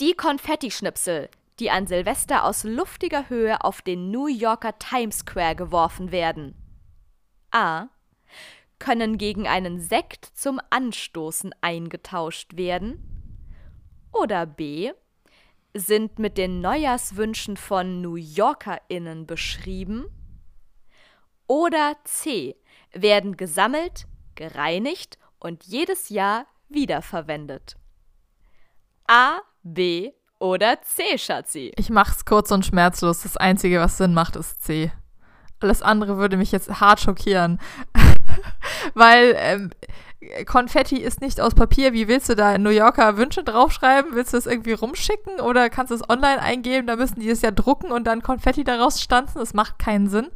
[0.00, 6.12] Die Konfettischnipsel, die an Silvester aus luftiger Höhe auf den New Yorker Times Square geworfen
[6.12, 6.54] werden.
[7.50, 7.88] A.
[8.78, 13.02] Können gegen einen Sekt zum Anstoßen eingetauscht werden.
[14.12, 14.92] Oder B
[15.78, 20.06] sind mit den Neujahrswünschen von New YorkerInnen beschrieben.
[21.46, 22.56] Oder C.
[22.92, 27.76] werden gesammelt, gereinigt und jedes Jahr wiederverwendet.
[29.06, 31.72] A, B oder C, Schatzi?
[31.76, 33.22] Ich mach's kurz und schmerzlos.
[33.22, 34.92] Das Einzige, was Sinn macht, ist C.
[35.60, 37.58] Alles andere würde mich jetzt hart schockieren.
[38.94, 39.70] Weil ähm,
[40.46, 41.92] Konfetti ist nicht aus Papier.
[41.92, 44.14] Wie willst du da New Yorker Wünsche draufschreiben?
[44.14, 46.88] Willst du es irgendwie rumschicken oder kannst du es online eingeben?
[46.88, 49.38] Da müssen die es ja drucken und dann Konfetti daraus stanzen.
[49.38, 50.28] Das macht keinen Sinn.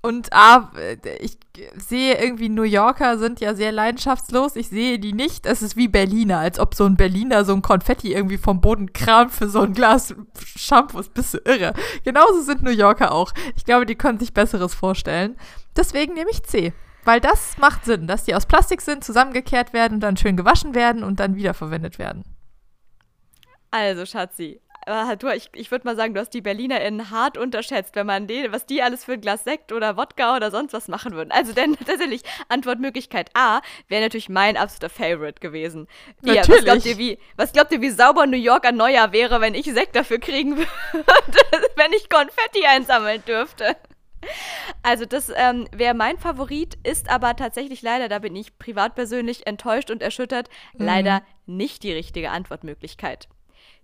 [0.00, 0.70] Und A,
[1.18, 1.38] ich
[1.76, 4.54] sehe irgendwie, New Yorker sind ja sehr leidenschaftslos.
[4.54, 5.44] Ich sehe die nicht.
[5.44, 8.92] Es ist wie Berliner, als ob so ein Berliner so ein Konfetti irgendwie vom Boden
[8.92, 10.14] kramt für so ein Glas
[10.56, 11.00] Shampoo.
[11.00, 11.72] Ist bist du irre.
[12.04, 13.32] Genauso sind New Yorker auch.
[13.56, 15.36] Ich glaube, die können sich Besseres vorstellen.
[15.76, 16.72] Deswegen nehme ich C.
[17.04, 21.04] Weil das macht Sinn, dass die aus Plastik sind, zusammengekehrt werden dann schön gewaschen werden
[21.04, 22.24] und dann wiederverwendet werden.
[23.70, 27.94] Also, Schatzi, äh, du, ich, ich würde mal sagen, du hast die BerlinerInnen hart unterschätzt,
[27.94, 30.88] wenn man den, was die alles für ein Glas Sekt oder Wodka oder sonst was
[30.88, 31.30] machen würden.
[31.30, 35.88] Also denn tatsächlich, Antwortmöglichkeit A wäre natürlich mein absoluter Favorite gewesen.
[36.22, 36.48] Natürlich.
[36.48, 39.40] Ja, was, glaubt ihr, wie, was glaubt ihr, wie sauber New York an Neujahr wäre,
[39.42, 40.56] wenn ich Sekt dafür kriegen
[40.92, 43.76] würde, wenn ich Konfetti einsammeln dürfte?
[44.82, 49.46] Also das ähm, wäre mein Favorit, ist aber tatsächlich leider, da bin ich privat persönlich
[49.46, 50.84] enttäuscht und erschüttert, mhm.
[50.84, 53.28] leider nicht die richtige Antwortmöglichkeit.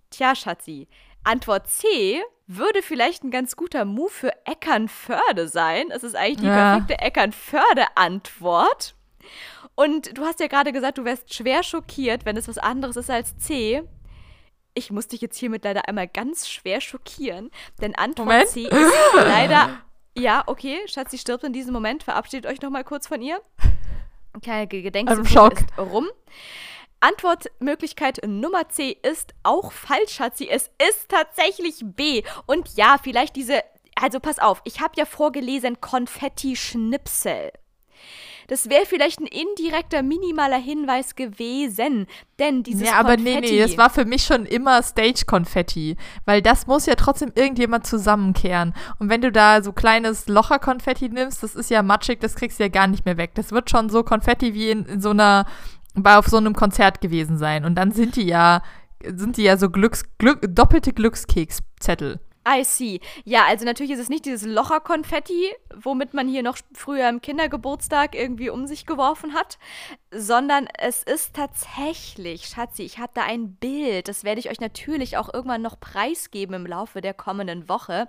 [0.09, 0.87] Tja, Schatzi,
[1.23, 5.89] Antwort C würde vielleicht ein ganz guter Move für Eckernförde sein.
[5.89, 6.75] Es ist eigentlich die ja.
[6.75, 8.95] perfekte Eckernförde-Antwort.
[9.73, 13.09] Und du hast ja gerade gesagt, du wärst schwer schockiert, wenn es was anderes ist
[13.09, 13.83] als C.
[14.73, 17.49] Ich muss dich jetzt hiermit leider einmal ganz schwer schockieren,
[17.81, 18.49] denn Antwort Moment.
[18.49, 19.81] C ist leider.
[20.17, 22.03] Ja, okay, Schatzi stirbt in diesem Moment.
[22.03, 23.41] Verabschiedet euch noch mal kurz von ihr.
[24.43, 26.07] Keine Gedenksekunde ist rum.
[27.01, 30.47] Antwortmöglichkeit Nummer C ist auch falsch, Schatzi.
[30.49, 32.23] Es ist tatsächlich B.
[32.45, 33.61] Und ja, vielleicht diese.
[34.01, 37.51] Also pass auf, ich habe ja vorgelesen Konfetti-Schnipsel.
[38.47, 42.07] Das wäre vielleicht ein indirekter, minimaler Hinweis gewesen.
[42.39, 45.97] Denn dieses Ja, aber Konfetti nee, nee, das war für mich schon immer Stage-Konfetti.
[46.25, 48.73] Weil das muss ja trotzdem irgendjemand zusammenkehren.
[48.99, 52.63] Und wenn du da so kleines Locher-Konfetti nimmst, das ist ja matschig, das kriegst du
[52.63, 53.31] ja gar nicht mehr weg.
[53.35, 55.45] Das wird schon so Konfetti wie in, in so einer
[55.95, 57.65] bei auf so einem Konzert gewesen sein.
[57.65, 58.61] Und dann sind die ja,
[59.03, 62.19] sind die ja so Glücks, Glück, doppelte Glückskekszettel.
[62.47, 62.99] I see.
[63.23, 68.15] Ja, also natürlich ist es nicht dieses Locher-Konfetti, womit man hier noch früher im Kindergeburtstag
[68.15, 69.57] irgendwie um sich geworfen hat,
[70.15, 75.33] sondern es ist tatsächlich, Schatzi, ich da ein Bild, das werde ich euch natürlich auch
[75.33, 78.07] irgendwann noch preisgeben im Laufe der kommenden Woche.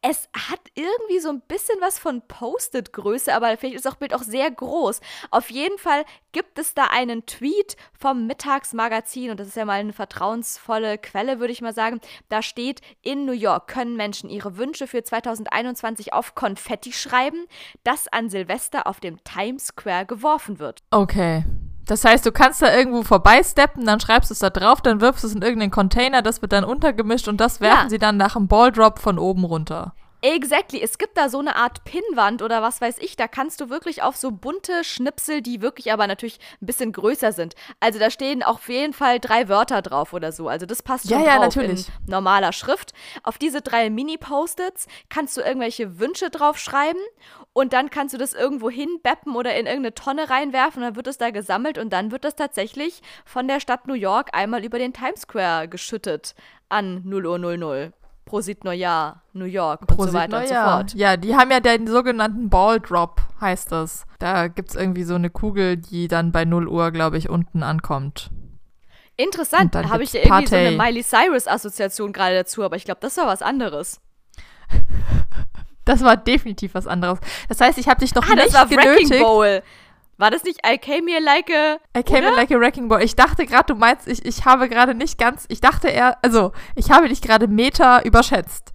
[0.00, 4.22] Es hat irgendwie so ein bisschen was von Post-it-Größe, aber vielleicht ist das Bild auch
[4.22, 5.00] sehr groß.
[5.30, 9.80] Auf jeden Fall gibt es da einen Tweet vom Mittagsmagazin und das ist ja mal
[9.80, 12.00] eine vertrauensvolle Quelle, würde ich mal sagen.
[12.28, 17.46] Da steht in New York können Menschen ihre Wünsche für 2021 auf Konfetti schreiben,
[17.82, 20.82] das an Silvester auf dem Times Square geworfen wird.
[20.90, 21.23] Okay.
[21.86, 25.22] Das heißt, du kannst da irgendwo vorbeisteppen, dann schreibst du es da drauf, dann wirfst
[25.22, 27.90] du es in irgendeinen Container, das wird dann untergemischt und das werfen ja.
[27.90, 29.94] sie dann nach einem Balldrop von oben runter.
[30.24, 30.80] Exactly.
[30.80, 33.14] Es gibt da so eine Art Pinnwand oder was weiß ich.
[33.14, 37.30] Da kannst du wirklich auf so bunte Schnipsel, die wirklich aber natürlich ein bisschen größer
[37.32, 37.54] sind.
[37.78, 40.48] Also da stehen auf jeden Fall drei Wörter drauf oder so.
[40.48, 41.88] Also das passt schon ja, drauf ja, natürlich.
[41.88, 42.94] in normaler Schrift.
[43.22, 47.02] Auf diese drei Mini-Post-its kannst du irgendwelche Wünsche draufschreiben
[47.52, 51.06] und dann kannst du das irgendwo hinbeppen oder in irgendeine Tonne reinwerfen und dann wird
[51.06, 54.78] es da gesammelt und dann wird das tatsächlich von der Stadt New York einmal über
[54.78, 56.34] den Times Square geschüttet
[56.70, 57.92] an 0 Uhr 00.
[58.34, 60.80] Prosit Neujahr, New York Prosit und so weiter Neujahr.
[60.80, 61.00] und so fort.
[61.00, 64.06] Ja, die haben ja den sogenannten Ball Drop, heißt das.
[64.18, 67.62] Da gibt es irgendwie so eine Kugel, die dann bei 0 Uhr, glaube ich, unten
[67.62, 68.30] ankommt.
[69.16, 72.98] Interessant, da habe ich ja irgendwie so eine Miley Cyrus-Assoziation gerade dazu, aber ich glaube,
[73.00, 74.00] das war was anderes.
[75.84, 77.20] das war definitiv was anderes.
[77.48, 79.22] Das heißt, ich habe dich noch ah, nicht das war genötigt.
[79.22, 79.62] Bowl.
[80.16, 81.78] War das nicht I came here like a.
[81.98, 83.02] I came here like a wrecking ball.
[83.02, 85.44] Ich dachte gerade, du meinst, ich, ich habe gerade nicht ganz.
[85.48, 88.72] Ich dachte eher, also, ich habe dich gerade Meter überschätzt.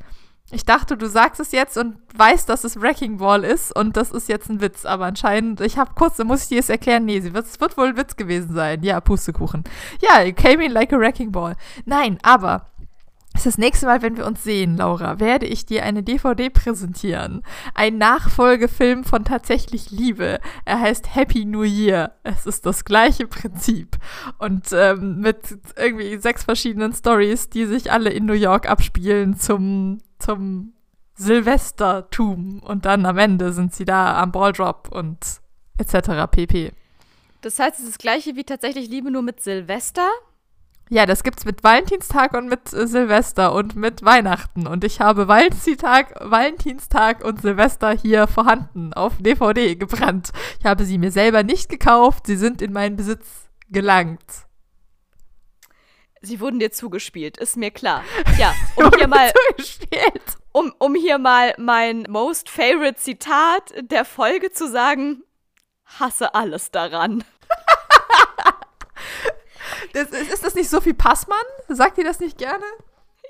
[0.51, 4.09] Ich dachte, du sagst es jetzt und weißt, dass es Wrecking Ball ist und das
[4.09, 4.83] ist jetzt ein Witz.
[4.83, 7.05] Aber anscheinend, ich habe kurz, da muss ich dir es erklären.
[7.05, 8.81] Nee, es wird, wird wohl ein Witz gewesen sein.
[8.83, 9.63] Ja, Pustekuchen.
[10.01, 11.55] Ja, I came in like a wrecking ball.
[11.85, 12.65] Nein, aber
[13.43, 17.43] das nächste Mal, wenn wir uns sehen, Laura, werde ich dir eine DVD präsentieren.
[17.75, 20.39] Ein Nachfolgefilm von Tatsächlich Liebe.
[20.65, 22.13] Er heißt Happy New Year.
[22.23, 23.97] Es ist das gleiche Prinzip.
[24.37, 29.99] Und ähm, mit irgendwie sechs verschiedenen Stories, die sich alle in New York abspielen zum,
[30.17, 30.73] zum
[31.15, 32.61] Silvestertum.
[32.63, 35.17] Und dann am Ende sind sie da am Balldrop und
[35.77, 36.31] etc.
[36.31, 36.71] pp.
[37.41, 40.09] Das heißt, es ist das gleiche wie Tatsächlich Liebe, nur mit Silvester?
[40.91, 44.65] Ja, das gibt's mit Valentinstag und mit äh, Silvester und mit Weihnachten.
[44.65, 50.31] Und ich habe Valentinstag, Valentinstag und Silvester hier vorhanden auf DVD gebrannt.
[50.59, 54.19] Ich habe sie mir selber nicht gekauft, sie sind in meinen Besitz gelangt.
[56.21, 58.03] Sie wurden dir zugespielt, ist mir klar.
[58.39, 59.31] Ja, um hier mal,
[60.51, 65.21] um, um hier mal mein most favorite Zitat der Folge zu sagen,
[65.85, 67.23] hasse alles daran.
[69.93, 71.37] Das, ist, das nicht Sophie Passmann?
[71.67, 72.63] Sagt ihr das nicht gerne?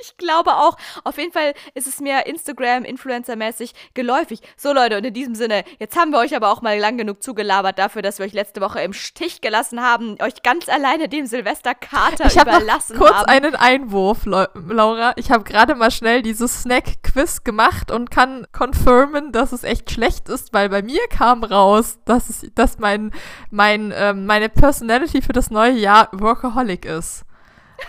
[0.01, 0.77] Ich glaube auch.
[1.03, 4.39] Auf jeden Fall ist es mir Instagram-Influencer-mäßig geläufig.
[4.55, 7.21] So, Leute, und in diesem Sinne, jetzt haben wir euch aber auch mal lang genug
[7.21, 11.25] zugelabert dafür, dass wir euch letzte Woche im Stich gelassen haben, euch ganz alleine dem
[11.25, 13.29] Silvesterkater ich hab überlassen noch kurz haben.
[13.29, 15.13] einen Einwurf, Laura.
[15.17, 20.29] Ich habe gerade mal schnell dieses Snack-Quiz gemacht und kann confirmen, dass es echt schlecht
[20.29, 23.11] ist, weil bei mir kam raus, dass, es, dass mein,
[23.51, 27.25] mein, ähm, meine Personality für das neue Jahr Workaholic ist.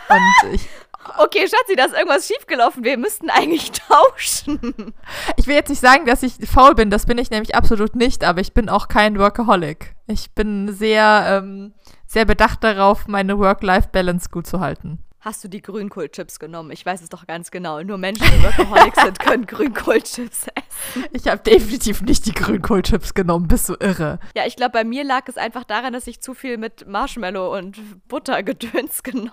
[0.08, 0.68] Und ich
[1.22, 2.82] Okay, Schatzi, da ist irgendwas schiefgelaufen.
[2.82, 4.94] Wir müssten eigentlich tauschen.
[5.36, 6.88] Ich will jetzt nicht sagen, dass ich faul bin.
[6.88, 8.24] Das bin ich nämlich absolut nicht.
[8.24, 9.94] Aber ich bin auch kein Workaholic.
[10.06, 11.74] Ich bin sehr, ähm,
[12.06, 15.04] sehr bedacht darauf, meine Work-Life-Balance gut zu halten.
[15.22, 16.70] Hast du die Grünkohlchips genommen?
[16.70, 17.82] Ich weiß es doch ganz genau.
[17.82, 21.04] Nur Menschen, die Workaholics sind, können Grünkohlchips essen.
[21.12, 23.46] Ich habe definitiv nicht die Grünkohlchips genommen.
[23.46, 24.18] Bist du irre?
[24.34, 27.54] Ja, ich glaube, bei mir lag es einfach daran, dass ich zu viel mit Marshmallow
[27.54, 29.30] und Buttergedöns genommen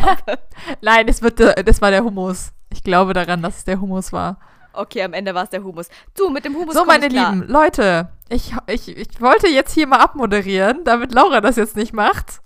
[0.00, 0.38] habe.
[0.80, 2.52] Nein, es wird, äh, das war der Hummus.
[2.72, 4.38] Ich glaube daran, dass es der Hummus war.
[4.72, 5.88] Okay, am Ende war es der Hummus.
[6.16, 9.98] Du, mit dem Hummus So, meine Lieben, Leute, ich, ich, ich wollte jetzt hier mal
[9.98, 12.40] abmoderieren, damit Laura das jetzt nicht macht.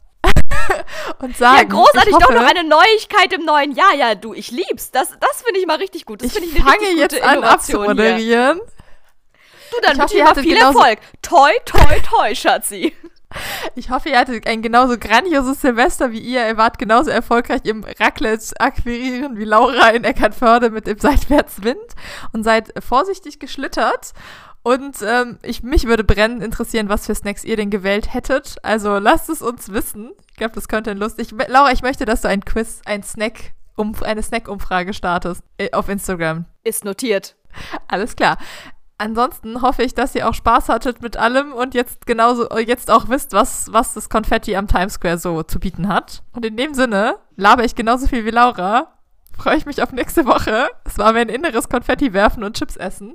[1.20, 1.56] und sagen.
[1.56, 3.94] Ja, großartig, hoffe, doch noch eine Neuigkeit im neuen Jahr.
[3.94, 4.90] Ja, du, ich lieb's.
[4.90, 6.22] Das, das finde ich mal richtig gut.
[6.22, 8.60] Das ich ich fange jetzt an abzumoderieren.
[9.70, 10.98] Du, dann ich hoffe, hoffe, viel Erfolg.
[11.22, 12.94] Toi, toi, toi, Schatzi.
[13.74, 16.48] Ich hoffe, ihr hattet ein genauso grandioses Silvester wie ihr.
[16.48, 21.94] Ihr wart genauso erfolgreich im Raclette akquirieren wie Laura in Eckernförde mit dem Seitwärtswind
[22.32, 24.12] und seid vorsichtig geschlittert.
[24.68, 28.56] Und ähm, ich, mich würde brennend interessieren, was für Snacks ihr denn gewählt hättet.
[28.62, 30.10] Also lasst es uns wissen.
[30.30, 31.30] Ich glaube, das könnte lustig.
[31.46, 35.88] Laura, ich möchte, dass du ein Quiz, ein Snack, um, eine Snack-Umfrage startest äh, auf
[35.88, 36.44] Instagram.
[36.64, 37.34] Ist notiert.
[37.88, 38.36] Alles klar.
[38.98, 43.08] Ansonsten hoffe ich, dass ihr auch Spaß hattet mit allem und jetzt genauso jetzt auch
[43.08, 46.22] wisst, was, was das Konfetti am Times Square so zu bieten hat.
[46.32, 48.98] Und in dem Sinne laber ich genauso viel wie Laura.
[49.34, 50.68] Freue ich mich auf nächste Woche.
[50.84, 53.14] Es war mir ein inneres Konfetti werfen und Chips essen.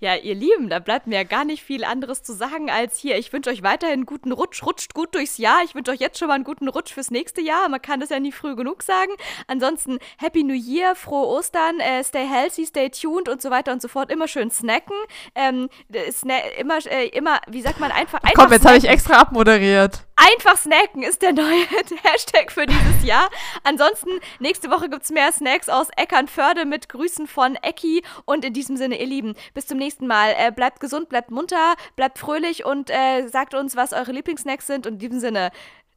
[0.00, 3.18] Ja, ihr Lieben, da bleibt mir ja gar nicht viel anderes zu sagen als hier.
[3.18, 4.62] Ich wünsche euch weiterhin guten Rutsch.
[4.64, 5.62] Rutscht gut durchs Jahr.
[5.64, 7.68] Ich wünsche euch jetzt schon mal einen guten Rutsch fürs nächste Jahr.
[7.68, 9.12] Man kann das ja nie früh genug sagen.
[9.46, 13.82] Ansonsten Happy New Year, frohe Ostern, äh, stay healthy, stay tuned und so weiter und
[13.82, 14.10] so fort.
[14.10, 14.96] Immer schön snacken.
[15.34, 15.68] Ähm,
[16.10, 18.22] sna immer, äh, immer, wie sagt man, einfach.
[18.22, 20.04] einfach Komm, jetzt habe ich extra abmoderiert.
[20.16, 21.64] Einfach snacken ist der neue
[22.02, 23.30] Hashtag für dieses Jahr.
[23.62, 24.10] Ansonsten,
[24.40, 28.02] nächste Woche gibt es mehr Snacks aus Eckernförde mit Grüßen von Ecki.
[28.24, 30.34] Und in diesem Sinne, ihr Lieben, bis zum nächsten Mal.
[30.36, 34.86] Äh, bleibt gesund, bleibt munter, bleibt fröhlich und äh, sagt uns, was eure Lieblingssnacks sind.
[34.86, 35.50] Und in diesem Sinne,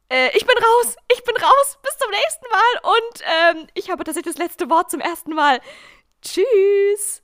[0.08, 2.94] äh, ich bin raus, ich bin raus, bis zum nächsten Mal.
[2.94, 5.60] Und ähm, ich habe tatsächlich das letzte Wort zum ersten Mal.
[6.22, 7.22] Tschüss.